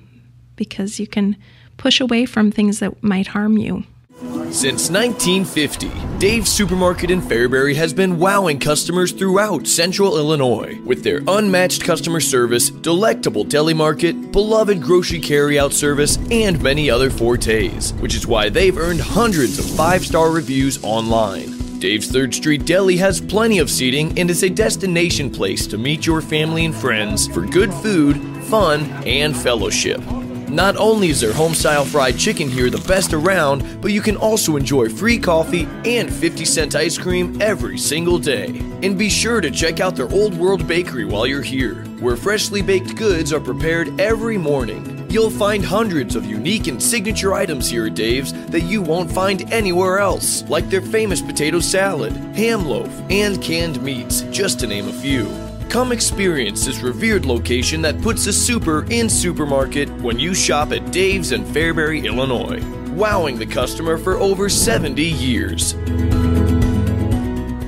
because 0.57 1.01
you 1.01 1.07
can 1.07 1.37
push 1.77 2.01
away 2.01 2.27
from 2.27 2.51
things 2.51 2.81
that 2.81 3.03
might 3.03 3.29
harm 3.29 3.57
you. 3.57 3.85
Since 4.51 4.91
1950, 4.91 5.91
Dave's 6.19 6.51
Supermarket 6.51 7.11
in 7.11 7.21
Fairbury 7.21 7.75
has 7.77 7.93
been 7.93 8.19
wowing 8.19 8.59
customers 8.59 9.13
throughout 9.13 9.67
central 9.67 10.19
Illinois 10.19 10.81
with 10.85 11.05
their 11.05 11.21
unmatched 11.29 11.85
customer 11.85 12.19
service, 12.19 12.71
delectable 12.71 13.45
deli 13.45 13.75
market, 13.75 14.33
beloved 14.33 14.83
grocery 14.83 15.21
carryout 15.21 15.73
service, 15.73 16.19
and 16.31 16.61
many 16.61 16.91
other 16.91 17.11
fortes, 17.11 17.93
which 18.01 18.17
is 18.17 18.27
why 18.27 18.49
they've 18.49 18.77
earned 18.77 19.01
hundreds 19.01 19.59
of 19.59 19.65
five 19.77 20.05
star 20.05 20.31
reviews 20.33 20.83
online. 20.83 21.79
Dave's 21.79 22.11
Third 22.11 22.35
Street 22.35 22.65
Deli 22.65 22.97
has 22.97 23.21
plenty 23.21 23.61
of 23.61 23.71
seating 23.71 24.19
and 24.19 24.29
is 24.31 24.43
a 24.43 24.51
destination 24.51 25.31
place 25.31 25.67
to 25.69 25.79
meet 25.79 26.07
your 26.07 26.21
family 26.21 26.65
and 26.65 26.75
friends 26.75 27.29
for 27.29 27.43
good 27.43 27.73
food 27.73 28.17
fun, 28.49 28.81
and 29.07 29.37
fellowship. 29.37 30.01
Not 30.51 30.77
only 30.77 31.11
is 31.11 31.21
their 31.21 31.33
home-style 31.33 31.85
fried 31.85 32.19
chicken 32.19 32.49
here 32.49 32.71
the 32.71 32.85
best 32.89 33.13
around, 33.13 33.83
but 33.83 33.93
you 33.93 34.01
can 34.01 34.17
also 34.17 34.57
enjoy 34.57 34.89
free 34.89 35.19
coffee 35.19 35.69
and 35.85 36.13
50 36.13 36.45
cent 36.47 36.75
ice 36.75 36.97
cream 36.97 37.41
every 37.43 37.77
single 37.77 38.19
day. 38.19 38.59
And 38.83 38.99
be 38.99 39.11
sure 39.11 39.43
to 39.43 39.51
check 39.51 39.81
out 39.81 39.95
their 39.95 40.11
Old 40.11 40.35
World 40.35 40.67
Bakery 40.67 41.05
while 41.05 41.27
you're 41.27 41.43
here, 41.43 41.85
where 42.01 42.17
freshly 42.17 42.63
baked 42.63 42.97
goods 42.97 43.33
are 43.33 43.41
prepared 43.41 44.01
every 44.01 44.39
morning. 44.39 45.07
You'll 45.11 45.31
find 45.31 45.65
hundreds 45.65 46.17
of 46.17 46.25
unique 46.25 46.67
and 46.67 46.83
signature 46.83 47.35
items 47.35 47.69
here 47.69 47.87
at 47.87 47.95
Dave's 47.95 48.33
that 48.49 48.63
you 48.63 48.81
won't 48.81 49.13
find 49.13 49.53
anywhere 49.53 49.99
else, 49.99 50.45
like 50.49 50.71
their 50.71 50.83
famous 50.83 51.21
potato 51.21 51.61
salad, 51.61 52.13
ham 52.35 52.67
loaf, 52.67 52.91
and 53.11 53.43
canned 53.43 53.83
meats, 53.83 54.23
just 54.31 54.61
to 54.61 54.67
name 54.67 54.89
a 54.89 54.93
few. 54.93 55.48
Come 55.69 55.93
experience 55.93 56.65
this 56.65 56.81
revered 56.81 57.27
location 57.27 57.83
that 57.83 58.01
puts 58.01 58.25
the 58.25 58.33
super 58.33 58.85
in 58.91 59.07
supermarket 59.11 59.91
when 60.01 60.19
you 60.19 60.35
shop 60.35 60.73
at 60.73 60.91
Dave's 60.91 61.33
in 61.33 61.45
Fairbury, 61.45 62.07
Illinois, 62.07 62.65
wowing 62.93 63.39
the 63.39 63.45
customer 63.45 63.99
for 63.99 64.17
over 64.17 64.49
70 64.49 65.03
years. 65.03 65.75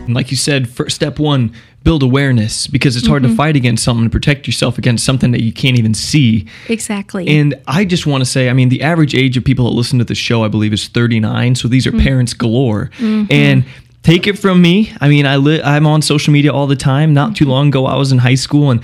Like 0.09 0.31
you 0.31 0.39
said, 0.39 0.71
first 0.71 0.97
step 0.97 1.19
one, 1.19 1.53
build 1.85 2.03
awareness 2.03 2.67
because 2.67 2.97
it's 2.97 3.07
hard 3.07 3.23
mm-hmm. 3.23 3.33
to 3.33 3.37
fight 3.37 3.55
against 3.55 3.85
something 3.85 4.05
and 4.05 4.13
protect 4.13 4.47
yourself 4.47 4.79
against 4.79 5.05
something 5.05 5.33
that 5.33 5.43
you 5.43 5.53
can't 5.53 5.79
even 5.79 5.93
see. 5.93 6.47
Exactly. 6.71 7.29
And 7.29 7.55
I 7.67 7.85
just 7.85 8.07
want 8.07 8.23
to 8.23 8.27
say, 8.27 8.49
I 8.49 8.55
mean, 8.55 8.71
the 8.71 8.81
average 8.81 9.15
age 9.15 9.37
of 9.37 9.45
people 9.45 9.67
that 9.67 9.77
listen 9.77 9.99
to 9.99 10.07
the 10.07 10.15
show, 10.15 10.43
I 10.43 10.49
believe, 10.49 10.73
is 10.73 10.89
39. 10.89 11.55
So 11.55 11.69
these 11.69 11.87
are 11.87 11.93
mm-hmm. 11.93 12.01
parents 12.01 12.33
galore. 12.33 12.91
Mm-hmm. 12.97 13.31
And 13.31 13.65
take 14.03 14.27
it 14.27 14.39
from 14.39 14.61
me. 14.63 14.93
I 15.01 15.09
mean, 15.09 15.27
I 15.27 15.37
li- 15.37 15.63
I'm 15.63 15.87
on 15.87 16.03
social 16.03 16.33
media 16.33 16.53
all 16.53 16.67
the 16.67 16.77
time. 16.77 17.13
Not 17.15 17.37
too 17.37 17.45
long 17.45 17.69
ago, 17.69 17.87
I 17.87 17.97
was 17.97 18.13
in 18.13 18.19
high 18.19 18.35
school 18.35 18.71
and 18.71 18.83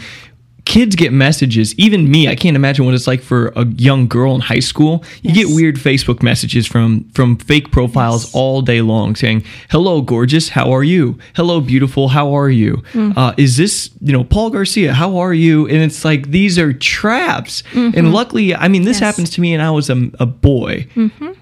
kids 0.67 0.95
get 0.97 1.12
messages. 1.12 1.75
Even 1.79 2.11
me, 2.11 2.29
I 2.29 2.35
can't 2.35 2.57
imagine 2.57 2.85
what 2.85 2.93
it's 2.93 3.07
like 3.07 3.23
for 3.23 3.53
a 3.57 3.64
young 3.79 4.09
girl 4.09 4.35
in 4.35 4.41
high 4.43 4.59
school. 4.61 5.03
You 5.23 5.31
Yes. 5.33 5.37
get 5.37 5.49
weird 5.55 5.77
Facebook 5.77 6.23
messages 6.23 6.67
from 6.67 7.05
from 7.14 7.37
fake 7.37 7.71
profiles 7.71 8.31
all 8.35 8.61
day 8.62 8.81
long 8.83 9.14
saying, 9.17 9.45
"Hello, 9.71 10.03
gorgeous. 10.03 10.51
How 10.51 10.73
are 10.75 10.83
you? 10.85 11.17
Hello, 11.37 11.61
beautiful. 11.61 12.09
How 12.09 12.37
are 12.37 12.51
you? 12.51 12.83
Mm-hmm. 12.93 13.17
Uh, 13.19 13.33
is 13.39 13.57
this 13.57 13.91
you 14.03 14.12
know 14.12 14.25
Paul 14.25 14.51
Garcia? 14.51 14.93
How 14.93 15.17
are 15.19 15.33
you?" 15.33 15.67
And 15.69 15.79
it's 15.79 16.05
like 16.05 16.31
these 16.33 16.59
are 16.59 16.73
traps. 16.75 17.62
And 17.75 18.12
luckily, 18.12 18.55
I 18.55 18.69
mean, 18.69 18.83
this 18.83 18.97
Mm-hmm. 18.97 19.05
Yes. 19.05 19.14
happens 19.14 19.31
to 19.31 19.41
me, 19.41 19.55
and 19.55 19.62
I 19.62 19.71
was 19.71 19.89
a, 19.89 20.11
a 20.19 20.27
boy. 20.27 20.87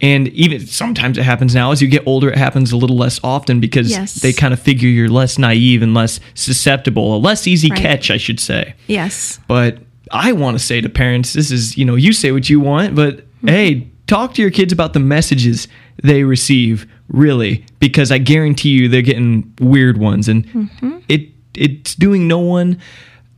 And 0.02 0.28
even 0.28 0.66
sometimes 0.66 1.16
it 1.18 1.22
happens 1.24 1.54
now. 1.54 1.70
As 1.72 1.80
you 1.80 1.88
get 1.88 2.02
older, 2.06 2.28
it 2.30 2.36
happens 2.46 2.72
a 2.72 2.76
little 2.76 2.96
less 3.04 3.18
often 3.24 3.58
because 3.60 3.88
Yes. 3.90 4.14
they 4.24 4.32
kind 4.32 4.52
of 4.52 4.60
figure 4.60 4.88
you're 4.88 5.08
less 5.22 5.38
naive 5.38 5.80
and 5.82 5.94
less 5.94 6.20
susceptible, 6.34 7.16
a 7.16 7.18
less 7.28 7.46
easy 7.46 7.70
Right. 7.70 7.80
catch, 7.80 8.10
I 8.10 8.18
should 8.18 8.40
say. 8.40 8.74
Yes. 8.88 9.13
But 9.48 9.78
I 10.10 10.32
want 10.32 10.58
to 10.58 10.64
say 10.64 10.80
to 10.80 10.88
parents, 10.88 11.32
this 11.32 11.50
is, 11.50 11.76
you 11.76 11.84
know, 11.84 11.94
you 11.94 12.12
say 12.12 12.32
what 12.32 12.48
you 12.48 12.60
want, 12.60 12.94
but 12.94 13.18
Mm-hmm. 13.44 13.48
hey, 13.48 13.88
talk 14.06 14.32
to 14.34 14.42
your 14.42 14.50
kids 14.50 14.72
about 14.72 14.92
the 14.94 15.00
messages 15.00 15.68
they 16.02 16.24
receive, 16.24 16.86
really, 17.08 17.64
because 17.78 18.10
I 18.10 18.16
guarantee 18.18 18.70
you 18.70 18.88
they're 18.88 19.02
getting 19.02 19.52
weird 19.60 19.98
ones 19.98 20.28
and 20.28 20.46
Mm-hmm. 20.46 20.98
it 21.08 21.28
it's 21.54 21.94
doing 21.94 22.26
no 22.26 22.38
one 22.38 22.78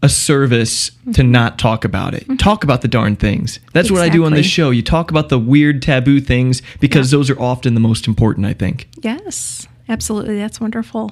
a 0.03 0.09
service 0.09 0.91
to 0.91 1.11
Mm-hmm. 1.23 1.31
not 1.33 1.59
talk 1.59 1.85
about 1.85 2.15
it. 2.15 2.25
Talk 2.39 2.63
about 2.65 2.83
the 2.83 2.89
darn 2.89 3.17
things. 3.17 3.59
That's 3.73 3.91
what 3.91 4.03
I 4.03 4.09
do 4.09 4.25
on 4.25 4.33
this 4.33 4.47
show. 4.47 4.71
You 4.71 4.83
talk 4.83 5.11
about 5.11 5.29
the 5.29 5.39
weird 5.39 5.83
taboo 5.83 6.21
things 6.21 6.63
because 6.81 7.11
those 7.11 7.29
are 7.31 7.41
often 7.41 7.75
the 7.75 7.81
most 7.81 8.07
important, 8.07 8.47
I 8.47 8.53
think. 8.53 8.89
Yes, 9.03 9.67
absolutely. 9.89 10.39
That's 10.39 10.61
wonderful. 10.61 11.11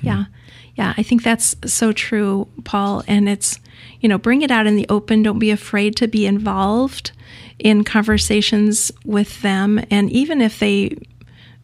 Yeah. 0.00 0.24
Yeah, 0.74 0.94
I 0.96 1.02
think 1.02 1.22
that's 1.22 1.54
so 1.66 1.92
true, 1.92 2.48
Paul. 2.64 3.02
And 3.06 3.28
it's, 3.28 3.58
you 4.00 4.08
know, 4.08 4.18
bring 4.18 4.42
it 4.42 4.50
out 4.50 4.66
in 4.66 4.76
the 4.76 4.86
open. 4.88 5.22
Don't 5.22 5.38
be 5.38 5.50
afraid 5.50 5.96
to 5.96 6.08
be 6.08 6.26
involved 6.26 7.12
in 7.58 7.84
conversations 7.84 8.90
with 9.04 9.42
them. 9.42 9.84
And 9.90 10.10
even 10.10 10.40
if 10.40 10.58
they, 10.58 10.96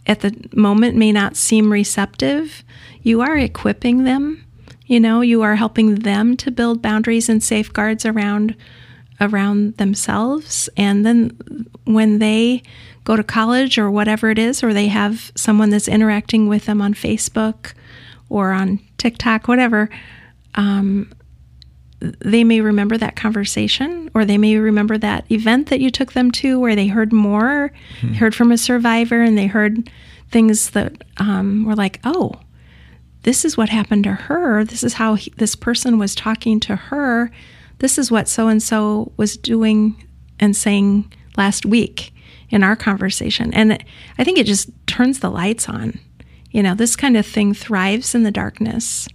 at 0.06 0.20
the 0.20 0.34
moment, 0.54 0.96
may 0.96 1.12
not 1.12 1.36
seem 1.36 1.72
receptive, 1.72 2.62
you 3.02 3.20
are 3.22 3.36
equipping 3.36 4.04
them. 4.04 4.44
You 4.86 5.00
know, 5.00 5.20
you 5.20 5.42
are 5.42 5.56
helping 5.56 5.96
them 5.96 6.36
to 6.38 6.50
build 6.50 6.82
boundaries 6.82 7.28
and 7.28 7.42
safeguards 7.42 8.04
around 8.06 8.56
around 9.20 9.76
themselves 9.78 10.68
and 10.76 11.04
then 11.04 11.36
when 11.84 12.20
they 12.20 12.62
go 13.02 13.16
to 13.16 13.24
college 13.24 13.76
or 13.76 13.90
whatever 13.90 14.30
it 14.30 14.38
is 14.38 14.62
or 14.62 14.72
they 14.72 14.86
have 14.86 15.32
someone 15.34 15.70
that's 15.70 15.88
interacting 15.88 16.46
with 16.46 16.66
them 16.66 16.80
on 16.80 16.94
Facebook 16.94 17.72
or 18.28 18.52
on 18.52 18.78
TikTok 18.98 19.48
whatever 19.48 19.88
um, 20.54 21.10
they 22.00 22.44
may 22.44 22.60
remember 22.60 22.96
that 22.96 23.16
conversation 23.16 24.10
or 24.14 24.24
they 24.24 24.38
may 24.38 24.56
remember 24.56 24.96
that 24.98 25.30
event 25.32 25.68
that 25.68 25.80
you 25.80 25.90
took 25.90 26.12
them 26.12 26.30
to 26.30 26.60
where 26.60 26.76
they 26.76 26.86
heard 26.86 27.12
more 27.12 27.72
heard 28.16 28.34
from 28.34 28.52
a 28.52 28.58
survivor 28.58 29.20
and 29.22 29.36
they 29.36 29.46
heard 29.46 29.90
things 30.30 30.70
that 30.70 31.02
um, 31.16 31.64
were 31.64 31.74
like 31.74 32.00
oh 32.04 32.32
this 33.22 33.44
is 33.44 33.56
what 33.56 33.68
happened 33.68 34.04
to 34.04 34.12
her. 34.12 34.64
This 34.64 34.82
is 34.82 34.94
how 34.94 35.14
he, 35.14 35.32
this 35.36 35.54
person 35.54 35.98
was 35.98 36.14
talking 36.14 36.60
to 36.60 36.76
her. 36.76 37.30
This 37.78 37.98
is 37.98 38.10
what 38.10 38.28
so 38.28 38.48
and 38.48 38.62
so 38.62 39.12
was 39.16 39.36
doing 39.36 40.02
and 40.40 40.56
saying 40.56 41.12
last 41.36 41.66
week 41.66 42.12
in 42.50 42.62
our 42.62 42.76
conversation. 42.76 43.52
And 43.52 43.84
I 44.18 44.24
think 44.24 44.38
it 44.38 44.46
just 44.46 44.70
turns 44.86 45.20
the 45.20 45.30
lights 45.30 45.68
on. 45.68 45.98
You 46.50 46.62
know, 46.62 46.74
this 46.74 46.96
kind 46.96 47.16
of 47.16 47.26
thing 47.26 47.54
thrives 47.54 48.14
in 48.14 48.22
the 48.22 48.30
darkness. 48.30 49.08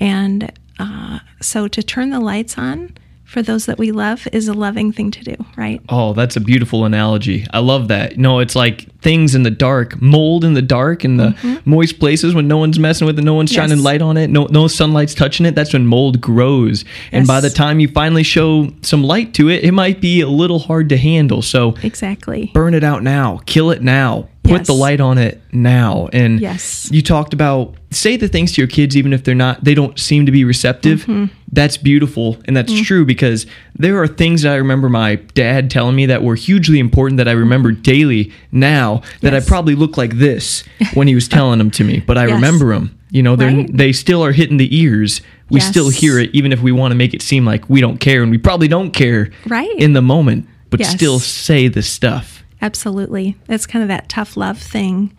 And 0.00 0.52
uh, 0.78 1.20
so 1.40 1.68
to 1.68 1.82
turn 1.82 2.10
the 2.10 2.20
lights 2.20 2.58
on 2.58 2.96
for 3.24 3.40
those 3.40 3.64
that 3.64 3.78
we 3.78 3.92
love 3.92 4.28
is 4.32 4.46
a 4.46 4.52
loving 4.52 4.92
thing 4.92 5.10
to 5.10 5.24
do, 5.24 5.34
right? 5.56 5.80
Oh, 5.88 6.12
that's 6.12 6.36
a 6.36 6.40
beautiful 6.40 6.84
analogy. 6.84 7.46
I 7.50 7.60
love 7.60 7.88
that. 7.88 8.18
No, 8.18 8.40
it's 8.40 8.54
like 8.54 8.94
things 9.00 9.34
in 9.34 9.42
the 9.42 9.50
dark, 9.50 10.02
mold 10.02 10.44
in 10.44 10.52
the 10.52 10.60
dark 10.60 11.02
in 11.02 11.16
the 11.16 11.60
moist 11.64 11.98
places 11.98 12.34
when 12.34 12.46
no 12.46 12.58
one's 12.58 12.78
messing 12.78 13.06
with 13.06 13.18
it, 13.18 13.22
no 13.22 13.32
one's 13.32 13.50
shining 13.50 13.70
Mm-hmm. 13.70 13.78
Yes. 13.78 13.84
light 13.84 14.02
on 14.02 14.16
it, 14.18 14.28
no 14.28 14.44
no 14.50 14.66
sunlight's 14.68 15.14
touching 15.14 15.46
it. 15.46 15.54
That's 15.54 15.72
when 15.72 15.86
mold 15.86 16.20
grows. 16.20 16.84
And 17.10 17.26
by 17.26 17.40
the 17.40 17.48
time 17.48 17.80
you 17.80 17.88
finally 17.88 18.22
show 18.22 18.68
some 18.82 19.02
light 19.02 19.32
to 19.34 19.48
it, 19.48 19.64
it 19.64 19.72
might 19.72 20.00
be 20.02 20.20
a 20.20 20.28
little 20.28 20.58
hard 20.58 20.90
to 20.90 20.98
handle. 20.98 21.40
So 21.40 21.74
Exactly. 21.82 22.50
burn 22.52 22.74
it 22.74 22.84
out 22.84 23.02
now, 23.02 23.40
kill 23.46 23.70
it 23.70 23.80
now, 23.82 24.28
put 24.42 24.52
Yes. 24.58 24.66
the 24.66 24.72
light 24.74 25.00
on 25.00 25.18
it 25.18 25.40
now. 25.52 26.08
And 26.12 26.40
Yes. 26.40 26.88
you 26.92 27.00
talked 27.02 27.32
about 27.32 27.74
say 27.90 28.16
the 28.16 28.26
things 28.26 28.52
to 28.52 28.60
your 28.60 28.68
kids 28.68 28.96
even 28.96 29.12
if 29.12 29.22
they're 29.22 29.34
not 29.34 29.62
they 29.62 29.74
don't 29.74 29.98
seem 29.98 30.26
to 30.26 30.32
be 30.32 30.44
receptive. 30.44 31.02
Mm-hmm. 31.02 31.26
That's 31.52 31.76
beautiful 31.76 32.38
and 32.46 32.56
that's 32.56 32.72
true 32.80 33.04
because 33.04 33.46
there 33.78 34.00
are 34.02 34.08
things 34.08 34.42
that 34.42 34.52
I 34.52 34.56
remember 34.56 34.88
my 34.88 35.16
dad 35.34 35.70
telling 35.70 35.94
me 35.94 36.06
that 36.06 36.22
were 36.22 36.34
hugely 36.34 36.78
important 36.78 37.18
that 37.18 37.28
I 37.28 37.32
remember 37.32 37.70
daily 37.72 38.32
now 38.50 39.02
that 39.20 39.34
I 39.34 39.40
probably 39.40 39.74
look 39.74 39.96
like 39.96 40.14
this 40.18 40.64
when 40.94 41.06
he 41.06 41.14
was 41.14 41.28
telling 41.36 41.58
them 41.58 41.70
to 41.72 41.84
me, 41.84 42.02
but 42.04 42.16
I 42.18 42.26
Yes. 42.26 42.34
remember 42.34 42.72
them. 42.74 42.98
You 43.10 43.22
know, 43.22 43.36
they 43.36 43.46
Right. 43.46 43.76
they 43.76 43.92
still 43.92 44.24
are 44.24 44.32
hitting 44.32 44.56
the 44.56 44.74
ears. 44.76 45.20
We 45.50 45.60
still 45.60 45.90
hear 45.90 46.18
it 46.18 46.30
even 46.32 46.50
if 46.50 46.62
we 46.62 46.72
want 46.72 46.92
to 46.92 46.96
make 46.96 47.12
it 47.12 47.20
seem 47.22 47.44
like 47.44 47.68
we 47.68 47.80
don't 47.82 48.00
care 48.00 48.22
and 48.22 48.30
we 48.30 48.38
probably 48.38 48.68
don't 48.68 48.90
care 48.92 49.28
Right. 49.46 49.70
in 49.76 49.92
the 49.92 50.00
moment, 50.02 50.46
but 50.70 50.80
Yes. 50.80 50.90
still 50.90 51.20
say 51.20 51.68
the 51.68 51.82
stuff. 51.82 52.41
Absolutely. 52.62 53.36
It's 53.48 53.66
kind 53.66 53.82
of 53.82 53.88
that 53.88 54.08
tough 54.08 54.36
love 54.36 54.58
thing 54.58 55.14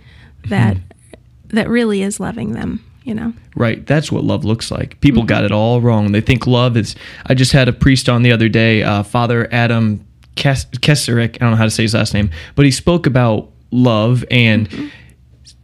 that 0.47 0.77
mm-hmm. 0.77 1.55
that 1.55 1.69
really 1.69 2.01
is 2.01 2.19
loving 2.19 2.53
them, 2.53 2.83
you 3.03 3.13
know. 3.13 3.33
Right. 3.55 3.85
That's 3.85 4.11
what 4.11 4.23
love 4.23 4.45
looks 4.45 4.71
like. 4.71 4.99
People 5.01 5.21
mm-hmm. 5.21 5.27
got 5.27 5.43
it 5.43 5.51
all 5.51 5.81
wrong. 5.81 6.13
They 6.13 6.21
think 6.21 6.47
love 6.47 6.77
is. 6.77 6.95
I 7.27 7.33
just 7.33 7.51
had 7.51 7.67
a 7.67 7.73
priest 7.73 8.07
on 8.09 8.23
the 8.23 8.31
other 8.31 8.49
day, 8.49 8.81
uh, 8.81 9.03
Father 9.03 9.47
Adam 9.53 10.05
Kes-. 10.35 10.65
I 11.21 11.27
don't 11.27 11.51
know 11.51 11.57
how 11.57 11.65
to 11.65 11.69
say 11.69 11.83
his 11.83 11.93
last 11.93 12.13
name, 12.13 12.31
but 12.55 12.65
he 12.65 12.71
spoke 12.71 13.05
about 13.05 13.49
love 13.71 14.25
and. 14.31 14.69
Mm-hmm. 14.69 14.87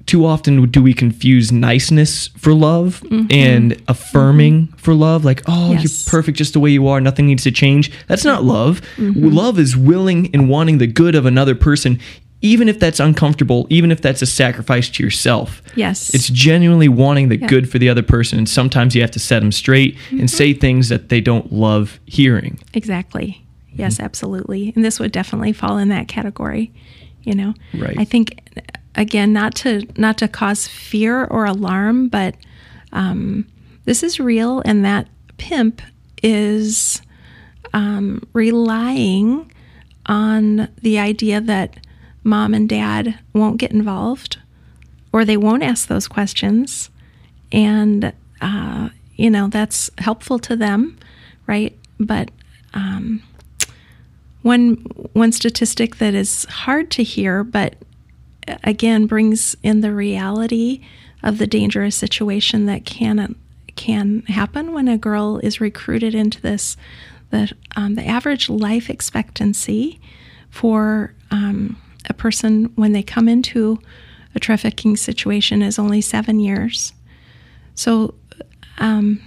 Too 0.10 0.26
often 0.26 0.66
do 0.72 0.82
we 0.82 0.96
confuse 0.96 1.52
niceness 1.52 2.30
for 2.30 2.52
love 2.52 3.02
mm-hmm. 3.06 3.28
and 3.30 3.74
mm-hmm. 3.74 3.86
affirming 3.88 4.68
for 4.78 4.96
love, 4.96 5.24
like, 5.24 5.44
oh, 5.46 5.74
Yes. 5.74 5.84
you're 5.84 6.12
perfect 6.12 6.36
just 6.36 6.54
the 6.54 6.60
way 6.60 6.72
you 6.72 6.88
are, 6.88 7.00
nothing 7.00 7.28
needs 7.28 7.44
to 7.44 7.52
change. 7.52 7.92
That's 8.08 8.26
not 8.26 8.40
mm-hmm. 8.40 8.50
love. 8.50 8.82
Love 9.16 9.60
is 9.60 9.78
willing 9.78 10.32
and 10.34 10.50
wanting 10.50 10.80
the 10.80 10.88
good 10.88 11.14
of 11.14 11.28
another 11.28 11.54
person, 11.54 12.00
even 12.42 12.68
if 12.68 12.80
that's 12.80 13.00
uncomfortable, 13.00 13.68
even 13.70 13.92
if 13.92 14.02
that's 14.02 14.24
a 14.24 14.26
sacrifice 14.26 14.90
to 14.90 15.04
yourself. 15.04 15.62
Yes. 15.76 16.12
It's 16.16 16.30
genuinely 16.30 16.90
wanting 16.90 17.30
the 17.30 17.38
good 17.38 17.70
for 17.70 17.78
the 17.78 17.88
other 17.88 18.02
person. 18.02 18.40
And 18.40 18.50
sometimes 18.50 18.96
you 18.96 19.02
have 19.02 19.12
to 19.12 19.20
set 19.20 19.42
them 19.42 19.52
straight 19.52 19.96
Mm-hmm. 19.96 20.22
and 20.22 20.32
say 20.32 20.54
things 20.54 20.90
that 20.90 21.10
they 21.10 21.22
don't 21.22 21.54
love 21.54 22.00
hearing. 22.08 22.58
Exactly. 22.74 23.46
Yes, 23.74 24.00
absolutely. 24.00 24.74
And 24.76 24.84
this 24.84 25.00
would 25.00 25.12
definitely 25.12 25.54
fall 25.54 25.78
in 25.78 25.90
that 25.90 26.08
category, 26.08 26.74
you 27.24 27.36
know. 27.36 27.54
Right. 27.76 27.96
I 28.00 28.06
think 28.06 28.40
again 29.00 29.34
not 29.34 29.56
to 29.56 29.88
not 29.98 30.18
to 30.20 30.28
cause 30.28 30.68
fear 30.68 31.26
or 31.26 31.46
alarm, 31.46 32.08
but 32.10 32.36
um, 32.92 33.48
this 33.86 34.04
is 34.04 34.20
real 34.20 34.62
and 34.66 34.86
that 34.86 35.08
pimp 35.38 35.82
is 36.22 37.02
um, 37.74 38.22
relying 38.34 39.52
on 40.06 40.68
the 40.82 41.00
idea 41.00 41.42
that 41.42 41.78
mom 42.24 42.54
and 42.54 42.70
dad 42.70 43.18
won't 43.34 43.58
get 43.58 43.72
involved 43.72 44.38
or 45.12 45.26
they 45.26 45.38
won't 45.38 45.64
ask 45.64 45.88
those 45.88 46.08
questions. 46.08 46.92
And 47.52 48.14
uh, 48.42 48.90
you 49.16 49.32
know 49.32 49.48
that's 49.48 49.90
helpful 49.98 50.38
to 50.40 50.56
them 50.56 51.00
right? 51.50 51.76
But 52.00 52.30
um, 52.76 53.24
one 54.44 54.76
one 55.14 55.32
statistic 55.32 55.96
that 55.98 56.14
is 56.14 56.46
hard 56.46 56.92
to 56.92 57.04
hear 57.04 57.44
but 57.44 57.74
again 58.64 59.06
brings 59.06 59.56
in 59.64 59.82
the 59.82 59.94
reality 59.94 60.82
of 61.24 61.38
the 61.38 61.48
dangerous 61.48 61.96
situation 61.96 62.66
that 62.66 62.86
can 62.86 63.36
can 63.76 64.22
happen 64.24 64.74
when 64.74 64.88
a 64.88 64.98
girl 64.98 65.38
is 65.38 65.62
recruited 65.62 66.14
into 66.14 66.42
this 66.42 66.76
the 67.30 67.52
um, 67.76 67.96
the 67.96 68.06
average 68.06 68.50
life 68.50 68.90
expectancy 68.90 70.00
for 70.50 71.14
um, 71.32 71.78
a 72.10 72.14
person 72.14 72.66
when 72.76 72.92
they 72.92 73.04
come 73.04 73.28
into 73.28 73.80
a 74.36 74.40
trafficking 74.40 74.96
situation 74.96 75.62
is 75.62 75.80
only 75.80 76.02
seven 76.02 76.40
years. 76.40 76.94
So, 77.76 78.16
um, 78.78 79.22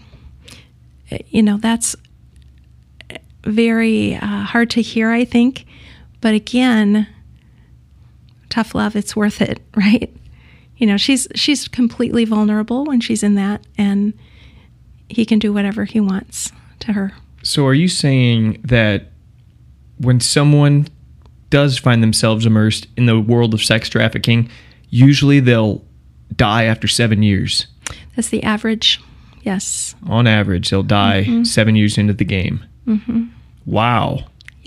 you 1.29 1.43
know, 1.43 1.57
that's 1.57 1.97
very 3.45 4.15
uh, 4.15 4.45
hard 4.45 4.71
to 4.71 4.83
hear, 4.83 5.11
I 5.11 5.25
think. 5.25 5.67
But 6.21 6.35
again, 6.35 7.09
tough 8.53 8.75
love, 8.75 8.95
it's 8.95 9.17
worth 9.17 9.41
it, 9.41 9.61
right? 9.77 10.15
You 10.77 10.87
know, 10.87 10.97
she's 10.97 11.27
she's 11.35 11.69
completely 11.69 12.25
vulnerable 12.25 12.85
when 12.85 13.01
she's 13.01 13.23
in 13.23 13.35
that, 13.37 13.65
and 13.79 14.13
he 15.09 15.25
can 15.25 15.39
do 15.39 15.53
whatever 15.53 15.85
he 15.85 16.01
wants 16.01 16.53
to 16.81 16.93
her. 16.93 17.13
So, 17.43 17.67
are 17.67 17.75
you 17.75 17.89
saying 17.89 18.61
that 18.65 19.11
when 19.99 20.21
someone 20.21 20.89
does 21.51 21.79
find 21.79 22.03
themselves 22.03 22.47
immersed 22.47 22.87
in 22.97 23.07
the 23.07 23.21
world 23.21 23.53
of 23.55 23.63
sex 23.63 23.89
trafficking, 23.89 24.49
usually 24.91 25.39
they'll 25.41 25.85
die 26.35 26.65
after 26.65 26.89
seven 26.89 27.23
years? 27.23 27.67
That's 28.17 28.29
the 28.29 28.43
average. 28.43 29.01
Yes. 29.43 29.95
On 30.07 30.27
average, 30.27 30.71
they'll 30.71 30.83
die 30.83 31.25
Mm-hmm. 31.25 31.45
seven 31.45 31.77
years 31.77 31.99
into 31.99 32.13
the 32.15 32.25
game. 32.25 32.65
Mm-hmm. 32.87 33.25
Wow. 33.67 34.25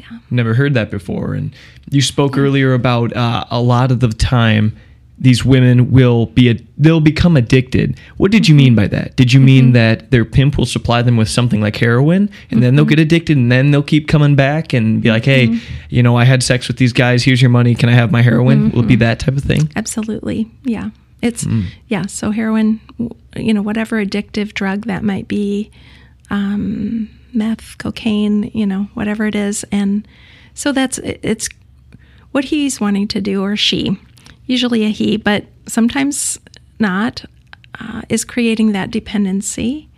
Yeah. 0.10 0.20
Never 0.30 0.54
heard 0.54 0.74
that 0.74 0.92
before. 0.92 1.34
And 1.34 1.56
you 1.90 2.02
spoke 2.02 2.38
earlier 2.38 2.74
about 2.74 3.16
uh, 3.16 3.46
a 3.50 3.62
lot 3.62 3.92
of 3.92 4.00
the 4.00 4.10
time 4.10 4.76
these 5.18 5.46
women 5.46 5.92
will 5.92 6.26
be 6.28 6.50
a, 6.50 6.56
they'll 6.78 7.00
become 7.00 7.38
addicted. 7.38 7.98
What 8.18 8.32
did 8.32 8.50
you 8.50 8.56
mean 8.56 8.76
by 8.76 8.88
that? 8.88 9.16
Did 9.16 9.32
you 9.32 9.40
mean 9.40 9.66
mm-hmm. 9.66 9.74
that 9.74 10.12
their 10.12 10.26
pimp 10.26 10.58
will 10.58 10.66
supply 10.66 11.02
them 11.02 11.16
with 11.16 11.30
something 11.30 11.62
like 11.62 11.78
heroin 11.78 12.30
and 12.52 12.62
then 12.62 12.76
they'll 12.76 12.84
mm-hmm. 12.84 12.90
get 12.90 13.00
addicted 13.00 13.38
and 13.38 13.52
then 13.52 13.72
they'll 13.72 13.84
keep 13.84 14.08
coming 14.08 14.36
back 14.36 14.74
and 14.74 15.02
be 15.02 15.10
like, 15.10 15.24
"Hey, 15.24 15.48
mm-hmm. 15.48 15.86
you 15.90 16.04
know, 16.04 16.18
I 16.18 16.26
had 16.26 16.44
sex 16.44 16.68
with 16.68 16.78
these 16.78 16.92
guys. 16.92 17.24
Here's 17.24 17.42
your 17.42 17.50
money. 17.50 17.76
Can 17.76 17.88
I 17.88 17.94
have 17.94 18.12
my 18.12 18.22
heroin?" 18.22 18.72
Will 18.72 18.82
it 18.82 18.88
be 18.88 18.98
that 18.98 19.20
type 19.20 19.38
of 19.38 19.44
thing? 19.44 19.72
Absolutely. 19.76 20.52
Yeah. 20.64 20.90
It's, 21.22 21.46
mm. 21.46 21.66
yeah. 21.88 22.06
So 22.08 22.32
heroin, 22.32 22.82
you 23.36 23.54
know, 23.54 23.62
whatever 23.62 24.04
addictive 24.04 24.54
drug 24.54 24.86
that 24.86 25.04
might 25.04 25.28
be, 25.28 25.72
um, 26.30 27.10
meth, 27.36 27.78
cocaine, 27.78 28.52
you 28.54 28.66
know, 28.66 28.88
whatever 28.94 29.26
it 29.26 29.36
is. 29.36 29.66
And 29.72 30.08
so 30.54 30.72
that's, 30.72 30.98
it's 31.00 31.50
what 32.32 32.46
he's 32.46 32.80
wanting 32.80 33.08
to 33.10 33.22
do, 33.22 33.44
or 33.44 33.56
she, 33.56 33.98
usually 34.46 34.84
a 34.86 34.90
he, 34.90 35.18
but 35.18 35.46
sometimes 35.68 36.40
not, 36.80 37.26
uh, 37.80 38.02
is 38.10 38.26
creating 38.26 38.72
that 38.72 38.92
dependency. 38.92 39.90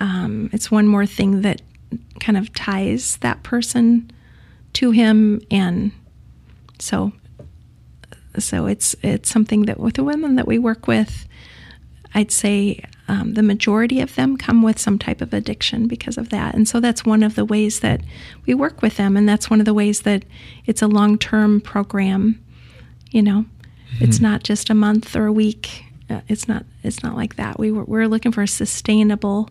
Um, 0.00 0.50
it's 0.52 0.70
one 0.70 0.86
more 0.86 1.06
thing 1.06 1.42
that 1.42 1.62
kind 2.20 2.38
of 2.38 2.52
ties 2.54 3.18
that 3.18 3.42
person 3.42 4.10
to 4.74 4.90
him. 4.90 5.42
And 5.50 5.92
so 6.78 7.12
so 8.38 8.66
it's 8.66 8.96
it's 9.02 9.28
something 9.28 9.66
that 9.66 9.78
with 9.78 9.94
the 9.94 10.04
women 10.04 10.36
that 10.36 10.46
we 10.46 10.58
work 10.58 10.86
with, 10.86 11.26
I'd 12.14 12.30
say 12.30 12.84
um, 13.12 13.34
the 13.34 13.42
majority 13.42 14.00
of 14.00 14.14
them 14.14 14.38
come 14.38 14.62
with 14.62 14.78
some 14.78 14.98
type 14.98 15.20
of 15.20 15.34
addiction 15.34 15.86
because 15.86 16.16
of 16.16 16.30
that, 16.30 16.54
and 16.54 16.66
so 16.66 16.80
that's 16.80 17.04
one 17.04 17.22
of 17.22 17.34
the 17.34 17.44
ways 17.44 17.80
that 17.80 18.00
we 18.46 18.54
work 18.54 18.80
with 18.80 18.96
them, 18.96 19.18
and 19.18 19.28
that's 19.28 19.50
one 19.50 19.60
of 19.60 19.66
the 19.66 19.74
ways 19.74 20.00
that 20.02 20.24
it's 20.64 20.80
a 20.80 20.86
long 20.86 21.18
term 21.18 21.60
program. 21.60 22.42
You 23.10 23.20
know, 23.20 23.44
it's 24.00 24.18
not 24.18 24.44
just 24.44 24.70
a 24.70 24.74
month 24.74 25.14
or 25.14 25.26
a 25.26 25.32
week. 25.32 25.84
Uh, 26.08 26.22
it's 26.26 26.48
not 26.48 26.64
it's 26.82 27.02
not 27.02 27.14
like 27.14 27.36
that. 27.36 27.58
We 27.58 27.70
were, 27.70 27.84
we're 27.84 28.08
looking 28.08 28.32
for 28.32 28.40
a 28.40 28.48
sustainable, 28.48 29.50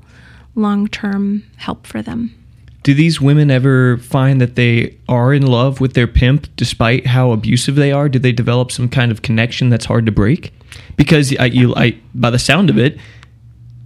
long 0.55 0.87
term 0.87 1.43
help 1.57 1.85
for 1.85 2.01
them. 2.01 2.35
Do 2.81 2.95
these 2.95 3.21
women 3.21 3.51
ever 3.51 3.97
find 3.99 4.41
that 4.41 4.55
they 4.55 4.97
are 5.07 5.35
in 5.35 5.45
love 5.45 5.79
with 5.79 5.93
their 5.93 6.07
pimp 6.07 6.47
despite 6.55 7.05
how 7.05 7.31
abusive 7.31 7.75
they 7.75 7.91
are? 7.91 8.09
Do 8.09 8.17
they 8.17 8.31
develop 8.31 8.71
some 8.71 8.89
kind 8.89 9.11
of 9.11 9.21
connection 9.21 9.69
that's 9.69 9.85
hard 9.85 10.07
to 10.07 10.11
break? 10.11 10.51
Because 10.95 11.35
I, 11.37 11.45
you, 11.45 11.75
I, 11.75 11.95
by 12.15 12.31
the 12.31 12.39
sound 12.39 12.71
of 12.71 12.79
it, 12.79 12.97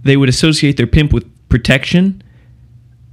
they 0.06 0.16
would 0.16 0.28
associate 0.28 0.76
their 0.76 0.86
pimp 0.86 1.12
with 1.12 1.24
protection, 1.48 2.22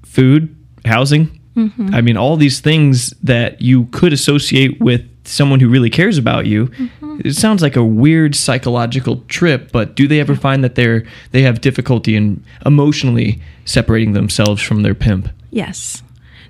food, 0.03 0.55
housing. 0.85 1.39
Mm-hmm. 1.55 1.93
I 1.93 2.01
mean, 2.01 2.17
all 2.17 2.35
these 2.35 2.59
things 2.59 3.11
that 3.21 3.61
you 3.61 3.85
could 3.87 4.13
associate 4.13 4.79
with 4.79 5.07
someone 5.25 5.59
who 5.59 5.69
really 5.69 5.89
cares 5.89 6.17
about 6.17 6.45
you. 6.45 6.67
Mm-hmm. 6.67 7.21
It 7.25 7.35
sounds 7.35 7.61
like 7.61 7.75
a 7.75 7.83
weird 7.83 8.35
psychological 8.35 9.17
trip, 9.27 9.71
but 9.71 9.95
do 9.95 10.07
they 10.07 10.19
ever 10.19 10.35
find 10.35 10.63
that 10.63 10.75
they're 10.75 11.05
they 11.31 11.43
have 11.43 11.61
difficulty 11.61 12.15
in 12.15 12.43
emotionally 12.65 13.41
separating 13.65 14.13
themselves 14.13 14.61
from 14.61 14.81
their 14.81 14.95
pimp? 14.95 15.29
Yes, 15.51 16.01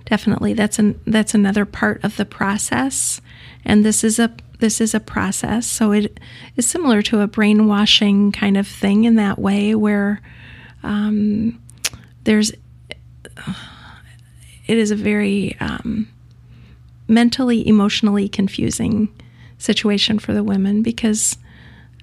definitely. 0.06 0.54
That's 0.54 0.80
an 0.80 1.00
that's 1.06 1.34
another 1.34 1.66
part 1.66 2.04
of 2.04 2.18
the 2.18 2.26
process, 2.26 3.22
and 3.66 3.86
this 3.86 4.04
is 4.04 4.20
a 4.20 4.34
this 4.64 4.80
is 4.80 4.94
a 4.94 5.00
process. 5.02 5.68
So 5.68 5.92
it 5.92 6.22
is 6.56 6.66
similar 6.66 7.02
to 7.02 7.20
a 7.20 7.28
brainwashing 7.28 8.32
kind 8.32 8.56
of 8.56 8.66
thing 8.66 9.04
in 9.04 9.16
that 9.16 9.38
way, 9.38 9.76
where 9.76 10.22
um, 10.84 11.62
there's 12.24 12.54
it 14.66 14.78
is 14.78 14.90
a 14.90 14.96
very 14.96 15.58
um, 15.60 16.08
mentally 17.10 17.68
emotionally 17.68 18.30
confusing 18.30 19.14
situation 19.58 20.18
for 20.18 20.32
the 20.34 20.46
women 20.46 20.82
because 20.82 21.38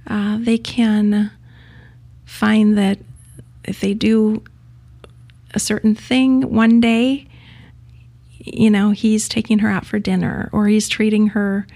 uh, 0.07 0.37
they 0.39 0.59
can 0.59 1.31
find 2.27 2.77
that 2.77 2.99
if 3.65 3.81
they 3.81 3.95
do 3.95 4.45
a 5.55 5.59
certain 5.59 5.95
thing 5.95 6.53
one 6.53 6.79
day, 6.79 7.27
you 8.39 8.69
know, 8.69 8.91
he's 8.91 9.31
taking 9.31 9.61
her 9.61 9.71
out 9.71 9.87
for 9.87 9.99
dinner 9.99 10.51
or 10.53 10.67
he's 10.67 10.91
treating 10.91 11.29
her 11.29 11.67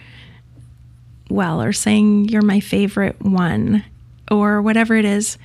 well 1.31 1.63
or 1.63 1.73
saying, 1.73 2.29
You're 2.29 2.43
my 2.43 2.61
favorite 2.61 3.21
one 3.21 3.85
or 4.31 4.63
whatever 4.63 4.97
it 4.97 5.05
is. 5.05 5.39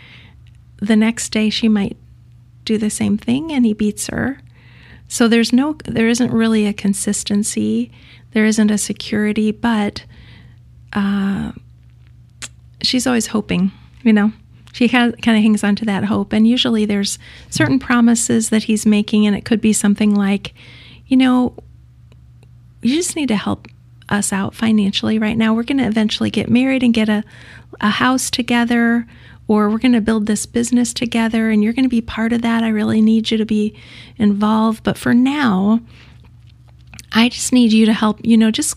The 0.82 0.96
next 0.96 1.30
day, 1.30 1.50
she 1.50 1.68
might 1.68 1.98
do 2.66 2.78
the 2.78 2.90
same 2.90 3.18
thing 3.18 3.52
and 3.52 3.66
he 3.66 3.74
beats 3.74 4.08
her. 4.08 4.40
So 5.08 5.28
there's 5.28 5.52
no, 5.52 5.76
there 5.86 6.08
isn't 6.08 6.32
really 6.32 6.68
a 6.68 6.74
consistency, 6.74 7.92
there 8.32 8.46
isn't 8.46 8.70
a 8.70 8.78
security, 8.78 9.52
but 9.52 10.06
uh, 10.94 11.52
she's 12.84 13.08
always 13.08 13.28
hoping, 13.28 13.72
you 14.04 14.14
know 14.14 14.32
she 14.72 14.88
kind 14.88 15.14
of 15.14 15.26
hangs 15.26 15.64
on 15.64 15.76
to 15.78 15.86
that 15.86 16.06
hope. 16.06 16.34
And 16.34 16.48
usually 16.48 16.86
there's 16.86 17.18
certain 17.50 17.80
promises 17.80 18.50
that 18.50 18.64
he's 18.64 18.86
making, 18.86 19.26
and 19.26 19.36
it 19.36 19.46
could 19.46 19.62
be 19.62 19.74
something 19.74 20.14
like, 20.14 20.54
you 21.08 21.18
know, 21.18 21.54
you 22.82 22.96
just 22.96 23.16
need 23.16 23.28
to 23.28 23.36
help 23.36 23.68
us 24.10 24.34
out 24.34 24.56
financially 24.56 25.20
right 25.20 25.38
now. 25.38 25.54
We're 25.54 25.64
going 25.64 25.78
to 25.78 25.88
eventually 25.88 26.30
get 26.30 26.50
married 26.50 26.84
and 26.84 26.94
get 26.94 27.10
a, 27.10 27.24
a 27.82 27.90
house 27.90 28.30
together, 28.30 29.08
or 29.48 29.70
we're 29.70 29.78
going 29.78 29.94
to 29.94 30.02
build 30.02 30.26
this 30.26 30.46
business 30.46 30.94
together, 30.94 31.50
and 31.50 31.64
you're 31.64 31.74
going 31.74 31.86
to 31.86 31.90
be 31.90 32.02
part 32.02 32.34
of 32.34 32.42
that. 32.42 32.64
I 32.64 32.70
really 32.70 33.02
need 33.02 33.32
you 33.32 33.38
to 33.38 33.46
be 33.46 33.76
involved. 34.18 34.84
But 34.84 34.98
for 34.98 35.14
now, 35.14 35.80
I 37.12 37.30
just 37.30 37.52
need 37.52 37.74
you 37.74 37.86
to 37.86 37.94
help, 37.94 38.20
you 38.24 38.38
know, 38.38 38.52
just 38.52 38.76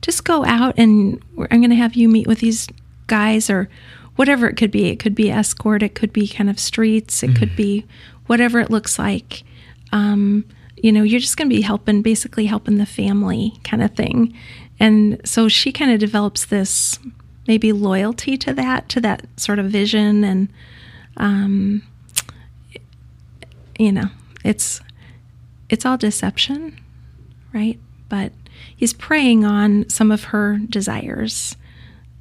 just 0.00 0.24
go 0.24 0.44
out 0.44 0.74
and 0.78 1.20
I'm 1.50 1.60
going 1.60 1.70
to 1.70 1.76
have 1.76 1.94
you 1.94 2.08
meet 2.08 2.28
with 2.28 2.38
these 2.38 2.68
guys 3.08 3.50
or 3.50 3.68
whatever 4.16 4.48
it 4.48 4.56
could 4.56 4.70
be. 4.70 4.86
It 4.86 4.98
could 4.98 5.14
be 5.14 5.30
escort, 5.30 5.82
it 5.82 5.94
could 5.94 6.12
be 6.12 6.28
kind 6.28 6.48
of 6.48 6.58
streets, 6.58 7.22
it 7.22 7.36
could 7.36 7.56
be 7.56 7.86
whatever 8.26 8.60
it 8.60 8.70
looks 8.70 8.98
like. 8.98 9.42
Um, 9.92 10.44
you 10.76 10.92
know, 10.92 11.02
you're 11.02 11.20
just 11.20 11.36
going 11.36 11.48
to 11.48 11.54
be 11.54 11.62
helping, 11.62 12.02
basically 12.02 12.46
helping 12.46 12.78
the 12.78 12.86
family 12.86 13.54
kind 13.64 13.82
of 13.82 13.92
thing. 13.96 14.34
And 14.80 15.20
so 15.24 15.48
she 15.48 15.72
kind 15.72 15.90
of 15.90 15.98
develops 15.98 16.44
this 16.44 16.98
maybe 17.46 17.72
loyalty 17.72 18.36
to 18.36 18.52
that, 18.54 18.88
to 18.90 19.00
that 19.00 19.26
sort 19.36 19.58
of 19.58 19.66
vision. 19.66 20.22
And, 20.24 20.48
um, 21.16 21.82
you 23.78 23.92
know, 23.92 24.10
it's, 24.44 24.80
it's 25.68 25.84
all 25.84 25.96
deception, 25.96 26.78
right? 27.52 27.78
But 28.08 28.32
he's 28.76 28.92
preying 28.92 29.44
on 29.44 29.88
some 29.88 30.10
of 30.10 30.24
her 30.24 30.58
desires 30.68 31.56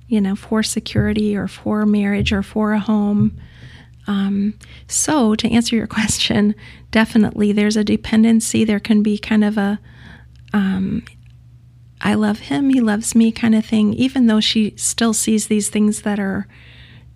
you 0.08 0.22
know, 0.22 0.36
for 0.36 0.64
security 0.64 1.36
or 1.36 1.47
for 1.47 1.86
marriage 1.86 2.32
or 2.32 2.41
for 2.41 2.74
a 2.74 2.80
home. 2.80 3.38
Um, 4.08 4.53
so, 4.88 5.36
to 5.36 5.51
answer 5.51 5.76
your 5.76 5.88
question, 5.97 6.55
definitely 6.91 7.51
there's 7.51 7.78
a 7.78 7.84
dependency. 7.84 8.64
There 8.64 8.80
can 8.80 9.03
be 9.03 9.18
kind 9.18 9.43
of 9.43 9.58
a, 9.58 9.80
um, 10.53 11.03
I 12.02 12.14
love 12.14 12.39
him, 12.39 12.70
he 12.70 12.80
loves 12.80 13.16
me 13.16 13.32
kind 13.32 13.56
of 13.56 13.66
thing, 13.66 13.93
even 13.93 14.28
though 14.28 14.39
she 14.39 14.74
still 14.78 15.14
sees 15.14 15.48
these 15.48 15.70
things 15.70 16.04
that 16.04 16.20
are, 16.20 16.48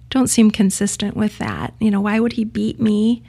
don't 0.10 0.28
seem 0.28 0.52
consistent 0.52 1.16
with 1.16 1.38
that. 1.38 1.74
You 1.80 1.92
know, 1.92 2.02
why 2.02 2.20
would 2.20 2.34
he 2.34 2.44
beat 2.44 2.80
me? 2.80 3.24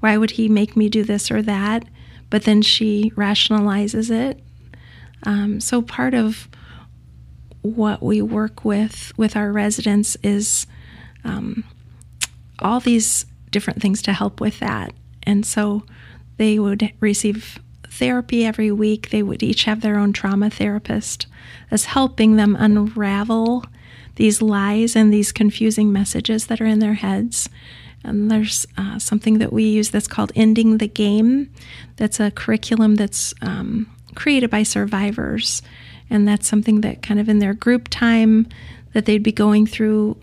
Why 0.00 0.16
would 0.16 0.32
he 0.32 0.48
make 0.48 0.76
me 0.76 0.88
do 0.88 1.02
this 1.02 1.30
or 1.30 1.42
that? 1.42 1.84
But 2.30 2.44
then 2.44 2.62
she 2.62 3.10
rationalizes 3.16 4.10
it. 4.10 4.40
Um, 5.24 5.60
so, 5.60 5.82
part 5.82 6.14
of 6.14 6.48
what 7.62 8.02
we 8.02 8.22
work 8.22 8.64
with 8.64 9.12
with 9.16 9.34
our 9.34 9.50
residents 9.50 10.16
is 10.22 10.66
um, 11.24 11.64
all 12.60 12.80
these 12.80 13.26
different 13.50 13.80
things 13.80 14.02
to 14.02 14.12
help 14.12 14.40
with 14.40 14.58
that. 14.60 14.92
And 15.22 15.44
so 15.44 15.84
they 16.36 16.58
would 16.58 16.92
receive 17.00 17.58
therapy 17.98 18.44
every 18.44 18.70
week. 18.70 19.10
They 19.10 19.22
would 19.22 19.42
each 19.42 19.64
have 19.64 19.80
their 19.80 19.98
own 19.98 20.12
trauma 20.12 20.50
therapist 20.50 21.26
as 21.70 21.86
helping 21.86 22.36
them 22.36 22.56
unravel 22.58 23.64
these 24.16 24.42
lies 24.42 24.96
and 24.96 25.12
these 25.12 25.32
confusing 25.32 25.92
messages 25.92 26.46
that 26.46 26.60
are 26.60 26.66
in 26.66 26.78
their 26.78 26.94
heads. 26.94 27.48
And 28.04 28.30
there's 28.30 28.66
uh, 28.76 28.98
something 28.98 29.38
that 29.38 29.52
we 29.52 29.64
use 29.64 29.90
that's 29.90 30.08
called 30.08 30.32
Ending 30.34 30.78
the 30.78 30.88
Game. 30.88 31.50
That's 31.96 32.20
a 32.20 32.30
curriculum 32.30 32.94
that's 32.94 33.34
um, 33.42 33.88
created 34.14 34.50
by 34.50 34.62
survivors 34.62 35.62
and 36.10 36.26
that's 36.26 36.48
something 36.48 36.80
that 36.80 37.02
kind 37.02 37.20
of 37.20 37.28
in 37.28 37.38
their 37.38 37.54
group 37.54 37.88
time 37.88 38.48
that 38.92 39.04
they'd 39.04 39.22
be 39.22 39.32
going 39.32 39.66
through 39.66 40.16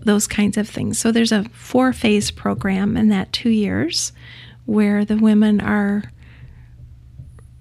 those 0.00 0.26
kinds 0.26 0.56
of 0.56 0.68
things. 0.68 0.98
So 0.98 1.12
there's 1.12 1.32
a 1.32 1.44
four 1.50 1.92
phase 1.92 2.30
program 2.30 2.96
in 2.96 3.08
that 3.08 3.32
two 3.32 3.50
years 3.50 4.12
where 4.66 5.04
the 5.04 5.16
women 5.16 5.60
are, 5.60 6.04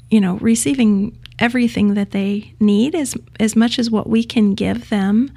you 0.10 0.22
know, 0.22 0.36
receiving 0.38 1.18
everything 1.40 1.94
that 1.94 2.12
they 2.12 2.54
need 2.60 2.96
as 2.96 3.16
as 3.40 3.56
much 3.56 3.78
as 3.78 3.92
what 3.92 4.10
we 4.10 4.24
can 4.24 4.56
give 4.56 4.90
them 4.90 5.32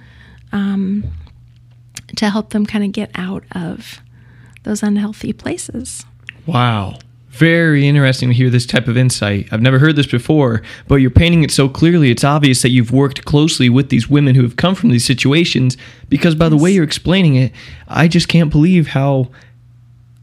um, 0.53 1.05
to 2.17 2.31
help 2.31 2.51
them 2.51 2.65
kind 2.67 2.85
of 2.85 2.93
get 2.93 3.11
out 3.15 3.45
of 3.53 4.01
those 4.63 4.83
unhealthy 4.83 5.33
places. 5.33 6.05
Wow. 6.47 6.99
very 7.31 7.87
interesting 7.87 8.29
to 8.29 8.35
hear 8.35 8.51
this 8.51 8.67
type 8.67 8.89
of 8.89 8.97
insight. 8.97 9.49
I've 9.53 9.63
never 9.63 9.79
heard 9.79 9.97
this 9.97 10.07
before, 10.07 10.63
but 10.89 10.97
you're 10.97 11.11
painting 11.11 11.43
it 11.45 11.51
so 11.51 11.69
clearly. 11.69 12.11
It's 12.11 12.25
obvious 12.25 12.61
that 12.63 12.71
you've 12.71 12.93
worked 12.93 13.25
closely 13.25 13.71
with 13.71 13.89
these 13.89 14.11
women 14.11 14.35
who 14.35 14.43
have 14.43 14.57
come 14.57 14.75
from 14.75 14.91
these 14.91 15.05
situations 15.05 15.77
because 16.09 16.35
by 16.35 16.49
the 16.49 16.57
way 16.57 16.71
you're 16.73 16.85
explaining 16.85 17.37
it, 17.37 17.53
I 17.89 18.09
just 18.09 18.29
can't 18.29 18.51
believe 18.51 18.89
how 18.89 19.31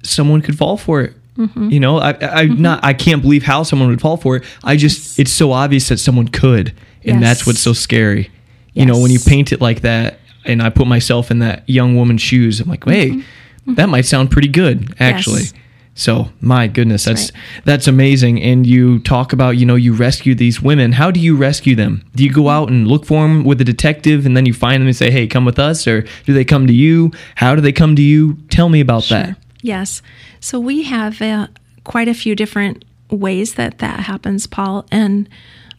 someone 0.04 0.42
could 0.42 0.58
fall 0.58 0.78
for 0.78 1.02
it. 1.02 1.14
Mm-hmm. 1.38 1.70
You 1.70 1.80
know, 1.80 2.00
I, 2.00 2.18
I 2.22 2.46
not 2.46 2.84
I 2.84 2.94
can't 2.94 3.22
believe 3.22 3.44
how 3.44 3.64
someone 3.64 3.90
would 3.90 4.02
fall 4.02 4.18
for 4.18 4.38
it. 4.38 4.44
I 4.64 4.76
just 4.76 5.20
it's 5.20 5.32
so 5.32 5.52
obvious 5.52 5.90
that 5.90 5.98
someone 5.98 6.28
could, 6.28 6.74
and 7.04 7.22
that's 7.22 7.46
what's 7.46 7.60
so 7.60 7.74
scary. 7.74 8.32
You 8.74 8.86
know, 8.86 9.00
when 9.00 9.12
you 9.12 9.20
paint 9.20 9.52
it 9.52 9.62
like 9.62 9.82
that, 9.82 10.20
and 10.46 10.62
I 10.62 10.70
put 10.70 10.88
myself 10.88 11.32
in 11.32 11.40
that 11.40 11.68
young 11.68 11.96
woman's 11.96 12.22
shoes, 12.22 12.60
I'm 12.60 12.70
like, 12.70 12.86
hey, 12.86 13.24
that 13.66 13.90
might 13.90 14.06
sound 14.06 14.32
pretty 14.32 14.48
good, 14.48 14.96
actually. 15.00 15.42
Mm-hmm. 15.44 15.56
Yes. 15.58 15.64
So 15.98 16.30
my 16.42 16.68
goodness, 16.68 17.06
that's 17.06 17.32
right. 17.32 17.42
that's 17.66 17.88
amazing. 17.88 18.40
And 18.44 18.68
you 18.68 19.00
talk 19.00 19.34
about, 19.34 19.58
you 19.58 19.66
know, 19.66 19.74
you 19.74 19.94
rescue 19.94 20.36
these 20.36 20.62
women. 20.62 20.92
How 20.92 21.10
do 21.10 21.20
you 21.20 21.36
rescue 21.36 21.76
them? 21.76 22.06
Do 22.16 22.24
you 22.24 22.32
go 22.32 22.50
out 22.50 22.70
and 22.70 22.88
look 22.88 23.04
for 23.04 23.24
them 23.24 23.44
with 23.44 23.60
a 23.62 23.64
detective, 23.64 24.28
and 24.28 24.38
then 24.38 24.46
you 24.46 24.54
find 24.54 24.80
them 24.80 24.88
and 24.88 24.96
say, 24.96 25.10
"Hey, 25.10 25.26
come 25.26 25.44
with 25.44 25.58
us," 25.58 25.88
or 25.88 26.06
do 26.26 26.34
they 26.34 26.46
come 26.46 26.68
to 26.68 26.74
you? 26.74 27.12
How 27.34 27.56
do 27.56 27.62
they 27.62 27.72
come 27.72 27.96
to 27.96 28.04
you? 28.04 28.36
Tell 28.50 28.70
me 28.70 28.80
about 28.80 29.06
that. 29.06 29.38
Yes. 29.64 30.04
So 30.40 30.60
we 30.60 30.84
have 30.84 31.22
uh, 31.22 31.48
quite 31.84 32.08
a 32.08 32.14
few 32.14 32.36
different 32.36 32.86
ways 33.10 33.56
that 33.56 33.80
that 33.80 34.02
happens, 34.02 34.48
Paul. 34.48 34.86
And 34.92 35.30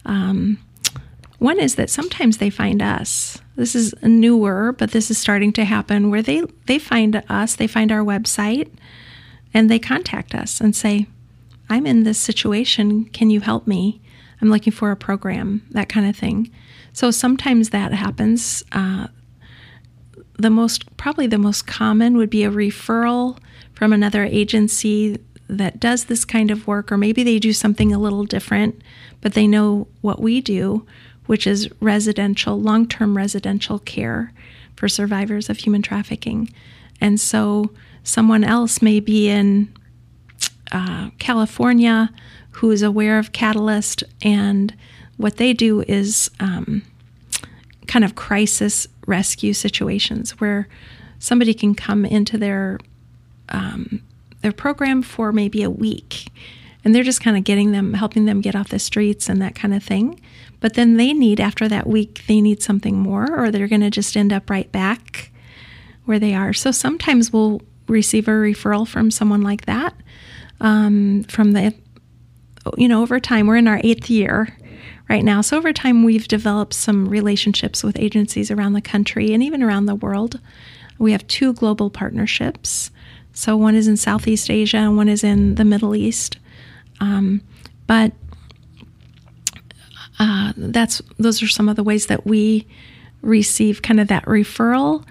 um, 0.05 0.57
one 1.37 1.59
is 1.59 1.75
that 1.75 1.89
sometimes 1.89 2.37
they 2.37 2.49
find 2.49 2.81
us. 2.81 3.39
This 3.55 3.75
is 3.75 3.93
newer, 4.01 4.73
but 4.77 4.91
this 4.91 5.11
is 5.11 5.17
starting 5.17 5.53
to 5.53 5.65
happen 5.65 6.09
where 6.09 6.21
they, 6.21 6.43
they 6.65 6.79
find 6.79 7.23
us, 7.29 7.55
they 7.55 7.67
find 7.67 7.91
our 7.91 8.03
website, 8.03 8.71
and 9.53 9.69
they 9.69 9.79
contact 9.79 10.33
us 10.33 10.61
and 10.61 10.75
say, 10.75 11.07
I'm 11.69 11.85
in 11.85 12.03
this 12.03 12.17
situation. 12.17 13.05
Can 13.05 13.29
you 13.29 13.41
help 13.41 13.67
me? 13.67 14.01
I'm 14.41 14.49
looking 14.49 14.73
for 14.73 14.91
a 14.91 14.95
program, 14.95 15.65
that 15.71 15.89
kind 15.89 16.07
of 16.07 16.15
thing. 16.15 16.49
So 16.93 17.11
sometimes 17.11 17.69
that 17.69 17.93
happens. 17.93 18.63
Uh, 18.71 19.07
the 20.37 20.49
most 20.49 20.95
probably 20.97 21.27
the 21.27 21.37
most 21.37 21.67
common 21.67 22.15
would 22.17 22.29
be 22.29 22.43
a 22.43 22.49
referral 22.49 23.37
from 23.79 23.91
another 23.91 24.23
agency 24.23 25.17
that 25.47 25.79
does 25.79 26.05
this 26.05 26.25
kind 26.25 26.51
of 26.51 26.67
work 26.67 26.91
or 26.91 26.97
maybe 26.97 27.23
they 27.23 27.39
do 27.39 27.51
something 27.51 27.91
a 27.91 27.97
little 27.97 28.25
different 28.25 28.79
but 29.21 29.33
they 29.33 29.47
know 29.47 29.87
what 30.01 30.21
we 30.21 30.39
do 30.39 30.85
which 31.25 31.45
is 31.45 31.69
residential 31.79 32.59
long-term 32.59 33.15
residential 33.15 33.79
care 33.79 34.33
for 34.75 34.87
survivors 34.87 35.47
of 35.47 35.59
human 35.59 35.83
trafficking. 35.83 36.51
And 36.99 37.19
so 37.19 37.69
someone 38.03 38.43
else 38.43 38.81
may 38.81 38.99
be 38.99 39.29
in 39.29 39.71
uh, 40.71 41.11
California 41.19 42.09
who 42.53 42.71
is 42.71 42.81
aware 42.81 43.19
of 43.19 43.31
Catalyst, 43.31 44.03
and 44.23 44.73
what 45.17 45.37
they 45.37 45.53
do 45.53 45.81
is 45.81 46.31
um, 46.39 46.81
kind 47.85 48.03
of 48.03 48.15
crisis 48.15 48.87
rescue 49.05 49.53
situations 49.53 50.39
where 50.39 50.67
somebody 51.19 51.53
can 51.53 51.75
come 51.75 52.05
into 52.05 52.39
their 52.39 52.79
um, 53.49 54.01
their 54.41 54.51
program 54.51 55.01
for 55.01 55.31
maybe 55.31 55.63
a 55.63 55.69
week, 55.69 56.27
and 56.83 56.95
they're 56.95 57.03
just 57.03 57.21
kind 57.21 57.37
of 57.37 57.43
getting 57.43 57.71
them, 57.71 57.93
helping 57.93 58.25
them 58.25 58.41
get 58.41 58.55
off 58.55 58.69
the 58.69 58.79
streets 58.79 59.29
and 59.29 59.41
that 59.41 59.55
kind 59.55 59.73
of 59.73 59.83
thing. 59.83 60.19
But 60.59 60.73
then 60.73 60.97
they 60.97 61.13
need 61.13 61.39
after 61.39 61.67
that 61.67 61.87
week, 61.87 62.25
they 62.27 62.41
need 62.41 62.61
something 62.61 62.97
more, 62.97 63.27
or 63.37 63.51
they're 63.51 63.67
going 63.67 63.81
to 63.81 63.89
just 63.89 64.15
end 64.17 64.33
up 64.33 64.49
right 64.49 64.71
back 64.71 65.31
where 66.05 66.19
they 66.19 66.33
are. 66.33 66.53
So 66.53 66.71
sometimes 66.71 67.31
we'll 67.31 67.61
receive 67.87 68.27
a 68.27 68.31
referral 68.31 68.87
from 68.87 69.11
someone 69.11 69.41
like 69.41 69.65
that. 69.65 69.95
Um, 70.61 71.23
from 71.23 71.53
the, 71.53 71.73
you 72.77 72.87
know, 72.87 73.01
over 73.01 73.19
time, 73.19 73.47
we're 73.47 73.57
in 73.57 73.67
our 73.67 73.79
eighth 73.83 74.09
year 74.09 74.57
right 75.07 75.23
now. 75.23 75.41
So 75.41 75.57
over 75.57 75.71
time, 75.71 76.03
we've 76.03 76.27
developed 76.27 76.73
some 76.73 77.07
relationships 77.07 77.83
with 77.83 77.97
agencies 77.99 78.51
around 78.51 78.73
the 78.73 78.81
country 78.81 79.33
and 79.33 79.41
even 79.41 79.63
around 79.63 79.85
the 79.85 79.95
world. 79.95 80.39
We 80.97 81.13
have 81.13 81.25
two 81.27 81.53
global 81.53 81.89
partnerships. 81.89 82.91
So 83.33 83.55
one 83.55 83.75
is 83.75 83.87
in 83.87 83.97
Southeast 83.97 84.49
Asia 84.49 84.77
and 84.77 84.97
one 84.97 85.07
is 85.09 85.23
in 85.23 85.55
the 85.55 85.65
Middle 85.65 85.95
East. 85.95 86.37
Um, 86.99 87.41
but 87.87 88.11
uh, 90.19 90.53
that's 90.57 91.01
those 91.17 91.41
are 91.41 91.47
some 91.47 91.69
of 91.69 91.75
the 91.75 91.83
ways 91.83 92.07
that 92.07 92.25
we 92.25 92.67
receive 93.21 93.81
kind 93.81 93.99
of 93.99 94.07
that 94.09 94.25
referral. 94.25 95.05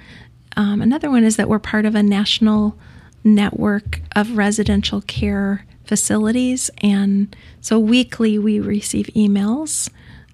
Um, 0.56 0.82
another 0.82 1.10
one 1.10 1.24
is 1.24 1.36
that 1.36 1.48
we're 1.48 1.58
part 1.58 1.86
of 1.86 1.94
a 1.94 2.02
national 2.02 2.78
network 3.24 4.00
of 4.14 4.36
residential 4.36 5.00
care 5.02 5.64
facilities, 5.84 6.70
and 6.78 7.34
so 7.60 7.78
weekly 7.78 8.38
we 8.38 8.60
receive 8.60 9.06
emails 9.16 9.88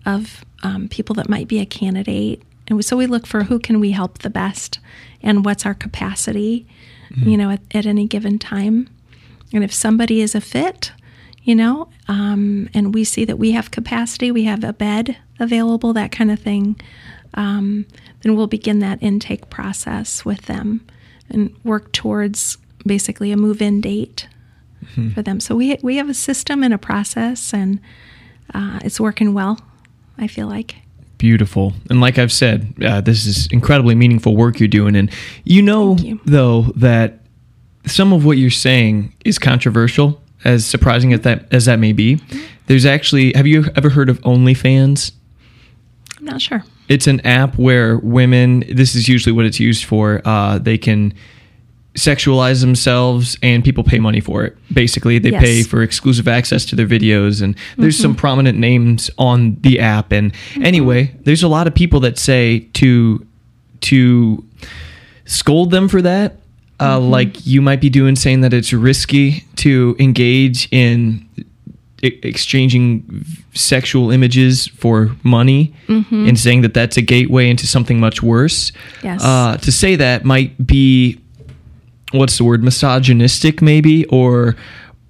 of 0.05 0.45
um, 0.62 0.89
people 0.89 1.14
that 1.14 1.28
might 1.28 1.47
be 1.47 1.61
a 1.61 1.66
candidate, 1.66 2.43
and 2.66 2.85
so 2.85 2.97
we 2.97 3.07
look 3.07 3.26
for 3.26 3.45
who 3.45 3.59
can 3.59 3.78
we 3.80 3.93
help 3.93 4.18
the 4.18 4.30
best, 4.30 4.80
and 5.22 5.45
what's 5.45 5.64
our 5.64 5.74
capacity, 5.74 6.66
you 7.16 7.36
know, 7.36 7.50
at, 7.50 7.60
at 7.72 7.86
any 7.86 8.06
given 8.06 8.38
time, 8.38 8.88
and 9.52 9.62
if 9.62 9.72
somebody 9.72 10.20
is 10.20 10.34
a 10.34 10.40
fit, 10.40 10.92
you 11.42 11.54
know, 11.54 11.88
um, 12.08 12.68
and 12.74 12.94
we 12.94 13.04
see 13.04 13.24
that 13.24 13.38
we 13.38 13.52
have 13.52 13.70
capacity, 13.70 14.30
we 14.30 14.44
have 14.44 14.64
a 14.64 14.72
bed 14.72 15.16
available, 15.38 15.92
that 15.92 16.10
kind 16.10 16.30
of 16.30 16.40
thing, 16.40 16.80
um, 17.34 17.86
then 18.22 18.36
we'll 18.36 18.46
begin 18.46 18.78
that 18.80 19.02
intake 19.02 19.50
process 19.50 20.24
with 20.24 20.42
them 20.42 20.80
and 21.30 21.54
work 21.64 21.92
towards 21.92 22.58
basically 22.86 23.32
a 23.32 23.36
move 23.36 23.60
in 23.62 23.80
date 23.80 24.28
for 25.14 25.22
them. 25.22 25.40
So 25.40 25.56
we, 25.56 25.78
we 25.82 25.96
have 25.96 26.10
a 26.10 26.14
system 26.14 26.62
and 26.62 26.74
a 26.74 26.78
process, 26.78 27.54
and 27.54 27.80
uh, 28.52 28.80
it's 28.82 29.00
working 29.00 29.34
well, 29.34 29.58
I 30.18 30.26
feel 30.26 30.46
like. 30.46 30.76
Beautiful. 31.24 31.72
And 31.88 32.02
like 32.02 32.18
I've 32.18 32.30
said, 32.30 32.74
uh, 32.84 33.00
this 33.00 33.24
is 33.24 33.46
incredibly 33.46 33.94
meaningful 33.94 34.36
work 34.36 34.60
you're 34.60 34.68
doing. 34.68 34.94
And 34.94 35.10
you 35.44 35.62
know, 35.62 35.96
you. 35.96 36.20
though, 36.26 36.64
that 36.76 37.20
some 37.86 38.12
of 38.12 38.26
what 38.26 38.36
you're 38.36 38.50
saying 38.50 39.14
is 39.24 39.38
controversial, 39.38 40.20
as 40.44 40.66
surprising 40.66 41.14
as 41.14 41.20
that 41.20 41.50
as 41.50 41.64
that 41.64 41.78
may 41.78 41.92
be. 41.94 42.20
There's 42.66 42.84
actually, 42.84 43.32
have 43.32 43.46
you 43.46 43.64
ever 43.74 43.88
heard 43.88 44.10
of 44.10 44.20
OnlyFans? 44.20 45.12
I'm 46.18 46.26
not 46.26 46.42
sure. 46.42 46.62
It's 46.90 47.06
an 47.06 47.20
app 47.20 47.56
where 47.56 47.96
women, 47.96 48.62
this 48.70 48.94
is 48.94 49.08
usually 49.08 49.32
what 49.32 49.46
it's 49.46 49.58
used 49.58 49.86
for, 49.86 50.20
uh, 50.26 50.58
they 50.58 50.76
can 50.76 51.14
sexualize 51.95 52.61
themselves 52.61 53.38
and 53.42 53.62
people 53.62 53.84
pay 53.84 53.99
money 54.01 54.20
for 54.20 54.45
it. 54.45 54.57
Basically, 54.72 55.18
they 55.20 55.30
Yes. 55.30 55.42
pay 55.42 55.62
for 55.62 55.82
exclusive 55.82 56.26
access 56.26 56.64
to 56.66 56.76
their 56.76 56.86
videos 56.88 57.40
and 57.40 57.55
there's 57.78 57.97
some 57.97 58.14
prominent 58.16 58.59
names 58.59 59.11
on 59.16 59.57
the 59.61 59.78
app 59.78 60.11
and 60.12 60.32
anyway, 60.61 61.12
there's 61.24 61.42
a 61.45 61.49
lot 61.49 61.66
of 61.68 61.74
people 61.74 62.01
that 62.01 62.18
say 62.18 62.66
to 62.74 63.24
to 63.82 64.45
scold 65.24 65.70
them 65.70 65.88
for 65.88 66.03
that. 66.03 66.36
Uh, 66.80 66.99
like 66.99 67.47
you 67.47 67.62
might 67.62 67.80
be 67.80 67.88
doing 67.88 68.16
saying 68.16 68.40
that 68.40 68.53
it's 68.53 68.72
risky 68.72 69.45
to 69.57 69.95
engage 70.01 70.66
in 70.72 71.24
e- 72.03 72.18
exchanging 72.24 73.24
sexual 73.55 74.11
images 74.11 74.66
for 74.66 75.14
money 75.22 75.72
and 75.88 76.36
saying 76.38 76.62
that 76.62 76.74
that's 76.74 76.97
a 76.97 77.03
gateway 77.03 77.49
into 77.49 77.66
something 77.66 78.01
much 78.01 78.22
worse. 78.22 78.72
Yes. 79.05 79.22
Uh, 79.22 79.57
to 79.59 79.70
say 79.70 79.95
that 79.97 80.24
might 80.24 80.66
be 80.66 81.20
what's 82.14 82.38
the 82.38 82.44
word 82.44 82.62
misogynistic 82.62 83.60
maybe 83.62 84.04
or 84.06 84.56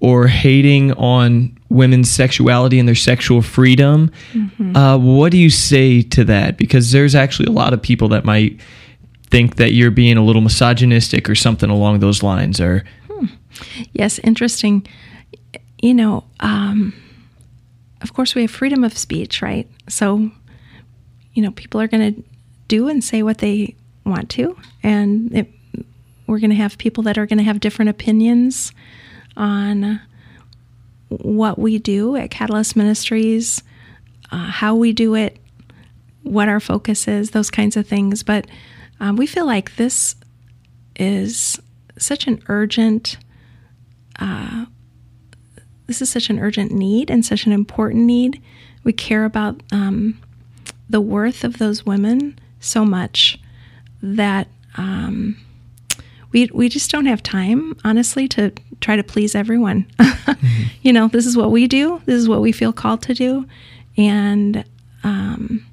or 0.00 0.26
hating 0.26 0.92
on 0.92 1.57
women's 1.70 2.11
sexuality 2.11 2.78
and 2.78 2.86
their 2.86 2.94
sexual 2.94 3.40
freedom. 3.40 4.11
Uh, 4.76 4.98
what 4.98 5.32
do 5.32 5.38
you 5.38 5.48
say 5.48 6.02
to 6.02 6.24
that? 6.24 6.59
Because 6.59 6.92
there's 6.92 7.14
actually 7.14 7.46
a 7.46 7.52
lot 7.52 7.72
of 7.72 7.80
people 7.80 8.09
that 8.09 8.24
might 8.24 8.61
think 9.30 9.57
that 9.57 9.72
you're 9.72 9.90
being 9.90 10.18
a 10.18 10.24
little 10.24 10.42
misogynistic 10.42 11.28
or 11.28 11.34
something 11.34 11.70
along 11.70 12.00
those 12.00 12.22
lines 12.22 12.61
or 12.61 12.84
Yes, 13.92 14.18
interesting. 14.20 14.86
You 15.80 15.94
know, 15.94 16.24
um, 16.40 16.92
of 18.00 18.12
course, 18.12 18.34
we 18.34 18.42
have 18.42 18.50
freedom 18.50 18.84
of 18.84 18.96
speech, 18.96 19.42
right? 19.42 19.68
So, 19.88 20.30
you 21.32 21.42
know, 21.42 21.50
people 21.52 21.80
are 21.80 21.88
going 21.88 22.14
to 22.14 22.22
do 22.68 22.88
and 22.88 23.02
say 23.02 23.22
what 23.22 23.38
they 23.38 23.74
want 24.05 24.30
to, 24.30 24.57
and 24.82 25.32
it, 25.34 25.53
we're 26.27 26.39
going 26.39 26.51
to 26.51 26.57
have 26.57 26.79
people 26.79 27.05
that 27.05 27.18
are 27.18 27.27
going 27.27 27.39
to 27.39 27.45
have 27.45 27.61
different 27.61 27.91
opinions 27.91 28.72
on 29.37 30.01
what 31.09 31.59
we 31.59 31.79
do 31.79 32.16
at 32.16 32.31
Catalyst 32.31 32.77
Ministries, 32.77 33.62
uh, 34.33 34.47
how 34.47 34.75
we 34.75 34.93
do 34.93 35.14
it, 35.14 35.37
what 36.22 36.49
our 36.49 36.61
focus 36.61 37.07
is, 37.07 37.31
those 37.31 37.51
kinds 37.51 37.77
of 37.77 37.87
things. 37.87 38.22
But 38.22 38.47
um, 39.01 39.16
we 39.16 39.27
feel 39.27 39.47
like 39.47 39.77
this 39.77 40.16
is 40.97 41.61
such 41.99 42.27
an 42.27 42.43
urgent 42.49 43.16
this 45.87 46.01
is 46.01 46.11
such 46.11 46.31
an 46.31 46.39
urgent 46.39 46.72
need 46.72 47.11
and 47.11 47.25
such 47.25 47.47
an 47.47 47.53
important 47.53 48.05
need. 48.05 48.43
We 48.85 48.93
care 48.93 49.25
about 49.25 49.62
um, 49.72 50.20
the 50.89 51.01
worth 51.01 51.45
of 51.45 51.59
those 51.59 51.85
women 51.85 52.39
so 52.61 52.85
much 52.85 53.39
that 54.03 54.49
um, 54.77 55.37
we 56.35 56.51
we 56.53 56.68
just 56.68 56.91
don't 56.91 57.07
have 57.07 57.22
time, 57.22 57.74
honestly, 57.85 58.28
to 58.28 58.53
try 58.80 58.97
to 58.97 59.05
please 59.05 59.35
everyone. 59.35 59.87
mm-hmm. 59.99 60.64
You 60.82 60.93
know, 60.93 61.09
this 61.09 61.24
is 61.24 61.35
what 61.35 61.51
we 61.51 61.66
do. 61.66 62.03
This 62.05 62.16
is 62.16 62.28
what 62.28 62.43
we 62.43 62.53
feel 62.53 62.70
called 62.70 63.01
to 63.03 63.14
do, 63.14 63.47
and 63.97 64.62
um, 65.03 65.64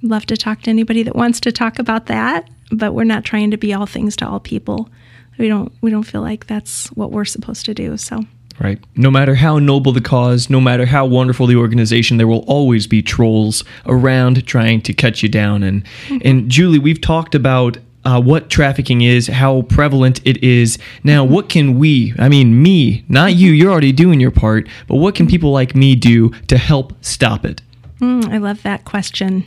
love 0.00 0.24
to 0.26 0.38
talk 0.38 0.62
to 0.62 0.70
anybody 0.70 1.02
that 1.02 1.14
wants 1.14 1.38
to 1.40 1.52
talk 1.52 1.78
about 1.78 2.06
that. 2.06 2.48
But 2.70 2.94
we're 2.94 3.04
not 3.04 3.24
trying 3.24 3.50
to 3.50 3.58
be 3.58 3.74
all 3.74 3.84
things 3.84 4.16
to 4.16 4.26
all 4.26 4.40
people. 4.40 4.88
We 5.36 5.48
don't. 5.48 5.70
We 5.82 5.90
don't 5.90 6.04
feel 6.04 6.22
like 6.22 6.46
that's 6.46 6.86
what 6.92 7.10
we're 7.10 7.26
supposed 7.26 7.66
to 7.66 7.74
do. 7.74 7.98
So. 7.98 8.24
Right. 8.60 8.78
No 8.94 9.10
matter 9.10 9.34
how 9.34 9.58
noble 9.58 9.92
the 9.92 10.02
cause, 10.02 10.48
no 10.48 10.60
matter 10.60 10.86
how 10.86 11.06
wonderful 11.06 11.46
the 11.46 11.56
organization, 11.56 12.18
there 12.18 12.28
will 12.28 12.44
always 12.46 12.86
be 12.86 13.02
trolls 13.02 13.64
around 13.86 14.46
trying 14.46 14.82
to 14.82 14.92
cut 14.92 15.22
you 15.22 15.28
down. 15.28 15.62
And 15.62 15.84
and 16.22 16.48
Julie, 16.48 16.78
we've 16.78 17.00
talked 17.00 17.34
about 17.34 17.78
uh, 18.04 18.20
what 18.20 18.50
trafficking 18.50 19.02
is, 19.02 19.28
how 19.28 19.62
prevalent 19.62 20.20
it 20.24 20.42
is. 20.42 20.78
Now, 21.04 21.24
what 21.24 21.48
can 21.48 21.78
we, 21.78 22.14
I 22.18 22.28
mean, 22.28 22.62
me, 22.62 23.04
not 23.08 23.34
you, 23.34 23.52
you're 23.52 23.70
already 23.70 23.92
doing 23.92 24.20
your 24.20 24.30
part, 24.30 24.68
but 24.88 24.96
what 24.96 25.14
can 25.14 25.26
people 25.26 25.52
like 25.52 25.74
me 25.74 25.94
do 25.94 26.30
to 26.48 26.58
help 26.58 26.92
stop 27.04 27.44
it? 27.44 27.62
Mm, 28.00 28.28
I 28.32 28.38
love 28.38 28.62
that 28.64 28.84
question. 28.84 29.44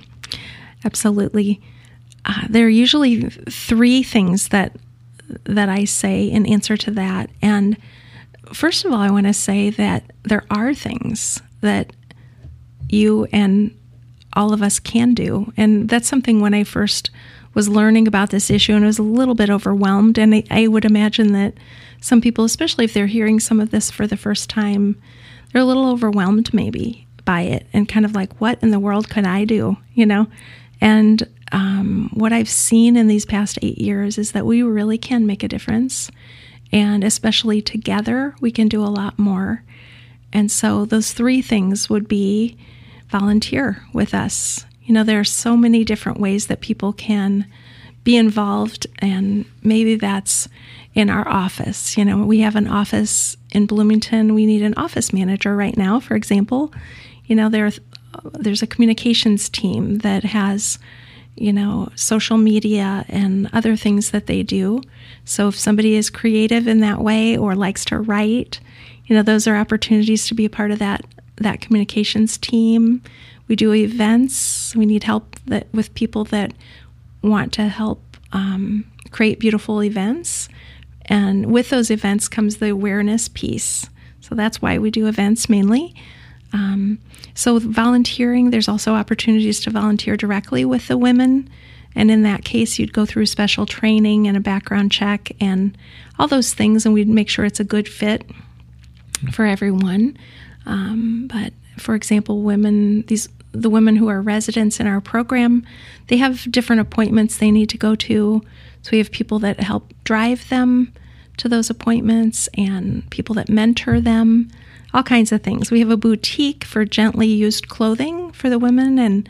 Absolutely. 0.86 1.62
Uh, 2.24 2.48
there 2.50 2.66
are 2.66 2.70
usually 2.70 3.22
three 3.22 4.04
things 4.04 4.50
that 4.50 4.76
that 5.46 5.70
I 5.70 5.86
say 5.86 6.26
in 6.26 6.46
answer 6.46 6.78
to 6.78 6.92
that. 6.92 7.32
And 7.42 7.78
first 8.54 8.86
of 8.86 8.92
all, 8.92 9.00
I 9.00 9.10
want 9.10 9.26
to 9.26 9.34
say 9.34 9.72
that 9.72 10.12
there 10.24 10.44
are 10.52 10.74
things 10.74 11.42
that 11.62 11.94
you 12.90 13.26
and 13.32 13.76
all 14.34 14.54
of 14.54 14.62
us 14.62 14.80
can 14.80 15.16
do. 15.16 15.52
And 15.58 15.90
that's 15.90 16.08
something 16.08 16.42
when 16.42 16.54
I 16.54 16.64
first 16.64 17.10
was 17.56 17.70
learning 17.70 18.08
about 18.08 18.30
this 18.30 18.52
issue 18.52 18.74
and 18.74 18.86
was 18.86 19.00
a 19.00 19.04
little 19.04 19.34
bit 19.34 19.50
overwhelmed. 19.50 20.20
And 20.20 20.36
I, 20.36 20.44
I, 20.52 20.68
would 20.68 20.86
imagine 20.86 21.32
that 21.32 21.56
some 22.02 22.22
people, 22.22 22.44
especially 22.44 22.86
if 22.86 22.94
they're 22.94 23.08
hearing 23.08 23.40
some 23.40 23.60
of 23.60 23.72
this 23.72 23.90
for 23.90 24.06
the 24.06 24.18
first 24.18 24.50
time, 24.50 25.02
they're 25.52 25.64
a 25.64 25.66
little 25.66 25.90
overwhelmed 25.90 26.54
maybe 26.54 27.08
by 27.24 27.42
it 27.42 27.66
and 27.74 27.90
kind 27.90 28.06
of 28.06 28.14
like, 28.14 28.40
what 28.40 28.62
in 28.62 28.70
the 28.70 28.80
world 28.80 29.10
could 29.10 29.26
I 29.26 29.46
do? 29.46 29.78
You 29.94 30.06
know? 30.06 30.28
And 30.82 31.28
um, 31.52 32.12
what 32.14 32.34
I've 32.34 32.50
seen 32.50 32.98
in 32.98 33.08
these 33.08 33.26
past 33.26 33.58
eight 33.62 33.78
years 33.78 34.18
is 34.18 34.34
that 34.34 34.46
we 34.46 34.62
really 34.62 34.98
can 34.98 35.26
make 35.26 35.42
a 35.42 35.48
difference. 35.48 36.12
And 36.72 37.04
especially 37.04 37.62
together, 37.62 38.36
we 38.42 38.52
can 38.52 38.68
do 38.68 38.84
a 38.84 38.88
lot 38.88 39.18
more. 39.18 39.64
And 40.34 40.52
so, 40.52 40.84
those 40.84 41.14
three 41.14 41.42
things 41.42 41.90
would 41.90 42.10
be 42.10 42.58
volunteer 43.08 43.82
with 43.94 44.14
us 44.14 44.66
you 44.86 44.94
know, 44.94 45.04
there 45.04 45.20
are 45.20 45.26
so 45.26 45.58
many 45.58 45.84
different 45.84 46.20
ways 46.20 46.48
that 46.48 46.62
people 46.62 46.94
can 46.94 47.48
be 48.04 48.16
involved, 48.16 48.86
and 49.00 49.46
maybe 49.64 49.96
that's 49.96 50.48
in 50.94 51.10
our 51.10 51.28
office. 51.28 51.98
You 51.98 52.06
know, 52.06 52.24
we 52.24 52.40
have 52.40 52.56
an 52.56 52.68
office 52.68 53.36
in 53.52 53.66
Bloomington. 53.66 54.36
We 54.36 54.46
need 54.46 54.62
an 54.62 54.76
office 54.76 55.12
manager 55.12 55.56
right 55.56 55.76
now, 55.76 56.00
for 56.00 56.16
example. 56.16 56.72
You 57.26 57.36
know, 57.36 57.50
there, 57.50 57.72
there's 58.34 58.62
a 58.62 58.68
communications 58.68 59.50
team 59.50 60.00
that 60.00 60.24
has, 60.24 60.78
you 61.36 61.52
know, 61.52 61.90
social 61.96 62.38
media 62.38 63.06
and 63.10 63.50
other 63.54 63.76
things 63.76 64.12
that 64.12 64.28
they 64.28 64.44
do. 64.44 64.82
So 65.26 65.48
if 65.48 65.60
somebody 65.60 65.96
is 65.96 66.12
creative 66.12 66.68
in 66.68 66.80
that 66.82 67.02
way 67.02 67.36
or 67.36 67.56
likes 67.56 67.84
to 67.86 68.00
write, 68.00 68.60
you 69.08 69.16
know, 69.16 69.24
those 69.24 69.48
are 69.48 69.56
opportunities 69.56 70.28
to 70.28 70.36
be 70.36 70.46
a 70.46 70.50
part 70.50 70.72
of 70.72 70.80
that 70.80 71.04
that 71.38 71.60
communications 71.60 72.38
team. 72.38 73.02
We 73.48 73.56
do 73.56 73.74
events. 73.74 74.76
We 74.76 74.86
need 74.86 75.04
help 75.04 75.36
that, 75.48 75.68
with 75.74 75.94
people 75.94 76.24
that 76.26 76.54
want 77.22 77.54
to 77.54 77.68
help 77.68 78.02
um, 78.32 78.86
create 79.12 79.40
beautiful 79.40 79.84
events. 79.84 80.50
And 81.06 81.52
with 81.52 81.70
those 81.70 81.92
events 81.92 82.28
comes 82.28 82.58
the 82.58 82.70
awareness 82.70 83.28
piece. 83.30 83.90
So 84.22 84.34
that's 84.36 84.62
why 84.62 84.80
we 84.80 84.90
do 84.90 85.08
events 85.08 85.50
mainly. 85.50 85.96
Um, 86.54 87.00
so, 87.34 87.60
volunteering, 87.60 88.50
there's 88.50 88.70
also 88.70 88.94
opportunities 88.94 89.60
to 89.62 89.70
volunteer 89.70 90.16
directly 90.16 90.64
with 90.64 90.88
the 90.88 90.98
women. 90.98 91.50
And 91.96 92.10
in 92.10 92.24
that 92.24 92.44
case, 92.44 92.80
you'd 92.80 92.94
go 92.94 93.06
through 93.06 93.26
special 93.26 93.66
training 93.66 94.28
and 94.28 94.36
a 94.36 94.42
background 94.42 94.92
check 94.92 95.32
and 95.40 95.78
all 96.18 96.28
those 96.28 96.54
things, 96.54 96.86
and 96.86 96.94
we'd 96.94 97.10
make 97.10 97.30
sure 97.30 97.46
it's 97.46 97.60
a 97.60 97.66
good 97.66 97.88
fit 97.88 98.30
for 99.32 99.46
everyone. 99.46 100.18
Um, 100.66 101.30
but 101.32 101.54
for 101.78 101.96
example, 101.96 102.42
women, 102.42 103.04
these 103.04 103.28
the 103.62 103.70
women 103.70 103.96
who 103.96 104.08
are 104.08 104.22
residents 104.22 104.80
in 104.80 104.88
our 104.88 105.02
program, 105.02 105.66
they 106.08 106.18
have 106.18 106.52
different 106.52 106.82
appointments 106.82 107.38
they 107.38 107.52
need 107.52 107.70
to 107.70 107.78
go 107.78 107.96
to. 107.96 108.42
So 108.82 108.92
we 108.92 109.00
have 109.00 109.12
people 109.12 109.40
that 109.40 109.60
help 109.60 109.94
drive 110.04 110.48
them 110.50 110.94
to 111.38 111.50
those 111.50 111.70
appointments 111.70 112.48
and 112.58 113.10
people 113.10 113.36
that 113.36 113.50
mentor 113.50 114.00
them, 114.00 114.50
all 114.94 115.04
kinds 115.04 115.32
of 115.32 115.42
things. 115.42 115.72
We 115.72 115.80
have 115.80 115.90
a 115.90 115.98
boutique 115.98 116.64
for 116.64 116.86
gently 116.86 117.28
used 117.28 117.68
clothing 117.68 118.32
for 118.32 118.50
the 118.50 118.60
women, 118.60 119.00
and 119.00 119.30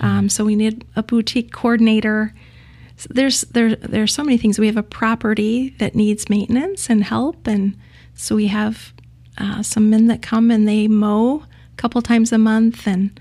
um, 0.00 0.28
so 0.28 0.44
we 0.44 0.56
need 0.56 0.84
a 0.96 1.02
boutique 1.02 1.52
coordinator. 1.52 2.34
So 2.96 3.08
there's 3.10 3.42
there 3.42 3.76
there's 3.76 4.12
so 4.12 4.24
many 4.24 4.38
things. 4.38 4.58
We 4.58 4.66
have 4.66 4.76
a 4.76 4.82
property 4.82 5.70
that 5.78 5.94
needs 5.94 6.28
maintenance 6.28 6.90
and 6.90 7.04
help, 7.04 7.46
and 7.46 7.76
so 8.14 8.36
we 8.36 8.48
have 8.48 8.92
uh, 9.38 9.62
some 9.62 9.90
men 9.90 10.06
that 10.06 10.22
come 10.22 10.50
and 10.50 10.66
they 10.66 10.88
mow 10.88 11.44
a 11.44 11.76
couple 11.76 12.00
times 12.02 12.32
a 12.32 12.38
month 12.38 12.86
and 12.86 13.18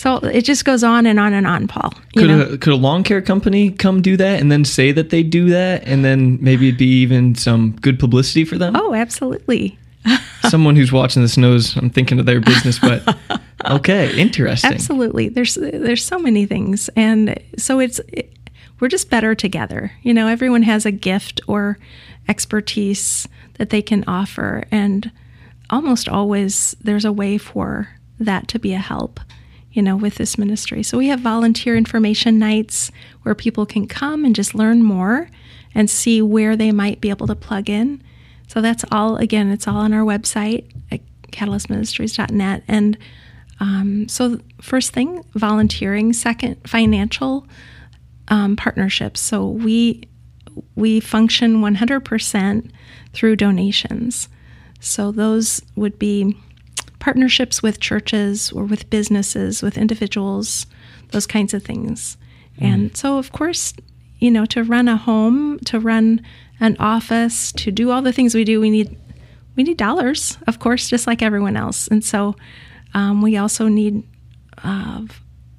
so 0.00 0.16
it 0.16 0.46
just 0.46 0.64
goes 0.64 0.82
on 0.82 1.04
and 1.04 1.20
on 1.20 1.34
and 1.34 1.46
on, 1.46 1.68
Paul. 1.68 1.92
Could 2.16 2.30
a, 2.30 2.56
could 2.56 2.72
a 2.72 2.76
lawn 2.76 3.04
care 3.04 3.20
company 3.20 3.70
come 3.70 4.00
do 4.00 4.16
that 4.16 4.40
and 4.40 4.50
then 4.50 4.64
say 4.64 4.92
that 4.92 5.10
they 5.10 5.22
do 5.22 5.50
that, 5.50 5.82
and 5.84 6.02
then 6.02 6.38
maybe 6.40 6.68
it'd 6.68 6.78
be 6.78 6.86
even 6.86 7.34
some 7.34 7.72
good 7.82 7.98
publicity 7.98 8.46
for 8.46 8.56
them? 8.56 8.76
Oh, 8.76 8.94
absolutely. 8.94 9.78
Someone 10.48 10.74
who's 10.74 10.90
watching 10.90 11.20
this 11.20 11.36
knows 11.36 11.76
I'm 11.76 11.90
thinking 11.90 12.18
of 12.18 12.24
their 12.24 12.40
business, 12.40 12.78
but 12.78 13.14
okay, 13.70 14.18
interesting. 14.18 14.72
Absolutely. 14.72 15.28
There's 15.28 15.56
there's 15.56 16.02
so 16.02 16.18
many 16.18 16.46
things, 16.46 16.88
and 16.96 17.38
so 17.58 17.78
it's 17.78 17.98
it, 18.08 18.32
we're 18.80 18.88
just 18.88 19.10
better 19.10 19.34
together. 19.34 19.92
You 20.02 20.14
know, 20.14 20.28
everyone 20.28 20.62
has 20.62 20.86
a 20.86 20.90
gift 20.90 21.42
or 21.46 21.78
expertise 22.26 23.28
that 23.58 23.68
they 23.68 23.82
can 23.82 24.04
offer, 24.06 24.64
and 24.70 25.12
almost 25.68 26.08
always 26.08 26.74
there's 26.80 27.04
a 27.04 27.12
way 27.12 27.36
for 27.36 27.90
that 28.18 28.48
to 28.48 28.58
be 28.58 28.72
a 28.72 28.78
help 28.78 29.20
you 29.72 29.82
know, 29.82 29.96
with 29.96 30.16
this 30.16 30.36
ministry. 30.36 30.82
So 30.82 30.98
we 30.98 31.08
have 31.08 31.20
volunteer 31.20 31.76
information 31.76 32.38
nights 32.38 32.90
where 33.22 33.34
people 33.34 33.66
can 33.66 33.86
come 33.86 34.24
and 34.24 34.34
just 34.34 34.54
learn 34.54 34.82
more 34.82 35.28
and 35.74 35.88
see 35.88 36.20
where 36.20 36.56
they 36.56 36.72
might 36.72 37.00
be 37.00 37.10
able 37.10 37.26
to 37.28 37.36
plug 37.36 37.70
in. 37.70 38.02
So 38.48 38.60
that's 38.60 38.84
all, 38.90 39.16
again, 39.16 39.50
it's 39.50 39.68
all 39.68 39.76
on 39.76 39.92
our 39.92 40.04
website 40.04 40.64
at 40.90 41.00
catalystministries.net. 41.30 42.64
And 42.66 42.98
um, 43.60 44.08
so, 44.08 44.40
first 44.60 44.92
thing, 44.92 45.22
volunteering. 45.34 46.14
Second, 46.14 46.56
financial 46.66 47.46
um, 48.28 48.56
partnerships. 48.56 49.20
So 49.20 49.46
we 49.46 50.04
we 50.74 51.00
function 51.00 51.60
100% 51.62 52.70
through 53.12 53.36
donations. 53.36 54.28
So 54.80 55.12
those 55.12 55.62
would 55.76 55.98
be 55.98 56.36
partnerships 57.00 57.62
with 57.62 57.80
churches 57.80 58.52
or 58.52 58.64
with 58.64 58.88
businesses, 58.90 59.62
with 59.62 59.76
individuals, 59.76 60.66
those 61.10 61.26
kinds 61.26 61.52
of 61.52 61.64
things. 61.64 62.16
Mm. 62.60 62.66
And 62.72 62.96
so, 62.96 63.18
of 63.18 63.32
course, 63.32 63.74
you 64.18 64.30
know, 64.30 64.44
to 64.46 64.62
run 64.62 64.86
a 64.86 64.96
home, 64.96 65.58
to 65.60 65.80
run 65.80 66.20
an 66.60 66.76
office, 66.78 67.50
to 67.52 67.72
do 67.72 67.90
all 67.90 68.02
the 68.02 68.12
things 68.12 68.34
we 68.34 68.44
do, 68.44 68.60
we 68.60 68.70
need 68.70 68.96
we 69.56 69.64
need 69.64 69.76
dollars, 69.76 70.38
of 70.46 70.60
course, 70.60 70.88
just 70.88 71.08
like 71.08 71.22
everyone 71.22 71.56
else. 71.56 71.88
And 71.88 72.04
so, 72.04 72.36
um, 72.94 73.20
we 73.20 73.36
also 73.36 73.66
need 73.66 74.04
uh, 74.62 75.02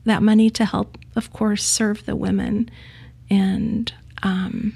that 0.05 0.23
money 0.23 0.49
to 0.51 0.63
help, 0.63 0.97
of 1.15 1.33
course, 1.33 1.63
serve 1.63 2.05
the 2.05 2.15
women, 2.15 2.69
and 3.29 3.91
um, 4.23 4.75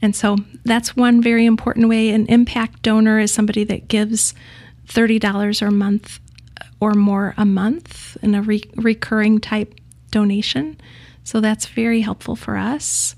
and 0.00 0.14
so 0.14 0.36
that's 0.64 0.96
one 0.96 1.22
very 1.22 1.46
important 1.46 1.88
way. 1.88 2.10
An 2.10 2.26
impact 2.26 2.82
donor 2.82 3.18
is 3.18 3.32
somebody 3.32 3.64
that 3.64 3.88
gives 3.88 4.34
$30 4.86 5.62
or 5.62 5.66
a 5.66 5.72
month 5.72 6.20
or 6.80 6.92
more 6.94 7.34
a 7.36 7.44
month 7.44 8.16
in 8.22 8.34
a 8.34 8.42
re- 8.42 8.62
recurring 8.76 9.40
type 9.40 9.74
donation. 10.10 10.78
So 11.22 11.40
that's 11.40 11.66
very 11.66 12.02
helpful 12.02 12.36
for 12.36 12.56
us. 12.56 13.16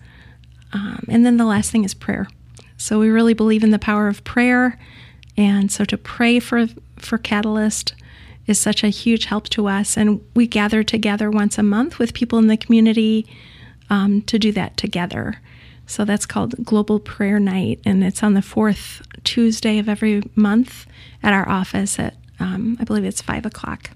Um, 0.72 1.04
and 1.08 1.24
then 1.24 1.36
the 1.36 1.44
last 1.44 1.70
thing 1.70 1.84
is 1.84 1.94
prayer. 1.94 2.28
So 2.76 2.98
we 2.98 3.08
really 3.08 3.34
believe 3.34 3.64
in 3.64 3.70
the 3.70 3.78
power 3.78 4.08
of 4.08 4.24
prayer. 4.24 4.78
And 5.36 5.70
so 5.70 5.84
to 5.84 5.96
pray 5.96 6.38
for, 6.38 6.66
for 6.96 7.18
Catalyst 7.18 7.94
is 8.46 8.60
such 8.60 8.84
a 8.84 8.88
huge 8.88 9.24
help 9.24 9.48
to 9.50 9.66
us. 9.66 9.96
And 9.96 10.20
we 10.34 10.46
gather 10.46 10.82
together 10.82 11.30
once 11.30 11.58
a 11.58 11.62
month 11.62 11.98
with 11.98 12.14
people 12.14 12.38
in 12.38 12.46
the 12.46 12.56
community 12.56 13.26
um, 13.90 14.22
to 14.22 14.38
do 14.38 14.52
that 14.52 14.76
together. 14.76 15.40
So 15.86 16.04
that's 16.04 16.26
called 16.26 16.64
Global 16.64 16.98
Prayer 16.98 17.38
Night, 17.38 17.80
and 17.84 18.02
it's 18.02 18.22
on 18.22 18.34
the 18.34 18.42
fourth 18.42 19.02
Tuesday 19.24 19.78
of 19.78 19.88
every 19.88 20.22
month 20.34 20.86
at 21.22 21.32
our 21.32 21.48
office 21.48 21.98
at, 21.98 22.14
um, 22.40 22.76
I 22.80 22.84
believe 22.84 23.04
it's 23.04 23.22
five 23.22 23.46
o'clock. 23.46 23.90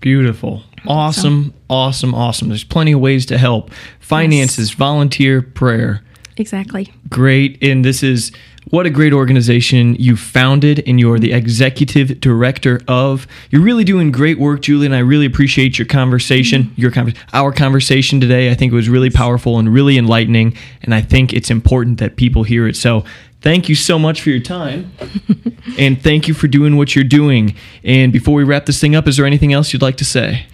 Beautiful. 0.00 0.62
Awesome, 0.86 1.50
so, 1.50 1.54
awesome, 1.68 2.14
awesome. 2.14 2.48
There's 2.48 2.64
plenty 2.64 2.92
of 2.92 3.00
ways 3.00 3.26
to 3.26 3.38
help. 3.38 3.70
Finances, 3.98 4.70
yes. 4.70 4.76
volunteer, 4.76 5.42
prayer. 5.42 6.02
Exactly. 6.36 6.92
Great. 7.08 7.62
And 7.62 7.84
this 7.84 8.02
is 8.02 8.32
what 8.70 8.86
a 8.86 8.90
great 8.90 9.12
organization 9.12 9.96
you 9.96 10.16
founded 10.16 10.82
and 10.86 10.98
you're 10.98 11.18
the 11.18 11.32
executive 11.32 12.20
director 12.20 12.80
of. 12.88 13.26
You're 13.50 13.62
really 13.62 13.84
doing 13.84 14.12
great 14.12 14.38
work, 14.38 14.62
Julie, 14.62 14.86
and 14.86 14.94
I 14.94 15.00
really 15.00 15.26
appreciate 15.26 15.78
your 15.78 15.86
conversation, 15.86 16.64
mm-hmm. 16.64 16.80
your 16.80 16.90
conver- 16.90 17.16
our 17.32 17.52
conversation 17.52 18.20
today. 18.20 18.50
I 18.50 18.54
think 18.54 18.72
it 18.72 18.76
was 18.76 18.88
really 18.88 19.10
powerful 19.10 19.58
and 19.58 19.72
really 19.72 19.98
enlightening, 19.98 20.56
and 20.82 20.94
I 20.94 21.02
think 21.02 21.32
it's 21.32 21.50
important 21.50 21.98
that 21.98 22.16
people 22.16 22.44
hear 22.44 22.68
it. 22.68 22.76
So 22.76 23.04
thank 23.40 23.68
you 23.68 23.74
so 23.74 23.98
much 23.98 24.20
for 24.20 24.30
your 24.30 24.40
time 24.40 24.92
and 25.78 26.00
thank 26.00 26.28
you 26.28 26.34
for 26.34 26.46
doing 26.46 26.76
what 26.76 26.94
you're 26.94 27.04
doing. 27.04 27.54
And 27.82 28.12
before 28.12 28.34
we 28.34 28.44
wrap 28.44 28.66
this 28.66 28.80
thing 28.80 28.94
up, 28.94 29.08
is 29.08 29.16
there 29.16 29.26
anything 29.26 29.52
else 29.52 29.72
you'd 29.72 29.82
like 29.82 29.96
to 29.96 30.04
say? 30.04 30.46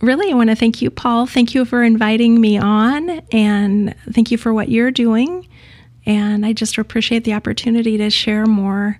Really, 0.00 0.30
I 0.30 0.34
want 0.34 0.50
to 0.50 0.56
thank 0.56 0.80
you, 0.80 0.90
Paul. 0.90 1.26
Thank 1.26 1.54
you 1.54 1.64
for 1.64 1.82
inviting 1.82 2.40
me 2.40 2.56
on, 2.56 3.20
and 3.32 3.96
thank 4.12 4.30
you 4.30 4.38
for 4.38 4.54
what 4.54 4.68
you're 4.68 4.92
doing. 4.92 5.48
And 6.08 6.46
I 6.46 6.54
just 6.54 6.78
appreciate 6.78 7.24
the 7.24 7.34
opportunity 7.34 7.98
to 7.98 8.08
share 8.08 8.46
more 8.46 8.98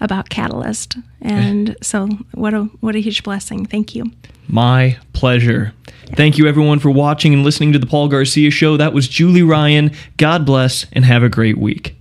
about 0.00 0.28
Catalyst. 0.28 0.96
And 1.22 1.70
eh. 1.70 1.74
so, 1.82 2.08
what 2.34 2.52
a 2.54 2.64
what 2.80 2.94
a 2.94 3.00
huge 3.00 3.22
blessing. 3.22 3.64
Thank 3.64 3.94
you. 3.94 4.12
My 4.46 4.98
pleasure. 5.14 5.72
Thank 6.16 6.38
you, 6.38 6.46
everyone, 6.46 6.80
for 6.80 6.90
watching 6.90 7.32
and 7.32 7.44
listening 7.44 7.72
to 7.72 7.78
the 7.78 7.86
Paul 7.86 8.08
Garcia 8.08 8.50
Show. 8.50 8.76
That 8.76 8.92
was 8.92 9.08
Julie 9.08 9.42
Ryan. 9.42 9.92
God 10.16 10.44
bless 10.44 10.86
and 10.92 11.04
have 11.04 11.22
a 11.22 11.28
great 11.28 11.56
week. 11.56 11.96